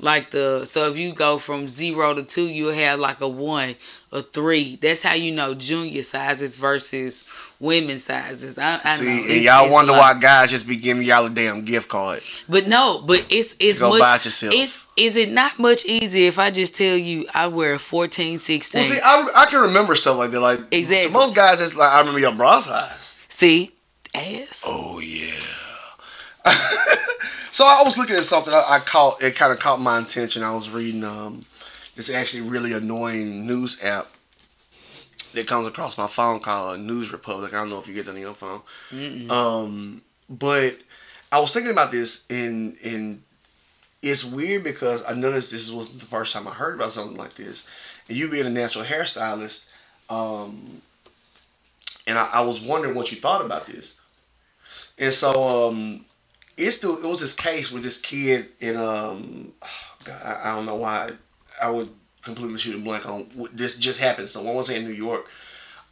like 0.00 0.30
the 0.30 0.64
so 0.64 0.88
if 0.90 0.98
you 0.98 1.12
go 1.12 1.38
from 1.38 1.68
zero 1.68 2.14
to 2.14 2.22
two, 2.22 2.46
you'll 2.46 2.72
have 2.74 2.98
like 2.98 3.20
a 3.20 3.28
one, 3.28 3.74
a 4.12 4.22
three. 4.22 4.76
That's 4.76 5.02
how 5.02 5.14
you 5.14 5.32
know 5.32 5.54
junior 5.54 6.02
sizes 6.02 6.56
versus 6.56 7.24
women 7.58 7.98
sizes. 7.98 8.58
I, 8.58 8.74
I 8.76 8.78
See, 8.90 9.04
know. 9.06 9.10
and 9.34 9.42
y'all 9.42 9.72
wonder 9.72 9.92
like- 9.92 10.14
why 10.16 10.20
guys 10.20 10.50
just 10.50 10.68
be 10.68 10.76
giving 10.76 11.02
y'all 11.02 11.26
a 11.26 11.30
damn 11.30 11.62
gift 11.64 11.88
card. 11.88 12.22
But 12.48 12.68
no, 12.68 13.02
but 13.06 13.26
it's 13.30 13.56
it's 13.58 13.80
Go 13.80 13.90
much. 13.90 14.00
buy 14.00 14.16
it 14.16 14.24
yourself. 14.26 14.54
It's 14.54 14.85
is 14.96 15.16
it 15.16 15.30
not 15.30 15.58
much 15.58 15.84
easier 15.84 16.26
if 16.26 16.38
I 16.38 16.50
just 16.50 16.74
tell 16.74 16.96
you 16.96 17.26
I 17.34 17.46
wear 17.48 17.74
a 17.74 17.78
14, 17.78 18.38
16? 18.38 18.78
Well, 18.78 18.90
see, 18.90 18.98
I, 19.04 19.28
I 19.42 19.46
can 19.46 19.60
remember 19.60 19.94
stuff 19.94 20.16
like 20.16 20.30
that. 20.30 20.40
Like 20.40 20.60
Exactly. 20.70 21.12
most 21.12 21.34
guys, 21.34 21.60
it's 21.60 21.76
like 21.76 21.92
I 21.92 21.98
remember 21.98 22.20
your 22.20 22.34
bra 22.34 22.60
size. 22.60 23.26
See, 23.28 23.72
ass. 24.14 24.64
Oh 24.66 25.00
yeah. 25.00 25.32
so 27.52 27.66
I 27.66 27.82
was 27.84 27.98
looking 27.98 28.16
at 28.16 28.24
something. 28.24 28.52
I, 28.52 28.64
I 28.68 28.78
caught 28.78 29.22
it. 29.22 29.36
Kind 29.36 29.52
of 29.52 29.58
caught 29.58 29.80
my 29.80 29.98
attention. 29.98 30.42
I 30.42 30.54
was 30.54 30.70
reading 30.70 31.04
um, 31.04 31.44
this 31.94 32.10
actually 32.12 32.48
really 32.48 32.72
annoying 32.72 33.46
news 33.46 33.82
app 33.84 34.06
that 35.34 35.46
comes 35.46 35.66
across 35.68 35.98
my 35.98 36.06
phone 36.06 36.40
called 36.40 36.80
News 36.80 37.12
Republic. 37.12 37.52
I 37.52 37.58
don't 37.58 37.68
know 37.68 37.78
if 37.78 37.86
you 37.86 37.94
get 37.94 38.06
that 38.06 38.12
on 38.12 38.20
your 38.20 38.34
phone. 38.34 38.62
Mm-mm. 38.90 39.30
Um, 39.30 40.02
but 40.30 40.78
I 41.30 41.40
was 41.40 41.52
thinking 41.52 41.72
about 41.72 41.90
this, 41.90 42.26
in 42.30 42.76
and 42.84 43.22
it's 44.10 44.24
weird 44.24 44.64
because 44.64 45.06
I 45.08 45.14
noticed 45.14 45.50
this 45.50 45.70
wasn't 45.70 46.00
the 46.00 46.06
first 46.06 46.32
time 46.32 46.46
I 46.48 46.52
heard 46.52 46.76
about 46.76 46.90
something 46.90 47.16
like 47.16 47.34
this. 47.34 48.00
And 48.08 48.16
you 48.16 48.28
being 48.28 48.46
a 48.46 48.50
natural 48.50 48.84
hairstylist, 48.84 49.68
um, 50.08 50.80
and 52.06 52.18
I, 52.18 52.28
I 52.34 52.40
was 52.42 52.60
wondering 52.60 52.94
what 52.94 53.10
you 53.10 53.18
thought 53.18 53.44
about 53.44 53.66
this. 53.66 54.00
And 54.98 55.12
so 55.12 55.68
um, 55.68 56.04
it's 56.56 56.76
still 56.76 56.96
it 56.96 57.08
was 57.08 57.20
this 57.20 57.34
case 57.34 57.70
with 57.70 57.82
this 57.82 58.00
kid 58.00 58.48
in 58.60 58.76
um, 58.76 59.52
God, 60.04 60.22
I, 60.24 60.50
I 60.50 60.56
don't 60.56 60.66
know 60.66 60.76
why 60.76 61.10
I 61.60 61.70
would 61.70 61.90
completely 62.22 62.58
shoot 62.58 62.76
a 62.76 62.78
blank 62.78 63.08
on 63.08 63.28
this 63.52 63.78
just 63.78 64.00
happened. 64.00 64.28
So 64.28 64.46
I 64.46 64.60
say 64.62 64.76
in 64.76 64.84
New 64.84 64.92
York. 64.92 65.30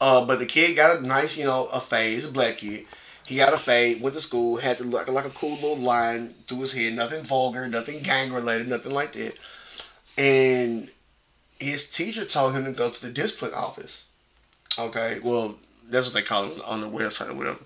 Uh, 0.01 0.25
but 0.27 0.39
the 0.39 0.47
kid 0.47 0.77
got 0.77 0.99
a 0.99 1.07
nice, 1.07 1.37
you 1.37 1.45
know, 1.45 1.69
a. 1.73 2.11
He's 2.11 2.27
a 2.27 2.33
black 2.33 2.57
kid. 2.59 2.85
He 3.27 3.37
got 3.37 3.55
a 3.55 3.59
fade, 3.59 4.03
went 4.03 4.14
to 4.14 4.20
school, 4.20 4.57
had 4.57 4.79
to 4.79 4.85
like, 4.85 5.09
like 5.09 5.25
a 5.25 5.31
cool 5.31 5.55
little 5.55 5.79
line 5.79 6.35
through 6.47 6.61
his 6.61 6.72
head, 6.75 6.93
nothing 6.93 7.25
vulgar, 7.25 7.66
nothing 7.68 8.03
gang 8.03 8.33
related, 8.33 8.68
nothing 8.68 8.93
like 8.93 9.12
that. 9.12 9.39
And 10.18 10.91
his 11.59 11.89
teacher 11.89 12.25
told 12.27 12.55
him 12.55 12.64
to 12.64 12.72
go 12.72 12.91
to 12.91 13.03
the 13.03 13.12
discipline 13.12 13.55
office. 13.55 14.09
Okay, 14.79 15.20
well, 15.22 15.57
that's 15.89 16.07
what 16.07 16.14
they 16.14 16.22
call 16.22 16.47
it 16.51 16.62
on 16.64 16.81
the 16.81 16.89
website 16.89 17.31
or 17.31 17.35
whatever. 17.35 17.61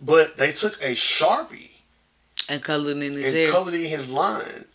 But 0.00 0.36
they 0.36 0.52
took 0.52 0.74
a 0.82 0.94
sharpie 0.94 1.70
And 2.48 2.62
colored 2.62 2.96
in 2.98 3.12
his 3.12 3.26
and 3.26 3.34
hair. 3.34 3.50
colored 3.50 3.74
in 3.74 3.84
his 3.84 4.10
line. 4.10 4.66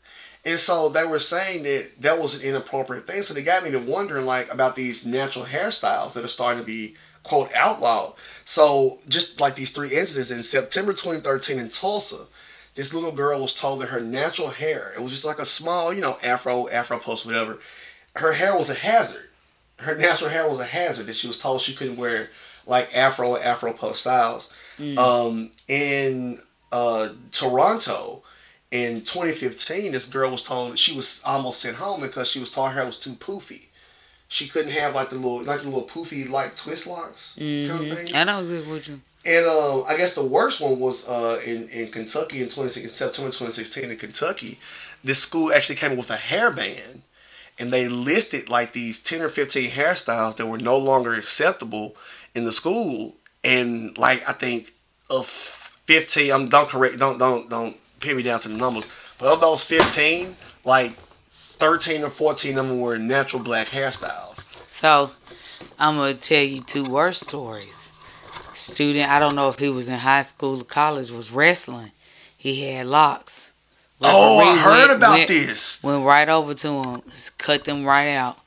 And 0.45 0.57
so 0.57 0.87
they 0.87 1.03
were 1.05 1.19
saying 1.19 1.63
that 1.63 2.01
that 2.01 2.19
was 2.19 2.41
an 2.41 2.47
inappropriate 2.47 3.05
thing. 3.05 3.21
So 3.23 3.33
they 3.33 3.43
got 3.43 3.63
me 3.63 3.71
to 3.71 3.79
wondering 3.79 4.25
like 4.25 4.51
about 4.51 4.75
these 4.75 5.05
natural 5.05 5.43
hairstyles 5.45 6.13
that 6.13 6.23
are 6.23 6.29
starting 6.29 6.61
to 6.61 6.65
be 6.65 6.95
quote 7.27 7.51
outlawed. 7.53 8.13
So 8.45 8.97
just 9.07 9.41
like 9.41 9.55
these 9.55 9.71
three 9.71 9.89
instances 9.89 10.31
in 10.31 10.41
September 10.41 10.93
2013 10.93 11.59
in 11.59 11.69
Tulsa, 11.69 12.25
this 12.75 12.93
little 12.93 13.11
girl 13.11 13.41
was 13.41 13.53
told 13.53 13.81
that 13.81 13.89
her 13.89 13.99
natural 13.99 14.49
hair, 14.49 14.93
it 14.95 15.01
was 15.01 15.11
just 15.11 15.25
like 15.25 15.39
a 15.39 15.45
small, 15.45 15.93
you 15.93 16.01
know, 16.01 16.17
afro, 16.23 16.69
afro 16.69 16.97
post, 16.99 17.25
whatever. 17.25 17.59
Her 18.15 18.31
hair 18.31 18.55
was 18.55 18.69
a 18.69 18.75
hazard. 18.75 19.29
Her 19.77 19.95
natural 19.95 20.29
hair 20.29 20.47
was 20.47 20.59
a 20.59 20.65
hazard 20.65 21.07
that 21.07 21.15
she 21.15 21.27
was 21.27 21.39
told 21.39 21.61
she 21.61 21.75
couldn't 21.75 21.97
wear 21.97 22.29
like 22.65 22.95
afro 22.95 23.35
and 23.35 23.43
afro 23.43 23.73
post 23.73 24.01
styles. 24.01 24.55
Mm. 24.77 24.97
Um, 24.97 25.51
in 25.67 26.39
uh, 26.71 27.09
Toronto 27.31 28.23
in 28.71 29.01
2015, 29.01 29.91
this 29.91 30.05
girl 30.05 30.31
was 30.31 30.43
told 30.43 30.73
that 30.73 30.79
she 30.79 30.95
was 30.95 31.21
almost 31.25 31.61
sent 31.61 31.77
home 31.77 32.01
because 32.01 32.29
she 32.29 32.39
was 32.39 32.51
told 32.51 32.69
her 32.69 32.75
hair 32.75 32.85
was 32.85 32.99
too 32.99 33.11
poofy. 33.11 33.66
She 34.29 34.47
couldn't 34.47 34.71
have 34.71 34.93
like 34.93 35.09
the 35.09 35.15
little, 35.15 35.41
like 35.43 35.61
the 35.61 35.69
little 35.69 35.87
poofy 35.87 36.29
like 36.29 36.55
twist 36.55 36.87
locks 36.87 37.35
kind 37.37 37.69
of 37.69 37.97
thing. 37.97 38.15
I 38.15 38.25
don't 38.25 38.43
agree 38.43 38.59
with 38.59 38.89
you. 38.89 38.99
And 39.25 39.45
uh, 39.45 39.83
I 39.83 39.97
guess 39.97 40.15
the 40.15 40.23
worst 40.23 40.61
one 40.61 40.79
was 40.79 41.07
uh, 41.07 41.41
in 41.45 41.67
in 41.69 41.89
Kentucky 41.91 42.41
in 42.41 42.49
26 42.49 42.85
in 42.85 42.89
September 42.89 43.27
2016 43.29 43.91
in 43.91 43.97
Kentucky. 43.97 44.59
This 45.03 45.21
school 45.21 45.53
actually 45.53 45.75
came 45.75 45.91
up 45.91 45.97
with 45.97 46.11
a 46.11 46.17
hair 46.17 46.51
ban, 46.51 47.03
and 47.59 47.71
they 47.71 47.87
listed 47.87 48.49
like 48.49 48.71
these 48.73 48.99
10 48.99 49.21
or 49.21 49.29
15 49.29 49.69
hairstyles 49.69 50.35
that 50.37 50.45
were 50.45 50.57
no 50.57 50.77
longer 50.77 51.13
acceptable 51.13 51.95
in 52.35 52.45
the 52.45 52.51
school. 52.51 53.15
And 53.43 53.97
like 53.97 54.27
I 54.27 54.33
think 54.33 54.71
of 55.09 55.25
15, 55.25 56.31
I'm 56.31 56.49
don't 56.49 56.69
correct, 56.69 56.97
don't 56.99 57.17
don't 57.17 57.49
don't 57.49 57.77
pin 57.99 58.17
me 58.17 58.23
down 58.23 58.39
to 58.41 58.49
the 58.49 58.57
numbers, 58.57 58.89
but 59.19 59.27
of 59.31 59.41
those 59.41 59.63
15, 59.63 60.35
like 60.65 60.91
13 61.59 62.03
or 62.03 62.09
14 62.09 62.57
of 62.57 62.67
them 62.67 62.79
were 62.79 62.97
natural 62.97 63.41
black 63.41 63.67
hairstyles. 63.67 64.45
So, 64.69 65.11
I'm 65.79 65.95
gonna 65.97 66.13
tell 66.13 66.43
you 66.43 66.61
two 66.61 66.83
worse 66.83 67.19
stories. 67.19 67.91
Student, 68.53 69.09
I 69.09 69.19
don't 69.19 69.35
know 69.35 69.49
if 69.49 69.59
he 69.59 69.69
was 69.69 69.89
in 69.89 69.95
high 69.97 70.21
school 70.23 70.59
or 70.59 70.63
college, 70.63 71.11
was 71.11 71.31
wrestling. 71.31 71.91
He 72.37 72.63
had 72.71 72.87
locks. 72.87 73.51
Oh, 74.01 74.39
I 74.39 74.57
heard 74.57 74.87
went- 74.89 74.97
about 74.97 75.17
went- 75.17 75.27
this. 75.27 75.81
Went 75.83 76.05
right 76.05 76.29
over 76.29 76.53
to 76.53 76.67
him, 76.83 77.01
cut 77.37 77.63
them 77.65 77.83
right 77.85 78.13
out. 78.13 78.37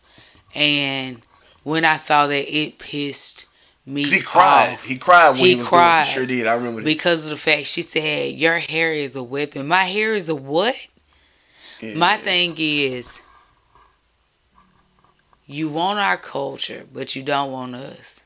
And 0.54 1.20
when 1.64 1.84
I 1.84 1.96
saw 1.96 2.26
that, 2.28 2.56
it 2.56 2.78
pissed 2.78 3.46
me 3.86 4.04
He 4.04 4.20
cried. 4.20 4.74
off 4.74 4.84
He 4.84 4.96
cried 4.98 5.30
when 5.30 5.38
He 5.38 5.48
he, 5.50 5.54
was 5.56 5.66
cried. 5.66 6.04
Sure 6.06 6.26
did. 6.26 6.46
I 6.46 6.54
remember 6.54 6.80
that. 6.80 6.84
because 6.84 7.24
of 7.24 7.30
the 7.30 7.36
fact 7.36 7.66
she 7.66 7.82
said 7.82 8.34
your 8.34 8.58
hair 8.58 8.92
is 8.92 9.16
a 9.16 9.22
weapon. 9.22 9.66
My 9.66 9.84
hair 9.84 10.14
is 10.14 10.28
a 10.28 10.34
what? 10.34 10.74
Yeah. 11.80 11.94
My 11.94 12.16
thing 12.16 12.54
is, 12.58 13.22
you 15.46 15.68
want 15.68 15.98
our 15.98 16.16
culture, 16.16 16.86
but 16.92 17.16
you 17.16 17.22
don't 17.22 17.50
want 17.50 17.74
us. 17.74 18.24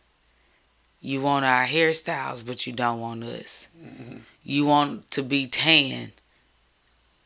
You 1.01 1.21
want 1.21 1.45
our 1.45 1.65
hairstyles, 1.65 2.45
but 2.45 2.67
you 2.67 2.73
don't 2.73 3.01
want 3.01 3.25
us. 3.25 3.69
Mhm. 3.79 4.21
You 4.43 4.67
want 4.67 5.11
to 5.13 5.23
be 5.23 5.47
tan, 5.47 6.13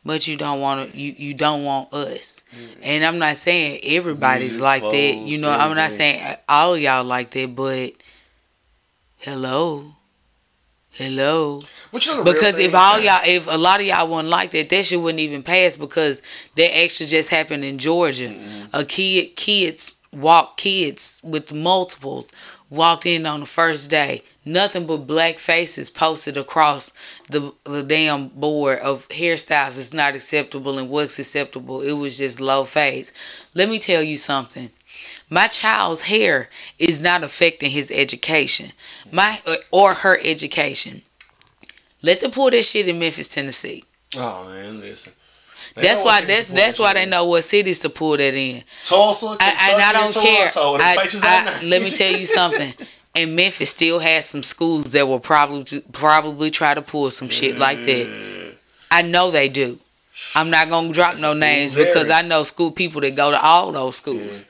but 0.05 0.27
you 0.27 0.37
don't 0.37 0.61
want 0.61 0.91
to, 0.91 0.97
you, 0.97 1.15
you 1.17 1.33
don't 1.33 1.63
want 1.63 1.93
us. 1.93 2.43
And 2.81 3.03
I'm 3.03 3.19
not 3.19 3.37
saying 3.37 3.81
everybody's 3.83 4.59
Music, 4.59 4.61
like 4.61 4.81
that. 4.83 5.15
You 5.25 5.37
know, 5.37 5.51
I'm 5.51 5.75
not 5.75 5.91
saying 5.91 6.35
all 6.47 6.77
y'all 6.77 7.03
like 7.03 7.31
that, 7.31 7.55
but 7.55 7.93
hello. 9.17 9.93
Hello. 10.91 11.63
But 11.91 12.05
you 12.05 12.11
know 12.11 12.17
the 12.17 12.23
real 12.23 12.33
Because 12.33 12.59
if 12.59 12.75
all 12.75 12.99
y'all, 12.99 13.21
if 13.25 13.47
a 13.47 13.57
lot 13.57 13.79
of 13.79 13.85
y'all 13.85 14.07
wouldn't 14.09 14.29
like 14.29 14.51
that, 14.51 14.69
that 14.69 14.85
shit 14.85 15.01
wouldn't 15.01 15.19
even 15.19 15.43
pass 15.43 15.75
because 15.77 16.21
that 16.55 16.77
actually 16.77 17.07
just 17.07 17.29
happened 17.29 17.65
in 17.65 17.77
Georgia. 17.77 18.29
Mhm. 18.29 18.69
A 18.73 18.85
kid, 18.85 19.35
kids 19.35 19.95
walk 20.11 20.57
kids 20.57 21.21
with 21.23 21.53
multiples 21.53 22.29
walked 22.71 23.05
in 23.05 23.25
on 23.25 23.39
the 23.39 23.45
first 23.45 23.89
day. 23.89 24.21
Nothing 24.45 24.85
but 24.85 25.07
black 25.07 25.39
faces 25.39 25.89
posted 25.89 26.37
across 26.37 26.91
the 27.29 27.53
the 27.63 27.83
damn 27.83 28.27
board 28.29 28.79
of 28.79 29.07
hairstyles 29.09 29.77
is 29.77 29.93
not 29.93 30.15
acceptable 30.15 30.77
and 30.77 30.89
what's 30.89 31.19
acceptable. 31.19 31.81
It 31.81 31.93
was 31.93 32.17
just 32.17 32.39
low 32.39 32.63
face. 32.63 33.11
Let 33.53 33.69
me 33.69 33.79
tell 33.79 34.03
you 34.03 34.17
something. 34.17 34.69
My 35.29 35.47
child's 35.47 36.01
hair 36.01 36.49
is 36.77 36.99
not 36.99 37.23
affecting 37.23 37.71
his 37.71 37.89
education, 37.91 38.73
my 39.11 39.39
or 39.71 39.93
her 39.93 40.19
education. 40.23 41.03
Let 42.01 42.19
them 42.21 42.31
pull 42.31 42.49
that 42.51 42.63
shit 42.63 42.87
in 42.87 42.99
Memphis, 42.99 43.27
Tennessee. 43.27 43.83
Oh 44.15 44.47
man, 44.49 44.79
listen. 44.79 45.13
They 45.75 45.81
That's 45.81 46.03
why 46.03 46.21
that's 46.21 46.47
that's 46.47 46.79
why 46.79 46.93
they 46.93 47.05
know 47.05 47.25
what 47.25 47.43
cities 47.43 47.79
to 47.81 47.89
pull 47.89 48.15
that 48.17 48.33
in. 48.33 48.63
Tulsa, 48.85 49.35
I, 49.39 49.71
and 49.71 49.81
I 49.81 49.93
don't 49.93 50.13
care. 50.13 50.49
Toronto, 50.49 50.83
I, 50.83 51.07
I- 51.23 51.63
let 51.65 51.81
me 51.81 51.89
tell 51.91 52.11
you 52.11 52.25
something. 52.39 52.73
And 53.15 53.35
Memphis 53.35 53.71
still 53.71 53.99
has 53.99 54.25
some 54.25 54.43
schools 54.43 54.91
that 54.93 55.07
will 55.07 55.19
probably 55.19 55.81
probably 55.91 56.51
try 56.51 56.73
to 56.73 56.81
pull 56.81 57.11
some 57.11 57.27
shit 57.29 57.59
like 57.59 57.83
that. 57.83 58.53
I 58.91 59.01
know 59.01 59.31
they 59.31 59.49
do. 59.49 59.79
I'm 60.35 60.49
not 60.49 60.69
gonna 60.69 60.93
drop 60.93 61.11
That's 61.11 61.21
no 61.21 61.33
names 61.33 61.75
because. 61.75 62.09
I 62.09 62.21
know 62.21 62.43
school 62.43 62.71
people 62.71 63.01
that 63.01 63.15
go 63.15 63.31
to 63.31 63.41
all 63.41 63.71
those 63.71 63.97
schools. 63.97 64.45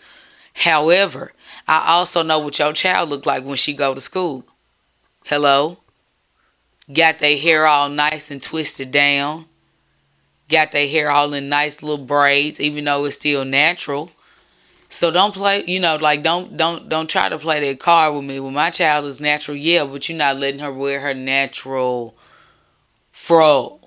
However, 0.55 1.31
I 1.67 1.85
also 1.87 2.21
know 2.21 2.39
what 2.39 2.59
your 2.59 2.73
child 2.73 3.09
look 3.09 3.25
like 3.25 3.43
when 3.43 3.55
she 3.55 3.73
go 3.73 3.93
to 3.95 4.01
school. 4.01 4.45
Hello? 5.25 5.77
Got 6.91 7.19
their 7.19 7.37
hair 7.37 7.65
all 7.65 7.89
nice 7.89 8.31
and 8.31 8.41
twisted 8.41 8.91
down. 8.91 9.45
Got 10.49 10.71
their 10.71 10.87
hair 10.87 11.11
all 11.11 11.33
in 11.33 11.47
nice 11.49 11.83
little 11.83 12.03
braids, 12.05 12.59
even 12.59 12.85
though 12.85 13.05
it's 13.05 13.15
still 13.15 13.45
natural. 13.45 14.09
So 14.91 15.11
don't 15.11 15.33
play, 15.33 15.63
you 15.67 15.79
know, 15.79 15.97
like 16.01 16.23
don't 16.23 16.57
don't 16.57 16.89
don't 16.89 17.07
try 17.07 17.29
to 17.29 17.37
play 17.37 17.59
that 17.59 17.79
card 17.79 18.15
with 18.15 18.23
me. 18.23 18.39
When 18.39 18.53
my 18.53 18.71
child 18.71 19.05
is 19.05 19.21
natural, 19.21 19.55
yeah, 19.55 19.85
but 19.85 20.09
you're 20.09 20.17
not 20.17 20.37
letting 20.37 20.59
her 20.61 20.73
wear 20.73 20.99
her 20.99 21.13
natural 21.13 22.15
fro. 23.11 23.79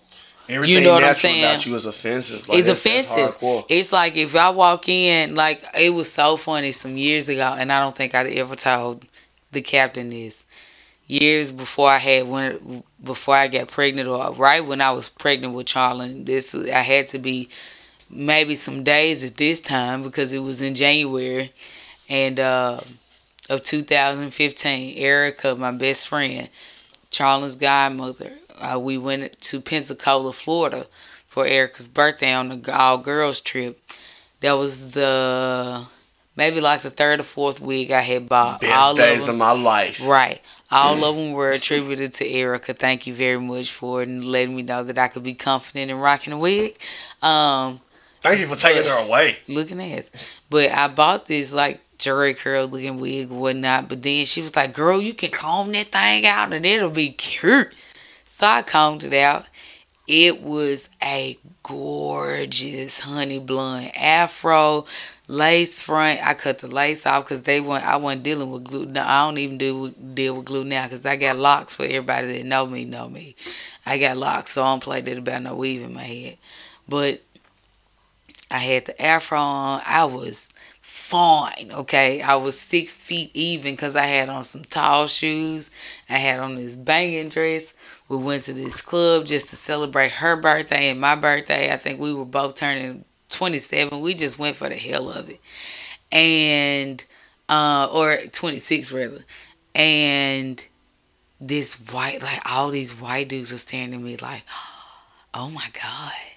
Everything 0.48 0.76
You 0.76 0.80
know 0.82 0.92
what 0.92 1.03
I'm 1.03 1.09
natural 1.09 1.32
saying? 1.32 1.44
About 1.44 1.66
you 1.66 1.74
is 1.74 1.84
offensive. 1.86 2.48
Like, 2.48 2.59
it's 2.59 2.66
that's- 2.84 3.11
offensive. 3.11 3.64
It's 3.68 3.92
like 3.92 4.16
if 4.16 4.36
I 4.36 4.50
walk 4.50 4.88
in, 4.88 5.34
like 5.34 5.64
it 5.76 5.90
was 5.90 6.12
so 6.12 6.36
funny 6.36 6.70
some 6.70 6.96
years 6.96 7.28
ago, 7.28 7.57
and 7.59 7.72
I 7.72 7.80
don't 7.80 7.96
think 7.96 8.14
I 8.14 8.24
ever 8.24 8.55
told 8.55 9.05
the 9.50 9.61
captain 9.61 10.11
this. 10.11 10.44
Years 11.12 11.52
before 11.52 11.90
I 11.90 11.98
had 11.98 12.26
when 12.26 12.82
before 13.04 13.34
I 13.34 13.48
got 13.48 13.68
pregnant, 13.68 14.08
or 14.08 14.32
right 14.32 14.64
when 14.64 14.80
I 14.80 14.92
was 14.92 15.10
pregnant 15.10 15.52
with 15.52 15.66
Charlene, 15.66 16.24
this 16.24 16.54
I 16.54 16.78
had 16.78 17.06
to 17.08 17.18
be 17.18 17.50
maybe 18.08 18.54
some 18.54 18.82
days 18.82 19.22
at 19.22 19.36
this 19.36 19.60
time 19.60 20.02
because 20.02 20.32
it 20.32 20.38
was 20.38 20.62
in 20.62 20.74
January 20.74 21.52
and 22.08 22.40
uh, 22.40 22.80
of 23.50 23.62
2015. 23.62 24.96
Erica, 24.96 25.54
my 25.54 25.72
best 25.72 26.08
friend, 26.08 26.48
Charlene's 27.10 27.56
godmother, 27.56 28.32
uh, 28.62 28.78
we 28.78 28.96
went 28.96 29.38
to 29.42 29.60
Pensacola, 29.60 30.32
Florida 30.32 30.86
for 31.26 31.46
Erica's 31.46 31.88
birthday 31.88 32.32
on 32.32 32.48
the 32.48 32.74
all 32.74 32.98
girls 32.98 33.40
trip. 33.40 33.78
That 34.40 34.52
was 34.52 34.92
the 34.92 35.86
maybe 36.36 36.60
like 36.60 36.82
the 36.82 36.90
third 36.90 37.20
or 37.20 37.24
fourth 37.24 37.60
week 37.60 37.90
I 37.90 38.00
had 38.00 38.28
bought. 38.28 38.60
Best 38.60 38.72
all 38.74 38.94
days 38.94 39.28
of, 39.28 39.34
of 39.34 39.38
my 39.38 39.52
life. 39.52 40.06
Right. 40.06 40.40
All 40.72 41.04
of 41.04 41.16
them 41.16 41.32
were 41.32 41.50
attributed 41.50 42.14
to 42.14 42.28
Erica. 42.28 42.72
Thank 42.74 43.06
you 43.06 43.14
very 43.14 43.38
much 43.38 43.70
for 43.72 44.04
letting 44.06 44.56
me 44.56 44.62
know 44.62 44.82
that 44.82 44.98
I 44.98 45.08
could 45.08 45.22
be 45.22 45.34
confident 45.34 45.90
in 45.90 45.98
rocking 45.98 46.32
a 46.32 46.38
wig. 46.38 46.78
Um, 47.20 47.80
Thank 48.22 48.40
you 48.40 48.46
for 48.46 48.56
taking 48.56 48.84
her 48.84 49.06
away. 49.06 49.36
looking 49.48 49.82
ass. 49.82 50.40
But 50.48 50.70
I 50.70 50.88
bought 50.88 51.26
this 51.26 51.52
like 51.52 51.80
Jheri 51.98 52.36
curl 52.36 52.66
looking 52.66 52.98
wig 53.00 53.30
whatnot. 53.30 53.88
But 53.88 54.02
then 54.02 54.24
she 54.26 54.40
was 54.40 54.56
like, 54.56 54.72
"Girl, 54.72 55.00
you 55.02 55.12
can 55.14 55.30
comb 55.30 55.72
that 55.72 55.92
thing 55.92 56.26
out 56.26 56.52
and 56.52 56.64
it'll 56.64 56.90
be 56.90 57.10
cute." 57.10 57.72
So 58.24 58.46
I 58.46 58.62
combed 58.62 59.04
it 59.04 59.12
out. 59.14 59.46
It 60.09 60.42
was 60.42 60.88
a 61.03 61.38
gorgeous 61.62 62.98
honey 62.98 63.38
blonde 63.38 63.96
afro 63.96 64.84
lace 65.28 65.82
front. 65.82 66.20
I 66.26 66.34
cut 66.34 66.59
the 66.59 66.66
lace 66.66 67.07
off 67.07 67.24
because 67.24 67.42
they 67.42 67.61
want. 67.61 67.84
I 67.84 67.96
wasn't 67.96 68.24
dealing 68.24 68.50
with 68.50 68.64
glue. 68.64 68.86
No, 68.86 69.03
I 69.03 69.24
don't 69.24 69.38
even 69.38 69.59
do 69.59 69.90
deal 69.90 70.36
with 70.36 70.46
glue 70.46 70.64
now 70.64 70.84
because 70.84 71.07
I 71.07 71.16
got 71.16 71.36
locks. 71.36 71.76
For 71.76 71.84
everybody 71.84 72.26
that 72.38 72.46
know 72.46 72.66
me, 72.66 72.84
know 72.84 73.09
me. 73.09 73.36
I 73.86 73.98
got 73.98 74.16
locks, 74.16 74.53
so 74.53 74.62
I 74.62 74.72
don't 74.72 74.82
play 74.82 75.00
that 75.03 75.18
about 75.18 75.42
no 75.42 75.55
weave 75.55 75.82
in 75.82 75.94
my 75.94 76.03
head. 76.03 76.36
But 76.88 77.22
I 78.50 78.59
had 78.59 78.84
the 78.86 79.00
afro 79.00 79.38
on. 79.38 79.82
I 79.86 80.05
was 80.05 80.50
fine, 80.80 81.70
okay? 81.72 82.20
I 82.20 82.34
was 82.36 82.59
six 82.59 82.98
feet 82.98 83.30
even 83.34 83.74
because 83.74 83.96
I 83.96 84.05
had 84.05 84.28
on 84.28 84.44
some 84.44 84.62
tall 84.64 85.07
shoes. 85.07 85.70
I 86.11 86.14
had 86.14 86.40
on 86.40 86.57
this 86.57 86.76
banging 86.76 87.28
dress. 87.28 87.72
We 88.12 88.18
went 88.18 88.44
to 88.44 88.54
this 88.54 88.82
club 88.82 89.26
just 89.26 89.50
to 89.50 89.56
celebrate 89.56 90.12
her 90.12 90.36
birthday 90.36 90.90
and 90.90 91.00
my 91.00 91.16
birthday. 91.16 91.72
I 91.72 91.78
think 91.78 92.00
we 92.00 92.14
were 92.14 92.26
both 92.26 92.56
turning 92.56 93.06
27. 93.30 94.02
We 94.02 94.14
just 94.14 94.38
went 94.38 94.56
for 94.56 94.68
the 94.68 94.76
hell 94.76 95.10
of 95.10 95.30
it. 95.30 95.40
And, 96.12 97.04
uh, 97.48 97.88
or 97.92 98.18
26 98.18 98.92
rather. 98.92 99.24
And 99.74 100.66
this 101.40 101.76
white, 101.92 102.22
like 102.22 102.40
all 102.52 102.70
these 102.70 103.00
white 103.00 103.30
dudes 103.30 103.52
were 103.52 103.58
staring 103.58 103.94
at 103.94 104.00
me 104.00 104.18
like, 104.18 104.44
oh 105.34 105.50
my 105.50 105.66
God 105.72 106.32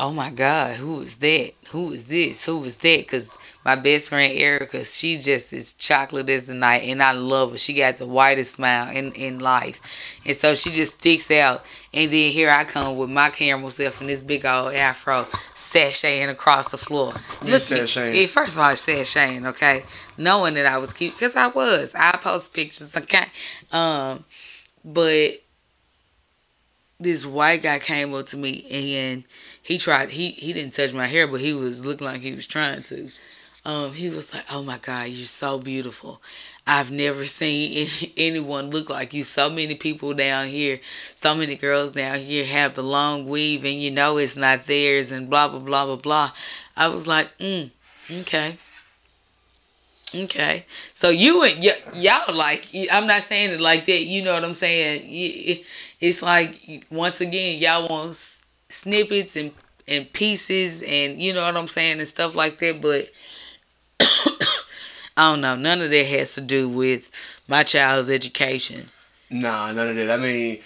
oh 0.00 0.12
my 0.12 0.30
god 0.30 0.74
who 0.76 1.00
is 1.02 1.16
that? 1.16 1.52
Who 1.68 1.92
is 1.92 2.06
this? 2.06 2.46
Who 2.46 2.64
is 2.64 2.76
that? 2.76 3.00
Because 3.00 3.36
my 3.64 3.76
best 3.76 4.08
friend 4.08 4.32
erica 4.32 4.82
she 4.82 5.18
just 5.18 5.52
is 5.52 5.74
chocolate 5.74 6.30
as 6.30 6.46
the 6.46 6.54
night 6.54 6.82
and 6.84 7.02
i 7.02 7.12
love 7.12 7.52
her. 7.52 7.58
She 7.58 7.74
got 7.74 7.98
the 7.98 8.06
whitest 8.06 8.54
smile 8.54 8.90
in, 8.96 9.12
in 9.12 9.38
life. 9.40 10.18
And 10.24 10.34
so 10.34 10.54
she 10.54 10.70
just 10.70 10.94
sticks 10.94 11.30
out. 11.30 11.64
And 11.92 12.10
then 12.10 12.32
here 12.32 12.50
i 12.50 12.64
come 12.64 12.96
with 12.96 13.10
my 13.10 13.28
camera 13.28 13.70
self 13.70 14.00
and 14.00 14.08
this 14.08 14.24
big 14.24 14.46
old 14.46 14.72
afro 14.72 15.24
sashaying 15.54 16.30
across 16.30 16.70
the 16.70 16.78
floor. 16.78 17.12
Yeah, 17.44 17.56
sashaying. 17.56 18.26
first 18.28 18.54
of 18.54 18.60
all 18.60 18.70
it's 18.70 18.86
sashaying 18.86 19.46
okay? 19.48 19.82
Knowing 20.16 20.54
that 20.54 20.66
i 20.66 20.78
was 20.78 20.94
cute 20.94 21.12
because 21.12 21.36
i 21.36 21.48
was. 21.48 21.94
I 21.94 22.16
post 22.16 22.54
pictures 22.54 22.96
okay? 22.96 23.26
Um 23.70 24.24
but 24.82 25.32
this 27.00 27.24
white 27.24 27.62
guy 27.62 27.78
came 27.78 28.14
up 28.14 28.26
to 28.26 28.36
me 28.36 28.66
and 28.70 29.24
he 29.62 29.78
tried 29.78 30.10
he 30.10 30.30
he 30.30 30.52
didn't 30.52 30.72
touch 30.72 30.92
my 30.92 31.06
hair 31.06 31.26
but 31.26 31.40
he 31.40 31.52
was 31.54 31.86
looking 31.86 32.06
like 32.06 32.20
he 32.20 32.34
was 32.34 32.46
trying 32.46 32.82
to. 32.84 33.08
Um 33.64 33.92
he 33.92 34.08
was 34.08 34.32
like 34.32 34.44
oh 34.52 34.62
my 34.62 34.78
god 34.78 35.08
you're 35.08 35.26
so 35.26 35.58
beautiful. 35.58 36.20
I've 36.66 36.90
never 36.90 37.24
seen 37.24 37.88
any, 38.02 38.12
anyone 38.16 38.70
look 38.70 38.88
like 38.90 39.12
you. 39.12 39.22
So 39.22 39.50
many 39.50 39.74
people 39.74 40.14
down 40.14 40.46
here 40.46 40.80
so 41.14 41.34
many 41.34 41.56
girls 41.56 41.92
down 41.92 42.18
here 42.18 42.44
have 42.46 42.74
the 42.74 42.82
long 42.82 43.28
weave 43.28 43.64
and 43.64 43.74
you 43.80 43.90
know 43.90 44.16
it's 44.16 44.36
not 44.36 44.66
theirs 44.66 45.12
and 45.12 45.28
blah 45.28 45.48
blah 45.48 45.58
blah 45.60 45.86
blah 45.86 45.96
blah. 45.96 46.32
I 46.76 46.88
was 46.88 47.06
like 47.06 47.28
mm 47.38 47.70
okay. 48.20 48.56
Okay, 50.12 50.64
so 50.92 51.10
you 51.10 51.44
and 51.44 51.62
y- 51.62 51.70
y'all 51.94 52.34
like 52.34 52.66
I'm 52.92 53.06
not 53.06 53.22
saying 53.22 53.50
it 53.52 53.60
like 53.60 53.84
that. 53.86 54.02
You 54.02 54.22
know 54.22 54.34
what 54.34 54.42
I'm 54.42 54.54
saying? 54.54 55.02
It's 56.00 56.20
like 56.20 56.84
once 56.90 57.20
again 57.20 57.60
y'all 57.60 57.88
want 57.88 58.39
snippets 58.72 59.36
and 59.36 59.52
and 59.88 60.10
pieces 60.12 60.82
and 60.82 61.20
you 61.20 61.32
know 61.32 61.42
what 61.42 61.56
I'm 61.56 61.66
saying 61.66 61.98
and 61.98 62.08
stuff 62.08 62.34
like 62.34 62.58
that. 62.58 62.80
But 62.80 63.10
I 65.16 65.30
don't 65.32 65.40
know. 65.40 65.56
None 65.56 65.80
of 65.82 65.90
that 65.90 66.06
has 66.06 66.34
to 66.34 66.40
do 66.40 66.68
with 66.68 67.10
my 67.48 67.62
child's 67.62 68.10
education. 68.10 68.82
Nah, 69.30 69.72
none 69.72 69.90
of 69.90 69.96
that. 69.96 70.10
I 70.10 70.16
mean, 70.16 70.60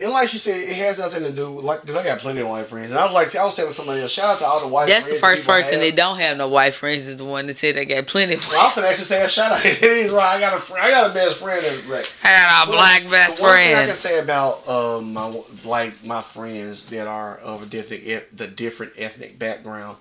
and 0.00 0.10
like 0.10 0.32
you 0.32 0.40
said, 0.40 0.60
it 0.60 0.74
has 0.76 0.98
nothing 0.98 1.22
to 1.22 1.30
do 1.30 1.52
with, 1.52 1.64
like, 1.64 1.80
because 1.80 1.94
I 1.94 2.02
got 2.02 2.18
plenty 2.18 2.40
of 2.40 2.48
white 2.48 2.66
friends. 2.66 2.90
And 2.90 2.98
I 2.98 3.04
was 3.04 3.14
like, 3.14 3.34
I 3.36 3.44
was 3.44 3.54
telling 3.54 3.72
somebody 3.72 4.02
else, 4.02 4.10
shout 4.10 4.34
out 4.34 4.38
to 4.40 4.44
all 4.44 4.60
the 4.60 4.66
white 4.66 4.88
That's 4.88 5.08
the 5.08 5.14
first 5.14 5.46
person 5.46 5.78
that 5.78 5.94
don't 5.94 6.18
have 6.18 6.36
no 6.36 6.48
white 6.48 6.74
friends 6.74 7.06
is 7.06 7.18
the 7.18 7.24
one 7.24 7.46
that 7.46 7.54
said 7.54 7.76
they 7.76 7.84
got 7.84 8.08
plenty. 8.08 8.34
Of 8.34 8.44
Well, 8.48 8.60
I'm 8.60 8.70
finna 8.72 8.88
actually 8.88 9.04
say 9.04 9.24
a 9.24 9.28
shout 9.28 9.52
out. 9.52 9.64
Is 9.82 10.10
right. 10.10 10.36
I 10.36 10.40
got 10.40 10.54
a 10.54 10.60
friend. 10.60 10.84
I 10.84 10.90
got 10.90 11.10
a 11.10 11.14
best 11.14 11.40
friend 11.40 11.62
that's 11.62 11.86
black. 11.86 12.06
I 12.24 12.32
got 12.32 12.66
a 12.66 12.70
Well, 12.70 12.78
black 12.78 13.08
best 13.08 13.40
one 13.40 13.56
thing 13.56 13.76
I 13.76 13.86
can 13.86 13.94
say 13.94 14.18
about 14.18 14.66
um 14.68 15.12
my 15.12 15.42
like 15.64 16.04
my 16.04 16.20
friends 16.22 16.90
that 16.90 17.06
are 17.06 17.36
of 17.38 17.62
a 17.62 17.66
different 17.66 18.36
the 18.36 18.48
different 18.48 18.94
ethnic 18.98 19.38
background 19.38 19.96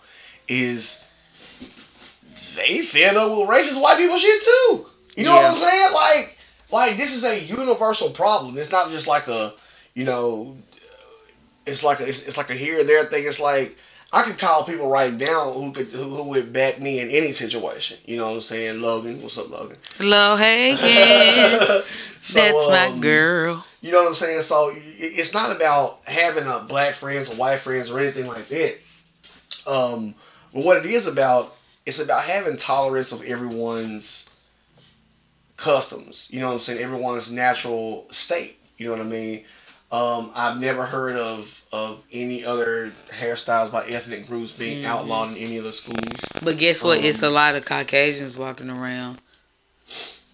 is 0.48 1.08
they 2.56 2.80
fed 2.80 3.16
up 3.16 3.30
with 3.38 3.48
racist 3.48 3.80
white 3.80 3.98
people 3.98 4.18
shit 4.18 4.42
too. 4.42 4.86
You 5.16 5.26
know 5.26 5.36
what 5.36 5.46
I'm 5.46 5.54
saying? 5.54 5.94
Like 5.94 6.38
like 6.72 6.98
this 6.98 7.14
is 7.14 7.24
a 7.24 7.56
universal 7.56 8.10
problem. 8.10 8.58
It's 8.58 8.72
not 8.72 8.90
just 8.90 9.08
like 9.08 9.28
a 9.28 9.54
you 9.96 10.04
know 10.06 10.56
it's 11.66 11.84
like 11.84 12.00
a, 12.02 12.08
it's, 12.08 12.28
it's 12.28 12.38
like 12.38 12.50
a 12.50 12.54
here 12.54 12.80
and 12.82 12.90
there 12.90 13.06
thing. 13.06 13.24
It's 13.26 13.40
like 13.40 13.78
I 14.12 14.24
could 14.24 14.38
call 14.38 14.66
people 14.66 14.90
right 14.90 15.14
now 15.14 15.52
who 15.54 15.72
could 15.72 15.88
who, 15.88 16.04
who 16.04 16.30
would 16.30 16.52
back 16.54 16.80
me 16.80 17.00
in 17.00 17.10
any 17.10 17.32
situation. 17.32 17.98
You 18.06 18.18
know 18.18 18.28
what 18.28 18.36
I'm 18.36 18.42
saying? 18.42 18.82
Logan, 18.82 19.22
what's 19.22 19.38
up, 19.38 19.50
Logan? 19.50 19.78
Hello, 19.98 20.36
hey 20.36 20.74
again. 20.74 21.82
So, 22.24 22.40
That's 22.40 22.68
my 22.70 22.86
um, 22.88 23.02
girl. 23.02 23.66
You 23.82 23.92
know 23.92 23.98
what 24.04 24.08
I'm 24.08 24.14
saying? 24.14 24.40
So 24.42 24.70
it- 24.70 24.78
it's 24.98 25.34
not 25.34 25.54
about 25.54 26.00
having 26.06 26.48
a 26.48 26.60
black 26.60 26.96
friends 26.96 27.30
or 27.30 27.36
white 27.36 27.60
friends 27.60 27.92
or 27.92 28.00
anything 28.00 28.28
like 28.28 28.48
that. 28.48 28.78
Um, 29.68 30.16
but 30.54 30.64
what 30.64 30.78
it 30.78 30.86
is 30.86 31.06
about, 31.08 31.54
it's 31.86 32.02
about 32.02 32.24
having 32.24 32.56
tolerance 32.56 33.12
of 33.12 33.26
everyone's 33.26 34.30
customs. 35.58 36.30
You 36.32 36.40
know 36.40 36.48
what 36.48 36.54
I'm 36.54 36.60
saying? 36.60 36.82
Everyone's 36.82 37.30
natural 37.32 38.08
state. 38.10 38.58
You 38.78 38.86
know 38.88 38.94
what 38.94 39.02
I 39.02 39.06
mean? 39.10 39.44
Um, 39.94 40.32
I've 40.34 40.60
never 40.60 40.88
heard 40.88 41.18
of 41.18 41.62
of 41.72 42.04
any 42.12 42.44
other 42.44 42.92
hairstyles 43.12 43.72
by 43.72 43.86
ethnic 43.86 44.28
groups 44.28 44.52
being 44.52 44.82
Mhm. 44.84 44.88
outlawed 44.88 45.32
in 45.32 45.38
any 45.38 45.60
other 45.60 45.72
schools. 45.72 46.00
But 46.42 46.58
guess 46.58 46.82
what? 46.82 47.04
it's 47.04 47.22
a 47.22 47.28
um, 47.28 47.34
lot 47.34 47.54
of 47.54 47.64
Caucasians 47.64 48.36
walking 48.36 48.72
around. 48.72 49.20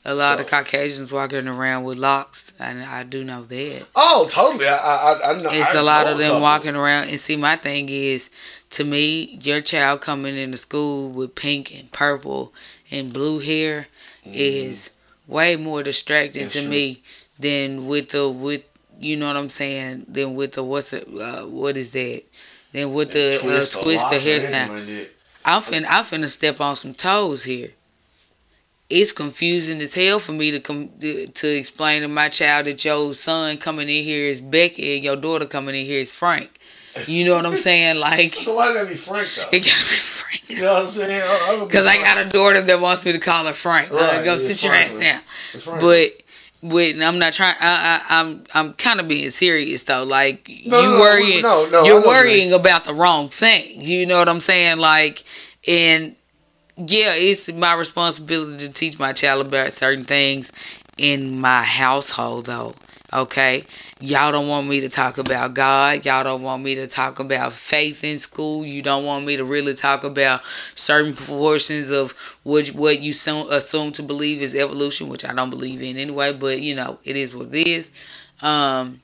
A 0.05 0.15
lot 0.15 0.39
of 0.39 0.47
Caucasians 0.47 1.11
walking 1.11 1.45
around 1.45 1.83
with 1.83 1.97
locks, 1.97 2.53
and 2.57 2.81
I 2.81 3.03
do 3.03 3.25
know 3.25 3.43
that. 3.43 3.85
Oh, 3.97 4.29
totally. 4.31 4.65
I 4.65 4.77
I, 4.77 5.31
I 5.31 5.41
know. 5.41 5.49
It's 5.51 5.75
I 5.75 5.79
a 5.79 5.83
lot 5.83 6.07
of 6.07 6.17
them 6.17 6.41
walking 6.41 6.77
around. 6.77 7.09
And 7.09 7.19
see, 7.19 7.35
my 7.35 7.57
thing 7.57 7.89
is, 7.89 8.29
to 8.71 8.85
me, 8.85 9.39
your 9.41 9.59
child 9.59 9.99
coming 9.99 10.37
into 10.37 10.57
school 10.57 11.09
with 11.09 11.35
pink 11.35 11.77
and 11.77 11.91
purple 11.91 12.53
and 12.91 13.11
blue 13.11 13.39
hair 13.39 13.87
Mhm. 14.25 14.35
is 14.35 14.91
way 15.27 15.57
more 15.57 15.83
distracting 15.83 16.43
That's 16.43 16.53
to 16.53 16.61
true. 16.61 16.69
me 16.69 17.01
than 17.39 17.87
with 17.87 18.09
the 18.09 18.29
with 18.29 18.63
you 18.99 19.15
know 19.15 19.27
what 19.27 19.37
I'm 19.37 19.49
saying. 19.49 20.05
Than 20.07 20.35
with 20.35 20.53
the 20.53 20.63
what's 20.63 20.93
it? 20.93 21.07
Uh, 21.07 21.43
what 21.47 21.77
is 21.77 21.91
that? 21.93 22.23
Than 22.71 22.93
with 22.93 23.11
the 23.11 23.35
uh, 23.37 23.39
Twist 23.39 23.75
or 23.75 23.83
twist 23.83 24.09
the 24.09 24.15
locks 24.15 24.27
or 24.27 24.29
anything 24.29 24.51
hairstyle. 24.51 25.07
I'm 25.45 25.61
finna, 25.61 25.85
I'm 25.89 26.03
finna 26.03 26.29
step 26.29 26.61
on 26.61 26.75
some 26.75 26.93
toes 26.93 27.43
here. 27.43 27.69
It's 28.89 29.13
confusing 29.13 29.79
as 29.81 29.93
hell 29.93 30.19
for 30.19 30.31
me 30.31 30.51
to 30.51 30.59
come 30.59 30.89
to 30.99 31.47
explain 31.47 32.01
to 32.01 32.07
my 32.07 32.29
child 32.29 32.65
that 32.65 32.83
your 32.83 33.13
son 33.13 33.57
coming 33.57 33.87
in 33.87 34.03
here 34.03 34.25
is 34.25 34.41
Becky 34.41 34.95
and 34.95 35.03
your 35.03 35.15
daughter 35.15 35.45
coming 35.45 35.75
in 35.75 35.85
here 35.85 35.99
is 36.01 36.11
Frank. 36.11 36.59
You 37.05 37.23
know 37.25 37.35
what 37.35 37.45
I'm 37.45 37.55
saying? 37.55 37.97
Like, 37.99 38.33
So 38.33 38.55
why 38.55 38.73
gotta 38.73 38.87
be 38.89 38.95
Frank 38.95 39.27
though? 39.35 39.43
it 39.51 39.59
gotta 39.59 39.61
be 39.61 39.65
Frank. 39.65 40.49
You 40.49 40.61
know 40.61 40.73
what 40.73 40.83
I'm 40.83 40.87
saying? 40.89 41.67
Because 41.67 41.85
I 41.85 41.97
got 41.97 42.17
a 42.25 42.29
daughter 42.29 42.61
that 42.61 42.81
wants 42.81 43.05
me 43.05 43.11
to 43.11 43.19
call 43.19 43.45
her 43.45 43.53
Frank. 43.53 43.91
Uh, 43.91 44.23
go 44.23 44.31
yeah, 44.31 44.37
sit 44.37 44.63
your 44.63 44.73
ass 44.73 44.89
Frank. 44.89 45.03
down. 45.03 45.21
It's 45.53 45.63
Frank. 45.63 45.81
But 45.81 46.18
with 46.61 47.01
I'm 47.01 47.19
not 47.19 47.33
trying. 47.33 47.55
I, 47.59 48.01
I, 48.09 48.19
I'm 48.19 48.43
I'm 48.53 48.73
kind 48.73 48.99
of 48.99 49.07
being 49.07 49.29
serious 49.29 49.83
though. 49.83 50.03
Like 50.03 50.49
No, 50.65 50.81
you 50.81 50.89
no, 50.89 50.99
worrying, 50.99 51.41
no, 51.41 51.69
no, 51.69 51.83
you're 51.83 52.01
worrying 52.01 52.53
about 52.53 52.83
the 52.83 52.93
wrong 52.93 53.29
thing. 53.29 53.81
You 53.81 54.05
know 54.05 54.19
what 54.19 54.29
I'm 54.29 54.39
saying? 54.39 54.77
Like, 54.77 55.23
and 55.67 56.15
yeah, 56.77 57.11
it's 57.13 57.51
my 57.53 57.73
responsibility 57.75 58.67
to 58.67 58.73
teach 58.73 58.99
my 58.99 59.13
child 59.13 59.45
about 59.45 59.71
certain 59.71 60.05
things 60.05 60.51
in 60.97 61.39
my 61.39 61.63
household 61.63 62.45
though. 62.45 62.75
Okay, 63.13 63.63
y'all 64.01 64.31
don't 64.31 64.47
want 64.47 64.67
me 64.67 64.79
to 64.79 64.89
talk 64.89 65.17
about 65.17 65.53
God. 65.53 66.05
Y'all 66.05 66.23
don't 66.23 66.41
want 66.41 66.63
me 66.63 66.75
to 66.75 66.87
talk 66.87 67.19
about 67.19 67.53
faith 67.53 68.03
in 68.03 68.17
school. 68.19 68.65
You 68.65 68.81
don't 68.81 69.05
want 69.05 69.25
me 69.25 69.37
to 69.37 69.43
really 69.43 69.73
talk 69.73 70.03
about 70.03 70.43
certain 70.45 71.13
portions 71.13 71.89
of 71.89 72.11
what 72.43 72.67
what 72.69 73.01
you 73.01 73.11
assume, 73.11 73.91
to 73.93 74.03
believe 74.03 74.41
is 74.41 74.55
evolution, 74.55 75.09
which 75.09 75.25
I 75.25 75.33
don't 75.33 75.49
believe 75.49 75.81
in 75.81 75.97
anyway. 75.97 76.33
But 76.33 76.61
you 76.61 76.75
know, 76.75 76.99
it 77.03 77.15
is 77.15 77.35
what 77.35 77.53
it 77.53 77.67
is. 77.67 77.91
Um, 78.41 79.01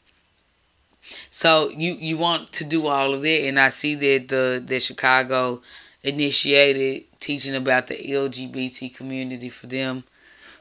so 1.29 1.69
you 1.69 1.93
you 1.93 2.17
want 2.17 2.51
to 2.53 2.65
do 2.65 2.87
all 2.87 3.13
of 3.13 3.21
that, 3.21 3.47
and 3.47 3.59
I 3.59 3.69
see 3.69 3.95
that 3.95 4.29
the 4.29 4.63
the 4.65 4.79
Chicago 4.79 5.61
initiated 6.03 7.03
teaching 7.19 7.55
about 7.55 7.87
the 7.87 7.95
LGBT 7.95 8.95
community 8.95 9.49
for 9.49 9.67
them 9.67 10.03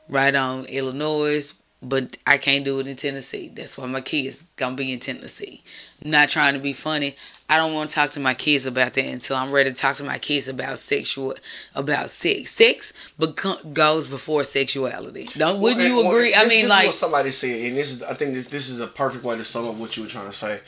right 0.09 0.35
on 0.35 0.65
Illinois 0.67 1.55
but 1.85 2.17
I 2.27 2.39
can't 2.39 2.65
do 2.65 2.81
it 2.81 2.87
in 2.87 2.97
Tennessee. 2.97 3.51
That's 3.55 3.79
why 3.79 3.87
my 3.87 4.01
kids 4.01 4.43
gonna 4.57 4.77
be 4.77 4.93
in 4.93 4.99
Tennessee. 4.99 5.63
I'm 6.05 6.11
not 6.11 6.29
trying 6.29 6.55
to 6.55 6.61
be 6.61 6.73
funny. 6.73 7.17
I 7.49 7.57
don't 7.57 7.75
want 7.75 7.91
to 7.91 7.95
talk 7.95 8.11
to 8.13 8.21
my 8.21 8.35
kids 8.35 8.67
about 8.67 8.95
that 8.95 9.05
until 9.05 9.37
I'm 9.37 9.53
ready 9.53 9.71
to 9.71 9.77
talk 9.77 9.97
to 9.97 10.05
my 10.05 10.19
kids 10.19 10.49
about 10.49 10.79
sexual, 10.79 11.35
about 11.75 12.09
sex. 12.09 12.51
Sex 12.51 13.13
beco- 13.21 13.73
goes 13.75 14.09
before 14.09 14.45
sexuality. 14.45 15.29
Don't 15.37 15.61
wouldn't 15.61 15.81
well, 15.81 15.89
you 15.89 15.97
well, 15.97 16.09
agree? 16.09 16.31
This, 16.31 16.39
I 16.39 16.49
mean, 16.49 16.63
this 16.63 16.71
like 16.71 16.83
is 16.83 16.89
what 16.89 16.95
somebody 16.95 17.31
said, 17.31 17.61
and 17.61 17.77
this 17.77 17.93
is 17.93 18.03
I 18.03 18.15
think 18.15 18.35
this, 18.35 18.47
this 18.47 18.69
is 18.69 18.81
a 18.81 18.87
perfect 18.87 19.25
way 19.25 19.37
to 19.37 19.45
sum 19.45 19.69
up 19.69 19.75
what 19.75 19.97
you 19.97 20.05
were 20.05 20.09
trying 20.09 20.27
to 20.27 20.33
say. 20.33 20.61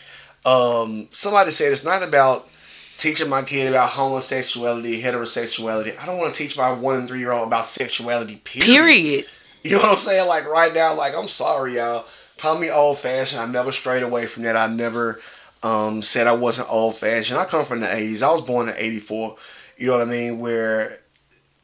Um, 0.44 1.08
somebody 1.10 1.50
said 1.50 1.72
it's 1.72 1.84
not 1.84 2.06
about 2.06 2.48
teaching 2.96 3.28
my 3.28 3.42
kid 3.42 3.68
about 3.68 3.90
homosexuality, 3.90 5.00
heterosexuality. 5.00 5.98
I 6.00 6.06
don't 6.06 6.18
want 6.18 6.34
to 6.34 6.38
teach 6.42 6.56
my 6.56 6.72
one 6.72 6.96
and 6.96 7.08
three 7.08 7.18
year 7.20 7.32
old 7.32 7.48
about 7.48 7.64
sexuality. 7.64 8.36
Period. 8.44 8.66
Period. 8.66 9.24
You 9.66 9.72
know 9.72 9.82
what 9.82 9.92
I'm 9.92 9.96
saying? 9.96 10.28
Like 10.28 10.48
right 10.48 10.72
now, 10.72 10.94
like 10.94 11.14
I'm 11.16 11.28
sorry, 11.28 11.76
y'all. 11.76 12.06
Call 12.38 12.58
me 12.58 12.70
old 12.70 12.98
fashioned. 12.98 13.40
I 13.40 13.46
never 13.46 13.72
strayed 13.72 14.02
away 14.02 14.26
from 14.26 14.42
that. 14.42 14.56
I 14.56 14.66
never 14.68 15.20
um, 15.62 16.02
said 16.02 16.26
I 16.26 16.34
wasn't 16.34 16.70
old 16.70 16.96
fashioned. 16.96 17.38
I 17.38 17.46
come 17.46 17.64
from 17.64 17.80
the 17.80 17.86
80s. 17.86 18.22
I 18.22 18.30
was 18.30 18.42
born 18.42 18.68
in 18.68 18.74
84. 18.76 19.36
You 19.78 19.86
know 19.86 19.98
what 19.98 20.06
I 20.06 20.10
mean? 20.10 20.38
Where 20.38 20.98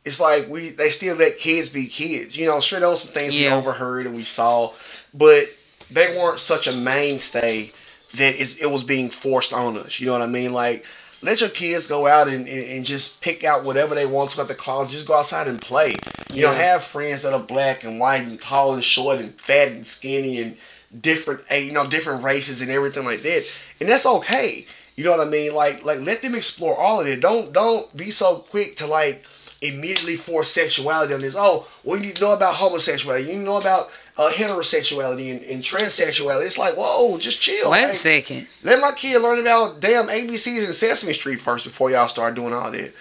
it's 0.05 0.21
like 0.21 0.49
we 0.49 0.71
they 0.71 0.89
still 0.89 1.17
let 1.17 1.39
kids 1.39 1.69
be 1.69 1.87
kids. 1.87 2.37
You 2.37 2.47
know, 2.47 2.61
sure 2.61 2.81
there 2.81 2.89
was 2.89 3.03
some 3.03 3.13
things 3.13 3.39
yeah. 3.39 3.55
we 3.55 3.61
overheard 3.61 4.07
and 4.07 4.17
we 4.17 4.25
saw, 4.25 4.73
but 5.15 5.45
they 5.91 6.17
weren't 6.17 6.41
such 6.41 6.67
a 6.67 6.73
mainstay 6.73 7.71
that 8.15 8.35
it 8.61 8.71
was 8.71 8.83
being 8.83 9.11
forced 9.11 9.53
on 9.53 9.77
us. 9.77 10.01
You 10.01 10.07
know 10.07 10.13
what 10.13 10.23
I 10.23 10.27
mean? 10.27 10.53
Like 10.53 10.85
let 11.23 11.41
your 11.41 11.51
kids 11.51 11.87
go 11.87 12.07
out 12.07 12.29
and, 12.29 12.49
and, 12.49 12.67
and 12.67 12.85
just 12.85 13.23
pick 13.23 13.45
out 13.45 13.65
whatever 13.65 13.95
they 13.95 14.07
want 14.07 14.31
to 14.33 14.41
at 14.41 14.49
the 14.49 14.55
closet. 14.55 14.93
Just 14.93 15.07
go 15.07 15.15
outside 15.15 15.47
and 15.47 15.61
play. 15.61 15.95
You 16.33 16.43
yeah. 16.43 16.47
know, 16.47 16.55
have 16.55 16.83
friends 16.83 17.23
that 17.23 17.33
are 17.33 17.43
black 17.43 17.85
and 17.85 18.01
white 18.01 18.23
and 18.23 18.41
tall 18.41 18.75
and 18.75 18.85
short 18.85 19.19
and 19.19 19.33
fat 19.41 19.69
and 19.69 19.87
skinny 19.87 20.41
and 20.41 20.57
different, 21.01 21.43
eh, 21.51 21.59
you 21.59 21.73
know, 21.73 21.87
different 21.87 22.23
races 22.23 22.63
and 22.63 22.71
everything 22.71 23.05
like 23.05 23.23
that. 23.23 23.45
And 23.81 23.89
that's 23.89 24.07
okay. 24.07 24.67
You 24.97 25.05
know 25.05 25.17
what 25.17 25.27
I 25.27 25.31
mean? 25.31 25.55
Like, 25.55 25.85
like 25.85 26.01
let 26.01 26.23
them 26.23 26.35
explore 26.35 26.77
all 26.77 27.01
of 27.01 27.07
it. 27.07 27.21
Don't 27.21 27.53
don't 27.53 27.95
be 27.97 28.11
so 28.11 28.37
quick 28.37 28.77
to 28.77 28.87
like 28.87 29.25
immediately 29.63 30.17
force 30.17 30.49
sexuality 30.49 31.15
on 31.15 31.21
this. 31.21 31.37
Oh, 31.39 31.67
well, 31.85 31.97
you 31.97 32.07
need 32.07 32.17
to 32.17 32.25
know 32.25 32.35
about 32.35 32.55
homosexuality. 32.55 33.25
You 33.25 33.33
need 33.33 33.45
to 33.45 33.45
know 33.45 33.59
about 33.59 33.91
uh, 34.19 34.31
heterosexuality 34.31 35.31
and, 35.31 35.43
and, 35.43 35.63
transsexuality. 35.63 36.45
It's 36.45 36.59
like, 36.59 36.75
whoa, 36.75 37.17
just 37.17 37.41
chill. 37.41 37.71
Wait 37.71 37.85
a 37.85 37.95
second. 37.95 38.47
Let 38.63 38.81
my 38.81 38.93
kid 38.93 39.23
learn 39.23 39.41
about 39.41 39.81
damn 39.81 40.09
ABCs 40.09 40.65
and 40.65 40.75
Sesame 40.75 41.15
Street 41.15 41.41
first 41.41 41.65
before 41.65 41.91
y'all 41.91 42.09
start 42.09 42.35
doing 42.35 42.53
all 42.53 42.71
that. 42.71 42.93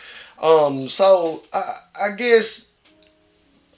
Um, 0.42 0.88
so 0.88 1.44
I, 1.52 1.76
I 2.04 2.12
guess, 2.12 2.71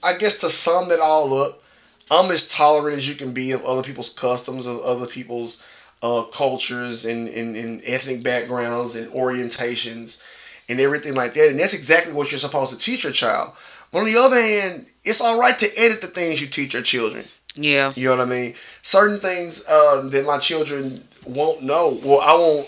I 0.03 0.17
guess 0.17 0.39
to 0.39 0.49
sum 0.49 0.91
it 0.91 0.99
all 0.99 1.33
up, 1.41 1.63
I'm 2.11 2.29
as 2.31 2.47
tolerant 2.47 2.97
as 2.97 3.07
you 3.07 3.15
can 3.15 3.33
be 3.33 3.51
of 3.51 3.63
other 3.65 3.83
people's 3.83 4.13
customs, 4.13 4.67
of 4.67 4.81
other 4.81 5.07
people's 5.07 5.63
uh, 6.01 6.23
cultures 6.33 7.05
and, 7.05 7.29
and, 7.29 7.55
and 7.55 7.81
ethnic 7.85 8.23
backgrounds 8.23 8.95
and 8.95 9.11
orientations 9.13 10.21
and 10.69 10.79
everything 10.79 11.15
like 11.15 11.33
that. 11.33 11.49
And 11.49 11.59
that's 11.59 11.73
exactly 11.73 12.13
what 12.13 12.31
you're 12.31 12.39
supposed 12.39 12.71
to 12.71 12.77
teach 12.77 13.03
your 13.03 13.13
child. 13.13 13.53
But 13.91 13.99
on 13.99 14.05
the 14.05 14.17
other 14.17 14.41
hand, 14.41 14.87
it's 15.03 15.21
all 15.21 15.39
right 15.39 15.57
to 15.57 15.69
edit 15.77 16.01
the 16.01 16.07
things 16.07 16.41
you 16.41 16.47
teach 16.47 16.73
your 16.73 16.83
children. 16.83 17.25
Yeah. 17.55 17.91
You 17.95 18.09
know 18.09 18.17
what 18.17 18.27
I 18.27 18.29
mean? 18.29 18.55
Certain 18.81 19.19
things 19.19 19.63
uh, 19.69 20.09
that 20.09 20.25
my 20.25 20.39
children 20.39 21.03
won't 21.25 21.61
know. 21.61 21.99
Well, 22.03 22.19
I 22.19 22.33
won't 22.33 22.67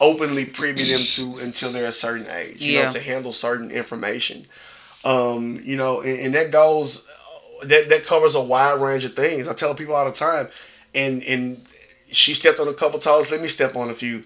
openly 0.00 0.44
preview 0.44 0.88
them 0.88 1.34
to 1.38 1.44
until 1.44 1.72
they're 1.72 1.86
a 1.86 1.92
certain 1.92 2.28
age. 2.28 2.60
You 2.60 2.74
yeah. 2.74 2.84
know, 2.84 2.90
to 2.92 3.00
handle 3.00 3.32
certain 3.32 3.70
information. 3.70 4.46
Um, 5.08 5.62
you 5.64 5.76
know, 5.76 6.02
and, 6.02 6.20
and 6.20 6.34
that 6.34 6.50
goes 6.50 7.10
that 7.62 7.88
that 7.88 8.04
covers 8.04 8.34
a 8.34 8.42
wide 8.42 8.78
range 8.78 9.06
of 9.06 9.14
things. 9.14 9.48
I 9.48 9.54
tell 9.54 9.74
people 9.74 9.94
all 9.94 10.04
the 10.04 10.12
time, 10.12 10.48
and 10.94 11.22
and 11.22 11.66
she 12.10 12.34
stepped 12.34 12.60
on 12.60 12.68
a 12.68 12.74
couple 12.74 12.98
toes. 12.98 13.30
Let 13.30 13.40
me 13.40 13.48
step 13.48 13.74
on 13.74 13.88
a 13.88 13.94
few. 13.94 14.22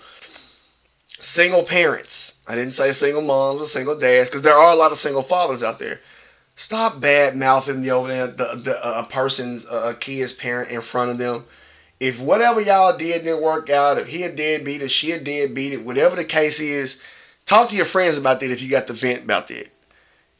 Single 1.07 1.63
parents. 1.63 2.35
I 2.49 2.57
didn't 2.57 2.73
say 2.73 2.91
single 2.91 3.23
moms 3.23 3.61
or 3.61 3.67
single 3.67 3.97
dads 3.97 4.29
because 4.29 4.43
there 4.43 4.57
are 4.57 4.73
a 4.73 4.75
lot 4.75 4.91
of 4.91 4.99
single 4.99 5.23
fathers 5.23 5.63
out 5.63 5.79
there. 5.79 6.01
Stop 6.57 7.01
bad 7.01 7.37
mouthing 7.37 7.83
the 7.83 8.35
the, 8.37 8.61
the 8.61 8.99
a 8.99 9.05
person's 9.05 9.65
uh, 9.69 9.95
kid's 10.01 10.33
parent 10.33 10.71
in 10.71 10.81
front 10.81 11.13
of 11.13 11.19
them. 11.19 11.45
If 12.01 12.21
whatever 12.21 12.61
y'all 12.61 12.99
did 12.99 13.23
didn't 13.23 13.41
work 13.41 13.71
out, 13.71 13.99
if 13.99 14.09
he 14.09 14.27
did 14.27 14.65
beat 14.65 14.83
it, 14.83 14.91
she 14.91 15.17
did 15.17 15.55
beat 15.55 15.75
it, 15.75 15.85
whatever 15.85 16.17
the 16.17 16.25
case 16.25 16.59
is, 16.59 17.05
talk 17.45 17.69
to 17.69 17.77
your 17.77 17.87
friends 17.87 18.19
about 18.19 18.41
that 18.41 18.51
if 18.51 18.61
you 18.61 18.69
got 18.69 18.89
the 18.89 18.95
vent 18.95 19.23
about 19.23 19.47
that. 19.47 19.72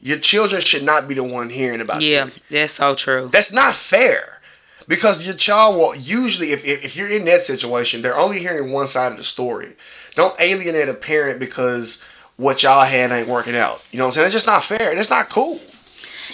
Your 0.03 0.19
children 0.19 0.59
should 0.61 0.83
not 0.83 1.07
be 1.07 1.13
the 1.13 1.23
one 1.23 1.49
hearing 1.49 1.79
about 1.79 2.01
yeah, 2.01 2.25
that. 2.25 2.33
Yeah, 2.49 2.59
that's 2.59 2.73
so 2.73 2.93
true. 2.93 3.29
That's 3.31 3.53
not 3.53 3.73
fair. 3.73 4.41
Because 4.85 5.25
your 5.25 5.35
child 5.35 5.77
will 5.77 5.95
usually, 5.95 6.47
if, 6.51 6.65
if, 6.65 6.83
if 6.83 6.97
you're 6.97 7.07
in 7.07 7.23
that 7.23 7.39
situation, 7.39 8.01
they're 8.01 8.17
only 8.17 8.39
hearing 8.39 8.73
one 8.73 8.85
side 8.85 9.13
of 9.13 9.17
the 9.17 9.23
story. 9.23 9.69
Don't 10.15 10.37
alienate 10.41 10.89
a 10.89 10.93
parent 10.93 11.39
because 11.39 12.05
what 12.35 12.63
y'all 12.63 12.83
had 12.83 13.11
ain't 13.13 13.29
working 13.29 13.55
out. 13.55 13.85
You 13.91 13.97
know 13.97 14.03
what 14.03 14.07
I'm 14.09 14.11
saying? 14.11 14.25
It's 14.25 14.33
just 14.33 14.45
not 14.45 14.65
fair. 14.65 14.89
and 14.91 14.99
It's 14.99 15.09
not 15.09 15.29
cool. 15.29 15.57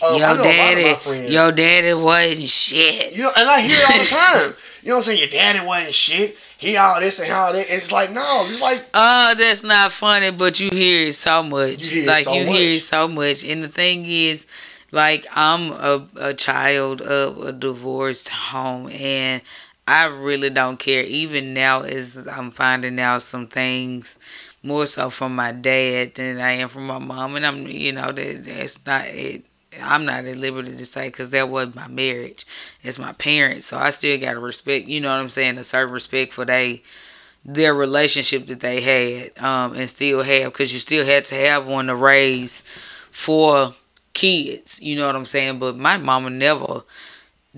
Um, 0.04 0.20
yo, 0.20 0.42
daddy, 0.42 1.32
yo, 1.32 1.52
daddy 1.52 1.94
wasn't 1.94 2.50
shit. 2.50 3.16
You 3.16 3.24
know, 3.24 3.32
and 3.38 3.48
I 3.48 3.62
hear 3.62 3.72
it 3.72 3.92
all 3.92 4.00
the 4.00 4.06
time. 4.56 4.64
you 4.82 4.90
know 4.90 4.96
what 4.96 4.98
I'm 4.98 5.02
saying? 5.04 5.20
Your 5.20 5.30
daddy 5.30 5.66
wasn't 5.66 5.94
shit. 5.94 6.38
He 6.60 6.76
all 6.76 7.00
this 7.00 7.22
and 7.22 7.32
all 7.32 7.54
that. 7.54 7.70
It's 7.70 7.90
like 7.90 8.12
no, 8.12 8.44
it's 8.46 8.62
like. 8.62 8.86
Oh, 8.94 9.34
that's 9.38 9.64
not 9.64 9.94
funny, 9.94 10.30
but 10.32 10.60
you 10.60 10.70
hear 10.70 11.08
it 11.08 11.14
so 11.14 11.42
much. 11.42 11.90
You 11.90 12.04
like 12.04 12.26
so 12.26 12.34
you 12.34 12.46
much. 12.46 12.58
hear 12.58 12.76
it 12.76 12.82
so 12.82 13.08
much, 13.08 13.46
and 13.46 13.64
the 13.64 13.70
thing 13.70 14.04
is, 14.06 14.46
like 14.92 15.26
I'm 15.34 15.72
a 15.72 16.06
a 16.20 16.34
child 16.34 17.02
of 17.02 17.38
a 17.38 17.54
divorced 17.54 18.28
home, 18.28 18.90
and 18.90 19.42
I 19.88 20.08
really 20.08 20.50
don't 20.50 20.78
care. 20.78 21.04
Even 21.04 21.54
now, 21.54 21.84
as 21.84 22.28
I'm 22.28 22.52
finding 22.52 23.00
out 23.00 23.22
some 23.22 23.48
things 23.48 24.20
more 24.62 24.86
so 24.86 25.10
from 25.10 25.38
my 25.38 25.54
dad 25.54 26.16
than 26.16 26.42
I 26.42 26.52
am 26.52 26.68
from 26.68 26.88
my 26.88 27.00
mom, 27.00 27.38
and 27.38 27.46
I'm 27.46 27.68
you 27.68 27.94
know 27.94 28.12
that 28.12 28.44
that's 28.44 28.86
not 28.86 29.06
it 29.08 29.46
I'm 29.84 30.06
not 30.06 30.26
at 30.26 30.36
liberty 30.36 30.76
to 30.76 30.86
say 30.86 31.08
because 31.10 31.30
that 31.32 31.50
was 31.50 31.76
my 31.76 31.88
marriage. 31.88 32.46
It's 32.84 33.00
my 33.00 33.14
parents, 33.14 33.66
so 33.66 33.78
I 33.78 33.92
still 33.92 34.20
gotta 34.20 34.40
respect. 34.40 34.88
You 34.88 35.00
know 35.02 35.10
what 35.10 35.22
I'm 35.22 35.30
saying? 35.30 35.58
A 35.58 35.64
certain 35.64 35.94
respect 35.94 36.34
for 36.34 36.46
they 36.46 36.82
their 37.46 37.74
relationship 37.74 38.48
that 38.48 38.60
they 38.60 38.82
had 38.82 39.38
um, 39.44 39.74
and 39.74 39.90
still 39.90 40.24
have 40.24 40.52
because 40.52 40.74
you 40.74 40.80
still 40.80 41.06
had 41.06 41.26
to 41.26 41.36
have 41.36 41.68
one 41.68 41.88
to 41.88 41.96
raise 41.96 42.62
four 43.12 43.74
kids. 44.14 44.82
You 44.82 44.98
know 44.98 45.08
what 45.08 45.16
I'm 45.16 45.26
saying? 45.26 45.60
But 45.60 45.78
my 45.78 45.98
mama 45.98 46.30
never 46.30 46.84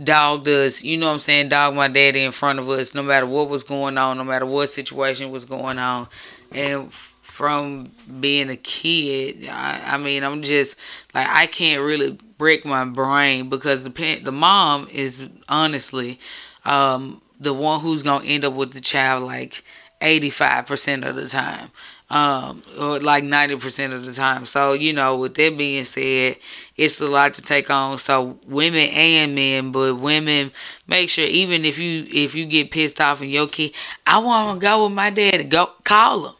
dogged 0.02 0.48
us. 0.48 0.84
You 0.84 0.98
know 0.98 1.08
what 1.08 1.14
I'm 1.14 1.20
saying? 1.20 1.50
Dogged 1.50 1.76
my 1.76 1.88
daddy 1.88 2.24
in 2.24 2.32
front 2.32 2.60
of 2.60 2.70
us, 2.70 2.94
no 2.94 3.04
matter 3.04 3.26
what 3.26 3.50
was 3.50 3.64
going 3.64 3.98
on, 3.98 4.18
no 4.18 4.24
matter 4.24 4.46
what 4.46 4.70
situation 4.70 5.32
was 5.32 5.46
going 5.46 5.80
on, 5.80 6.08
and 6.54 6.94
from 7.42 7.90
being 8.20 8.52
a 8.52 8.56
kid. 8.56 9.48
I, 9.50 9.96
I 9.96 9.98
mean, 9.98 10.24
I'm 10.24 10.44
just 10.44 10.80
like 11.16 11.26
I 11.28 11.48
can't 11.48 11.82
really 11.82 12.16
break 12.38 12.66
my 12.66 12.86
brain 12.86 13.50
because 13.50 13.84
the 13.84 14.20
the 14.24 14.32
mom 14.32 14.88
is 14.92 15.28
honestly 15.50 16.20
um, 16.66 17.20
the 17.40 17.52
one 17.52 17.80
who's 17.80 18.04
gonna 18.04 18.24
end 18.26 18.46
up 18.46 18.54
with 18.54 18.74
the 18.74 18.80
child 18.80 19.24
like 19.24 19.64
85% 20.02 21.04
of 21.10 21.16
the 21.16 21.28
time. 21.28 21.72
Um, 22.12 22.62
or 22.80 23.00
like 23.00 23.24
90% 23.24 23.92
of 23.94 24.06
the 24.06 24.14
time. 24.14 24.46
So, 24.46 24.74
you 24.74 24.94
know, 24.94 25.18
with 25.18 25.34
that 25.36 25.58
being 25.58 25.86
said, 25.86 26.38
it's 26.76 27.00
a 27.00 27.08
lot 27.08 27.34
to 27.36 27.42
take 27.42 27.72
on. 27.72 27.98
So 27.98 28.38
women 28.48 28.90
and 28.94 29.34
men, 29.34 29.72
but 29.72 29.96
women 29.96 30.52
make 30.88 31.10
sure 31.10 31.26
even 31.26 31.66
if 31.66 31.80
you 31.80 32.06
if 32.14 32.36
you 32.36 32.46
get 32.46 32.70
pissed 32.70 33.02
off 33.02 33.22
and 33.22 33.32
your 33.32 33.48
kid, 33.48 33.74
I 34.06 34.20
want 34.20 34.60
to 34.60 34.68
go 34.68 34.84
with 34.84 34.94
my 34.94 35.10
daddy, 35.10 35.46
go 35.46 35.72
call 35.86 36.28
him. 36.28 36.36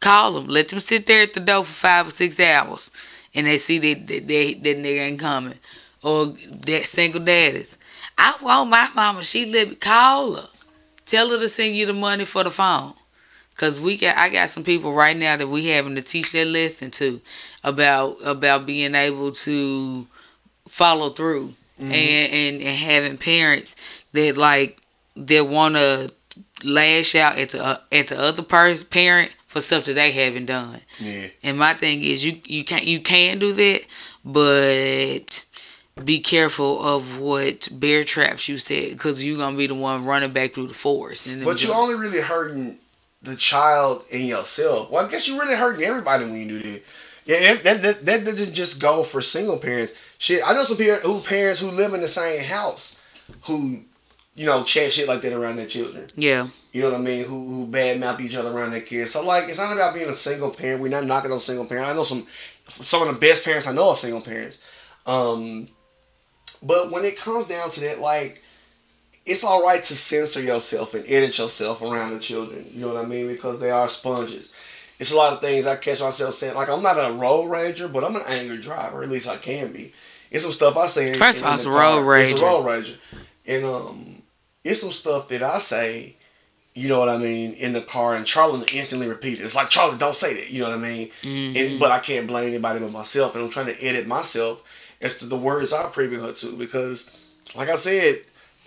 Call 0.00 0.32
them. 0.34 0.46
Let 0.48 0.68
them 0.68 0.80
sit 0.80 1.06
there 1.06 1.22
at 1.22 1.34
the 1.34 1.40
door 1.40 1.64
for 1.64 1.72
five 1.72 2.06
or 2.06 2.10
six 2.10 2.38
hours, 2.38 2.90
and 3.34 3.46
they 3.46 3.58
see 3.58 3.78
that 3.78 4.06
that, 4.06 4.28
they, 4.28 4.54
that 4.54 4.76
nigga 4.78 5.00
ain't 5.00 5.20
coming, 5.20 5.58
or 6.02 6.26
that 6.26 6.84
single 6.84 7.20
daddies. 7.20 7.78
I 8.16 8.36
want 8.42 8.70
my 8.70 8.88
mama. 8.94 9.22
She 9.24 9.46
live. 9.46 9.80
Call 9.80 10.34
her. 10.34 10.48
Tell 11.06 11.30
her 11.30 11.38
to 11.38 11.48
send 11.48 11.74
you 11.76 11.86
the 11.86 11.94
money 11.94 12.24
for 12.24 12.44
the 12.44 12.50
phone. 12.50 12.92
Cause 13.56 13.80
we 13.80 13.96
got, 13.96 14.16
I 14.16 14.28
got 14.28 14.50
some 14.50 14.62
people 14.62 14.92
right 14.92 15.16
now 15.16 15.36
that 15.36 15.48
we 15.48 15.66
having 15.66 15.96
to 15.96 16.02
teach 16.02 16.30
that 16.30 16.46
lesson 16.46 16.92
to, 16.92 17.20
about 17.64 18.18
about 18.24 18.66
being 18.66 18.94
able 18.94 19.32
to 19.32 20.06
follow 20.68 21.10
through 21.10 21.48
mm-hmm. 21.80 21.90
and, 21.90 22.32
and 22.32 22.62
and 22.62 22.76
having 22.76 23.16
parents 23.16 23.74
that 24.12 24.36
like 24.36 24.80
that 25.16 25.46
want 25.46 25.74
to 25.74 26.12
lash 26.64 27.14
out 27.14 27.38
at 27.38 27.50
the 27.50 27.64
uh, 27.64 27.78
at 27.92 28.08
the 28.08 28.18
other 28.18 28.42
person 28.42 28.86
parent 28.88 29.32
for 29.48 29.60
stuff 29.60 29.84
that 29.86 29.94
they 29.94 30.12
haven't 30.12 30.46
done. 30.46 30.80
Yeah. 31.00 31.26
And 31.42 31.58
my 31.58 31.74
thing 31.74 32.02
is, 32.04 32.24
you 32.24 32.40
you 32.44 32.64
can 32.64 32.86
you 32.86 33.00
can 33.00 33.38
do 33.40 33.52
that, 33.52 33.80
but 34.24 35.44
be 36.04 36.20
careful 36.20 36.80
of 36.86 37.18
what 37.18 37.68
bear 37.72 38.04
traps 38.04 38.48
you 38.48 38.56
set 38.56 38.92
because 38.92 39.24
you're 39.24 39.38
gonna 39.38 39.56
be 39.56 39.66
the 39.66 39.74
one 39.74 40.04
running 40.04 40.30
back 40.30 40.52
through 40.52 40.68
the 40.68 40.74
forest. 40.74 41.26
And 41.26 41.44
But 41.44 41.64
you're 41.64 41.74
only 41.74 41.98
really 41.98 42.20
hurting 42.20 42.78
the 43.22 43.34
child 43.34 44.04
and 44.12 44.22
yourself. 44.22 44.90
Well, 44.90 45.04
I 45.04 45.10
guess 45.10 45.26
you're 45.26 45.40
really 45.40 45.56
hurting 45.56 45.84
everybody 45.84 46.24
when 46.24 46.36
you 46.36 46.60
do 46.60 46.70
that. 46.70 46.82
Yeah, 47.24 47.40
that, 47.40 47.64
that, 47.64 47.82
that, 47.82 48.06
that 48.06 48.24
doesn't 48.24 48.54
just 48.54 48.80
go 48.80 49.02
for 49.02 49.20
single 49.20 49.58
parents. 49.58 49.92
Shit, 50.18 50.42
I 50.46 50.54
know 50.54 50.62
some 50.64 50.76
people 50.76 50.96
who 50.96 51.20
parents 51.20 51.60
who 51.60 51.70
live 51.70 51.92
in 51.94 52.00
the 52.00 52.08
same 52.08 52.42
house 52.42 52.98
who, 53.42 53.80
you 54.34 54.46
know, 54.46 54.62
chat 54.62 54.92
shit 54.92 55.08
like 55.08 55.20
that 55.22 55.32
around 55.34 55.56
their 55.56 55.66
children. 55.66 56.06
yeah, 56.16 56.48
You 56.72 56.82
know 56.82 56.90
what 56.90 57.00
I 57.00 57.02
mean? 57.02 57.24
Who 57.24 57.46
who 57.48 57.66
badmouth 57.66 58.20
each 58.20 58.36
other 58.36 58.50
around 58.50 58.72
their 58.72 58.80
kids. 58.80 59.12
So 59.12 59.24
like, 59.24 59.48
it's 59.48 59.58
not 59.58 59.72
about 59.72 59.94
being 59.94 60.08
a 60.08 60.14
single 60.14 60.50
parent. 60.50 60.82
We're 60.82 60.88
not 60.88 61.06
knocking 61.06 61.32
on 61.32 61.40
single 61.40 61.64
parents. 61.64 61.90
I 61.90 61.94
know 61.94 62.04
some 62.04 62.26
some 62.68 63.06
of 63.06 63.14
the 63.14 63.20
best 63.20 63.44
parents 63.44 63.66
I 63.66 63.72
know 63.72 63.90
are 63.90 63.96
single 63.96 64.20
parents. 64.20 64.58
Um, 65.06 65.68
but 66.62 66.90
when 66.90 67.04
it 67.04 67.16
comes 67.16 67.46
down 67.46 67.70
to 67.70 67.80
that, 67.80 68.00
like, 68.00 68.42
it's 69.24 69.44
all 69.44 69.62
right 69.62 69.82
to 69.82 69.96
censor 69.96 70.42
yourself 70.42 70.94
and 70.94 71.04
edit 71.08 71.38
yourself 71.38 71.82
around 71.82 72.12
the 72.12 72.20
children. 72.20 72.66
You 72.72 72.80
know 72.80 72.92
what 72.92 73.04
I 73.04 73.06
mean? 73.06 73.28
Because 73.28 73.60
they 73.60 73.70
are 73.70 73.88
sponges. 73.88 74.54
It's 74.98 75.12
a 75.12 75.16
lot 75.16 75.32
of 75.32 75.40
things 75.40 75.66
I 75.66 75.76
catch 75.76 76.00
myself 76.00 76.34
saying. 76.34 76.56
Like, 76.56 76.68
I'm 76.68 76.82
not 76.82 76.96
a 76.96 77.12
road 77.12 77.48
rager, 77.50 77.90
but 77.90 78.04
I'm 78.04 78.16
an 78.16 78.22
angry 78.26 78.58
driver. 78.58 79.02
At 79.02 79.08
least 79.08 79.28
I 79.28 79.36
can 79.36 79.72
be. 79.72 79.92
It's 80.30 80.44
some 80.44 80.52
stuff 80.52 80.76
I 80.76 80.86
say. 80.86 81.14
First 81.14 81.40
of 81.40 81.46
all, 81.46 81.54
it's 81.54 81.64
a 81.64 81.70
road 81.70 82.18
It's 82.18 82.40
a 82.40 82.44
road 82.44 82.66
rager, 82.66 82.96
and 83.46 83.64
um, 83.64 84.22
it's 84.64 84.82
some 84.82 84.92
stuff 84.92 85.28
that 85.28 85.42
I 85.42 85.58
say 85.58 86.16
you 86.78 86.88
know 86.88 86.98
what 86.98 87.08
I 87.08 87.18
mean, 87.18 87.54
in 87.54 87.72
the 87.72 87.82
car, 87.82 88.14
and 88.14 88.24
Charlie 88.24 88.64
instantly 88.72 89.08
repeated. 89.08 89.44
It's 89.44 89.56
like 89.56 89.68
Charlie, 89.68 89.98
don't 89.98 90.14
say 90.14 90.34
that. 90.34 90.50
You 90.50 90.60
know 90.60 90.68
what 90.68 90.78
I 90.78 90.82
mean? 90.82 91.10
Mhm. 91.22 91.56
And, 91.56 91.80
but 91.80 91.90
I 91.90 91.98
can't 91.98 92.26
blame 92.26 92.48
anybody 92.48 92.78
but 92.78 92.92
myself, 92.92 93.34
and 93.34 93.44
I'm 93.44 93.50
trying 93.50 93.66
to 93.66 93.84
edit 93.84 94.06
myself 94.06 94.62
as 95.02 95.18
to 95.18 95.26
the 95.26 95.36
words 95.36 95.72
I 95.72 95.82
preview 95.84 96.20
her 96.20 96.32
to 96.32 96.56
because, 96.56 97.16
like 97.56 97.68
I 97.68 97.74
said, 97.74 98.20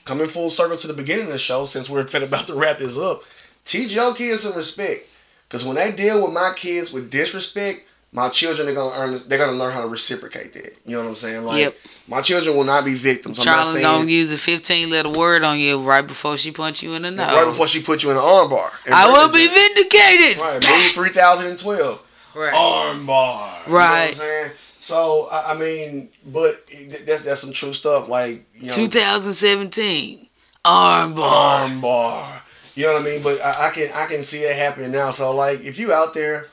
coming 0.05 0.27
full 0.27 0.49
circle 0.49 0.77
to 0.77 0.87
the 0.87 0.93
beginning 0.93 1.27
of 1.27 1.31
the 1.31 1.39
show, 1.39 1.65
since 1.65 1.89
we're 1.89 2.01
about 2.01 2.47
to 2.47 2.55
wrap 2.55 2.79
this 2.79 2.97
up, 2.97 3.21
teach 3.63 3.93
your 3.93 4.13
kids 4.13 4.41
some 4.41 4.55
respect. 4.55 5.07
Because 5.47 5.65
when 5.65 5.75
they 5.75 5.91
deal 5.91 6.23
with 6.23 6.33
my 6.33 6.53
kids 6.55 6.93
with 6.93 7.11
disrespect, 7.11 7.85
my 8.13 8.29
children 8.29 8.67
are 8.67 8.73
gonna 8.73 8.95
earn. 8.99 9.17
They're 9.27 9.37
gonna 9.37 9.57
learn 9.57 9.71
how 9.73 9.81
to 9.81 9.87
reciprocate 9.87 10.53
that. 10.53 10.75
You 10.85 10.95
know 10.97 11.03
what 11.03 11.09
I'm 11.09 11.15
saying? 11.15 11.43
Like 11.43 11.59
Yep. 11.59 11.75
my 12.07 12.21
children 12.21 12.55
will 12.57 12.63
not 12.65 12.83
be 12.85 12.93
victims. 12.93 13.39
I'm 13.39 13.45
not 13.45 13.53
Charlie's 13.65 13.71
saying 13.73 13.83
gonna 13.83 14.09
use 14.11 14.31
a 14.33 14.37
15 14.37 14.89
letter 14.89 15.09
word 15.09 15.43
on 15.43 15.59
you 15.59 15.79
right 15.81 16.05
before 16.05 16.37
she 16.37 16.51
punch 16.51 16.83
you 16.83 16.93
in 16.93 17.03
the 17.03 17.11
nose. 17.11 17.33
right 17.33 17.45
before 17.45 17.67
she 17.67 17.81
put 17.81 18.03
you 18.03 18.11
in 18.11 18.17
an 18.17 18.23
armbar. 18.23 18.69
I 18.91 19.07
will 19.07 19.29
be 19.31 19.45
joint. 19.45 19.53
vindicated. 19.53 20.41
Right, 20.41 20.53
movie 20.55 20.89
3012. 20.93 22.07
Right. 22.33 22.53
Arm 22.53 23.05
bar. 23.05 23.59
You 23.65 23.71
know 23.73 23.77
what 23.77 23.83
Right. 23.89 24.07
I'm 24.09 24.13
saying? 24.15 24.51
So, 24.79 25.27
I, 25.31 25.51
I 25.53 25.57
mean, 25.57 26.09
but 26.27 26.65
that's 27.05 27.21
that's 27.23 27.39
some 27.41 27.51
true 27.53 27.73
stuff. 27.73 28.07
Like, 28.09 28.43
you 28.55 28.67
know, 28.67 28.73
2017. 28.73 30.27
Armbar. 30.65 31.19
arm 31.21 31.81
bar. 31.81 32.41
You 32.75 32.85
know 32.85 32.93
what 32.93 33.01
I 33.01 33.05
mean? 33.05 33.21
But 33.21 33.41
I, 33.41 33.67
I 33.67 33.69
can 33.71 33.89
I 33.93 34.05
can 34.05 34.21
see 34.21 34.39
it 34.39 34.55
happening 34.55 34.91
now. 34.91 35.09
So, 35.11 35.35
like, 35.35 35.61
if 35.61 35.77
you 35.77 35.93
out 35.93 36.13
there, 36.13 36.45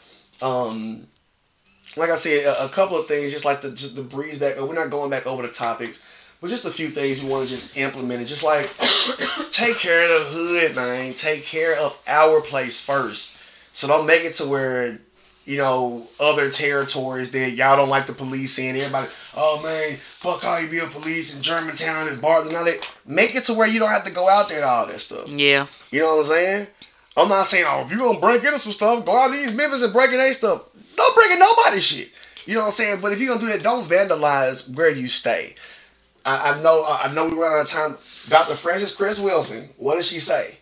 um, 0.42 1.06
like 1.98 2.10
I 2.10 2.14
said, 2.14 2.44
a, 2.44 2.66
a 2.66 2.68
couple 2.68 2.98
of 2.98 3.06
things, 3.06 3.32
just 3.32 3.44
like 3.44 3.60
the, 3.60 3.70
just 3.70 3.96
to 3.96 4.02
breeze 4.02 4.38
back. 4.38 4.58
We're 4.58 4.74
not 4.74 4.90
going 4.90 5.10
back 5.10 5.26
over 5.26 5.42
the 5.42 5.52
topics, 5.52 6.04
but 6.40 6.48
just 6.50 6.64
a 6.64 6.70
few 6.70 6.88
things 6.88 7.22
you 7.22 7.28
want 7.28 7.44
to 7.44 7.50
just 7.50 7.76
implement. 7.76 8.22
It 8.22 8.26
just 8.26 8.44
like 8.44 8.70
take 9.50 9.76
care 9.76 10.04
of 10.04 10.20
the 10.20 10.30
hood, 10.30 10.76
man. 10.76 11.12
Take 11.14 11.44
care 11.44 11.76
of 11.78 12.00
our 12.06 12.40
place 12.40 12.84
first. 12.84 13.36
So 13.72 13.86
don't 13.88 14.06
make 14.06 14.24
it 14.24 14.34
to 14.36 14.46
where 14.46 14.98
you 15.44 15.56
know 15.56 16.06
other 16.20 16.50
territories 16.50 17.30
that 17.32 17.52
y'all 17.52 17.76
don't 17.76 17.88
like 17.88 18.06
the 18.06 18.12
police 18.12 18.58
in. 18.58 18.76
Everybody, 18.76 19.08
oh 19.36 19.60
man, 19.62 19.96
fuck 19.96 20.42
how 20.42 20.58
you 20.58 20.70
be 20.70 20.78
a 20.78 20.86
police 20.86 21.36
in 21.36 21.42
Germantown 21.42 22.08
and 22.08 22.20
Bartlett. 22.20 22.52
Now 22.52 22.64
that 22.64 22.88
make 23.06 23.34
it 23.34 23.44
to 23.46 23.54
where 23.54 23.66
you 23.66 23.78
don't 23.78 23.90
have 23.90 24.04
to 24.04 24.12
go 24.12 24.28
out 24.28 24.48
there 24.48 24.58
and 24.58 24.66
all 24.66 24.86
that 24.86 25.00
stuff. 25.00 25.28
Yeah. 25.28 25.66
You 25.90 26.00
know 26.00 26.16
what 26.16 26.26
I'm 26.26 26.32
saying? 26.32 26.66
I'm 27.18 27.28
not 27.28 27.46
saying, 27.46 27.66
oh, 27.68 27.82
if 27.82 27.90
you're 27.90 27.98
gonna 27.98 28.20
break 28.20 28.44
into 28.44 28.58
some 28.58 28.72
stuff, 28.72 29.04
go 29.04 29.16
out 29.16 29.28
to 29.28 29.36
these 29.36 29.52
Memphis 29.52 29.82
and 29.82 29.92
break 29.92 30.10
in 30.10 30.18
their 30.18 30.32
stuff. 30.32 30.68
Don't 30.96 31.16
break 31.16 31.32
in 31.32 31.38
nobody's 31.38 31.84
shit. 31.84 32.10
You 32.46 32.54
know 32.54 32.60
what 32.60 32.66
I'm 32.66 32.72
saying? 32.72 33.00
But 33.00 33.12
if 33.12 33.20
you're 33.20 33.34
gonna 33.34 33.46
do 33.46 33.52
that, 33.52 33.62
don't 33.62 33.84
vandalize 33.84 34.72
where 34.74 34.90
you 34.90 35.08
stay. 35.08 35.54
I, 36.24 36.52
I 36.52 36.62
know 36.62 36.84
I 36.88 37.12
know 37.12 37.26
we 37.26 37.34
run 37.34 37.52
out 37.52 37.60
of 37.62 37.68
time. 37.68 37.96
Dr. 38.28 38.54
Frances 38.54 38.94
Cress 38.94 39.18
Welsing, 39.18 39.68
what 39.76 39.96
does 39.96 40.06
she 40.06 40.20
say? 40.20 40.56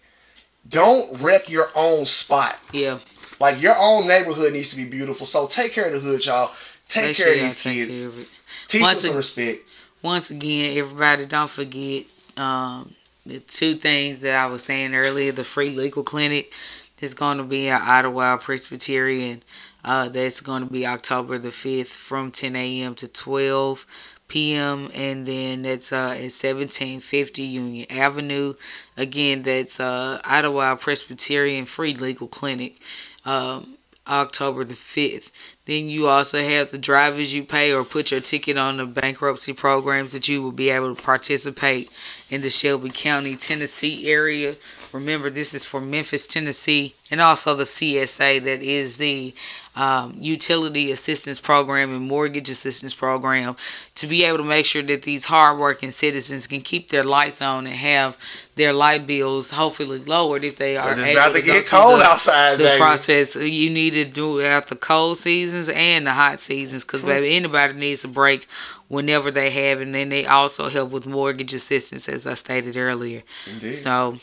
Don't 0.68 1.20
wreck 1.20 1.48
your 1.48 1.68
own 1.74 2.04
spot. 2.06 2.58
Yeah. 2.72 2.98
Like 3.38 3.60
your 3.60 3.76
own 3.78 4.08
neighborhood 4.08 4.52
needs 4.52 4.74
to 4.74 4.82
be 4.82 4.88
beautiful. 4.88 5.26
So 5.26 5.46
take 5.46 5.72
care 5.72 5.86
of 5.86 5.92
the 5.92 6.00
hood, 6.00 6.24
y'all. 6.24 6.52
Take 6.88 7.04
Make 7.04 7.16
care 7.16 7.26
sure 7.26 7.34
of 7.34 7.40
these 7.40 7.62
kids. 7.62 8.04
of. 8.04 8.30
Teach 8.66 8.82
Once 8.82 8.96
them 8.96 9.02
some 9.02 9.10
ag- 9.12 9.16
respect. 9.16 9.68
Once 10.02 10.30
again, 10.30 10.78
everybody, 10.78 11.26
don't 11.26 11.50
forget 11.50 12.04
um, 12.36 12.92
the 13.26 13.40
two 13.40 13.74
things 13.74 14.20
that 14.20 14.34
I 14.34 14.46
was 14.46 14.64
saying 14.64 14.94
earlier. 14.94 15.32
The 15.32 15.44
free 15.44 15.70
legal 15.70 16.02
clinic 16.02 16.52
is 17.00 17.14
going 17.14 17.38
to 17.38 17.44
be 17.44 17.68
at 17.68 17.82
Idlewild 17.82 18.40
Presbyterian. 18.40 19.42
Uh, 19.84 20.08
that's 20.08 20.40
going 20.40 20.66
to 20.66 20.72
be 20.72 20.86
October 20.86 21.38
the 21.38 21.50
5th 21.50 21.94
from 21.94 22.30
10 22.30 22.56
a.m. 22.56 22.94
to 22.96 23.08
12 23.08 23.86
p.m. 24.28 24.90
And 24.94 25.26
then 25.26 25.62
that's 25.62 25.92
uh, 25.92 26.14
at 26.16 26.32
1750 26.32 27.42
Union 27.42 27.86
Avenue. 27.90 28.54
Again, 28.96 29.42
that's 29.42 29.78
uh, 29.78 30.20
Idlewild 30.24 30.80
Presbyterian 30.80 31.66
Free 31.66 31.94
Legal 31.94 32.28
Clinic. 32.28 32.78
Um, 33.24 33.75
October 34.08 34.64
the 34.64 34.74
5th. 34.74 35.30
Then 35.64 35.88
you 35.88 36.06
also 36.06 36.42
have 36.42 36.70
the 36.70 36.78
drivers 36.78 37.34
you 37.34 37.44
pay 37.44 37.72
or 37.72 37.84
put 37.84 38.10
your 38.10 38.20
ticket 38.20 38.56
on 38.56 38.76
the 38.76 38.86
bankruptcy 38.86 39.52
programs 39.52 40.12
that 40.12 40.28
you 40.28 40.42
will 40.42 40.52
be 40.52 40.70
able 40.70 40.94
to 40.94 41.02
participate 41.02 41.90
in 42.30 42.40
the 42.40 42.50
Shelby 42.50 42.90
County, 42.90 43.36
Tennessee 43.36 44.10
area. 44.10 44.54
Remember, 44.92 45.30
this 45.30 45.52
is 45.54 45.64
for 45.64 45.80
Memphis, 45.80 46.26
Tennessee, 46.26 46.94
and 47.10 47.20
also 47.20 47.54
the 47.54 47.64
CSA, 47.64 48.42
that 48.44 48.62
is 48.62 48.96
the 48.96 49.34
um, 49.74 50.14
Utility 50.18 50.90
Assistance 50.92 51.38
Program 51.40 51.94
and 51.94 52.06
Mortgage 52.08 52.48
Assistance 52.48 52.94
Program, 52.94 53.56
to 53.96 54.06
be 54.06 54.24
able 54.24 54.38
to 54.38 54.44
make 54.44 54.64
sure 54.64 54.82
that 54.82 55.02
these 55.02 55.24
hardworking 55.26 55.90
citizens 55.90 56.46
can 56.46 56.60
keep 56.62 56.88
their 56.88 57.02
lights 57.04 57.42
on 57.42 57.66
and 57.66 57.74
have 57.74 58.16
their 58.54 58.72
light 58.72 59.06
bills 59.06 59.50
hopefully 59.50 59.98
lowered 59.98 60.44
if 60.44 60.56
they 60.56 60.76
are. 60.76 60.88
it's 60.90 60.98
able 60.98 61.12
about 61.20 61.34
to 61.34 61.40
to 61.40 61.44
get 61.44 61.66
cold 61.66 62.00
the- 62.00 62.04
outside, 62.04 62.56
the 62.58 62.64
baby. 62.64 62.78
process 62.78 63.36
you 63.36 63.68
need 63.68 63.90
to 63.90 64.04
do 64.06 64.42
out 64.46 64.68
the 64.68 64.76
cold 64.76 65.18
seasons 65.18 65.68
and 65.68 66.06
the 66.06 66.12
hot 66.12 66.40
seasons 66.40 66.82
because 66.84 67.00
True. 67.00 67.10
baby 67.10 67.36
anybody 67.36 67.74
needs 67.74 68.02
a 68.04 68.08
break 68.08 68.46
whenever 68.88 69.30
they 69.30 69.50
have 69.50 69.80
and 69.82 69.94
then 69.94 70.08
they 70.08 70.24
also 70.24 70.70
help 70.70 70.90
with 70.90 71.06
mortgage 71.06 71.52
assistance 71.52 72.08
as 72.08 72.26
i 72.26 72.32
stated 72.32 72.76
earlier 72.78 73.22
Indeed. 73.52 73.72
so 73.72 74.16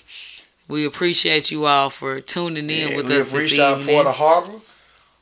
we 0.67 0.85
appreciate 0.85 1.51
you 1.51 1.65
all 1.65 1.89
for 1.89 2.21
tuning 2.21 2.69
in 2.69 2.89
Yeah, 2.89 2.95
with 2.97 3.05
us 3.05 3.25
this 3.25 3.33
reached 3.33 3.59
out 3.59 3.81
Port 3.81 4.07
Harbor. 4.07 4.53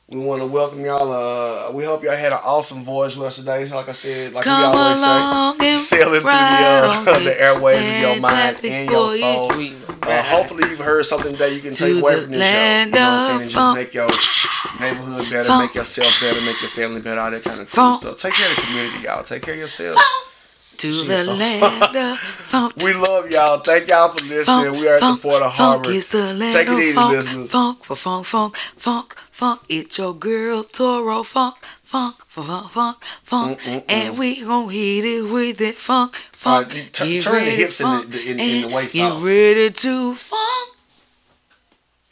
We 0.10 0.20
want 0.20 0.42
to 0.42 0.48
welcome 0.48 0.84
y'all. 0.84 1.10
Uh, 1.10 1.72
we 1.72 1.86
hope 1.86 2.04
y'all 2.04 2.16
had 2.18 2.34
an 2.34 2.40
awesome 2.44 2.84
voyage 2.84 3.16
with 3.16 3.28
us 3.28 3.38
today. 3.38 3.68
Like 3.70 3.88
I 3.88 3.94
said, 3.94 4.34
like 4.34 4.44
come 4.44 4.60
we 4.74 4.78
always 4.80 5.00
say, 5.02 5.74
sailing 5.74 6.20
through 6.22 6.30
the, 6.30 6.66
uh, 6.68 7.20
the 7.24 7.42
airways 7.42 7.88
of 7.88 7.98
your 7.98 8.16
mind 8.18 8.58
and 8.66 8.92
your 8.92 9.10
soul. 9.16 9.52
Uh, 10.04 10.22
hopefully, 10.24 10.70
you've 10.70 10.80
heard 10.80 11.06
something 11.06 11.34
that 11.38 11.54
you 11.54 11.62
can 11.62 11.74
take 11.74 11.96
away 11.96 12.18
from 12.20 12.32
this 12.32 12.44
show. 12.44 12.76
You 12.92 13.00
know 13.00 13.08
what 13.08 13.14
I'm 13.14 13.22
saying? 13.22 13.42
And 13.44 13.50
just 13.52 13.76
make 13.76 13.94
your 13.94 14.08
neighborhood 14.82 15.30
better, 15.32 15.58
make 15.64 15.76
yourself 15.76 16.20
better, 16.22 16.42
make 16.42 16.62
your 16.62 16.72
family 16.72 17.02
better, 17.02 17.22
all 17.22 17.32
that 17.32 17.44
kind 17.44 17.62
of 17.62 17.72
cool 17.72 17.94
stuff. 17.94 18.18
Take 18.18 18.34
care 18.34 18.50
of 18.50 18.56
the 18.58 18.62
community, 18.64 19.00
y'all. 19.06 19.24
Take 19.24 19.44
care 19.44 19.54
of 19.56 19.62
yourself. 19.62 19.98
To 20.82 20.88
Jeez, 20.90 21.08
the 21.08 21.34
land 21.42 21.96
of 21.96 22.18
funk 22.20 22.74
We 22.84 22.94
love 22.94 23.30
y'all. 23.32 23.60
Thank 23.60 23.90
y'all 23.90 24.10
for 24.10 24.24
listening. 24.26 24.44
Funk, 24.66 24.78
we 24.80 24.88
are 24.88 24.96
at 24.96 25.00
the 25.02 25.20
Port 25.22 25.42
of 25.42 25.54
funk 25.54 25.86
Harbor. 25.86 25.92
is 25.92 26.08
the 26.10 26.34
land 26.34 26.54
Take 26.54 26.68
it 26.68 26.80
easy, 26.80 26.94
funk, 26.94 27.12
listeners. 27.12 27.52
funk, 27.52 27.84
for 27.84 27.96
funk, 27.96 28.26
funk, 28.26 28.56
funk, 28.58 29.16
funk. 29.32 29.62
It's 29.70 29.98
your 29.98 30.14
girl 30.16 30.64
Toro 30.64 31.24
funk, 31.24 31.56
funk, 31.84 32.16
for 32.28 32.44
funk, 32.44 32.70
funk, 32.72 32.98
funk, 33.24 33.60
Mm-mm-mm. 33.60 33.84
and 33.90 34.18
we 34.18 34.44
gon' 34.44 34.70
hit 34.70 35.06
it 35.06 35.22
with 35.32 35.58
that 35.58 35.76
funk, 35.76 36.16
funk. 36.16 36.68
right, 36.68 36.76
you 36.76 36.84
tu- 36.92 37.06
Get 37.06 37.22
turn 37.24 37.46
the 37.46 37.52
hips 37.52 37.78
to 37.80 37.84
in 37.86 38.10
the- 38.10 38.30
in- 38.32 38.40
in 38.40 38.70
the 38.70 38.76
waist 38.76 38.94
Get 38.94 39.12
off. 39.12 39.24
ready 39.24 39.70
to 39.70 40.16
funk. 40.16 40.71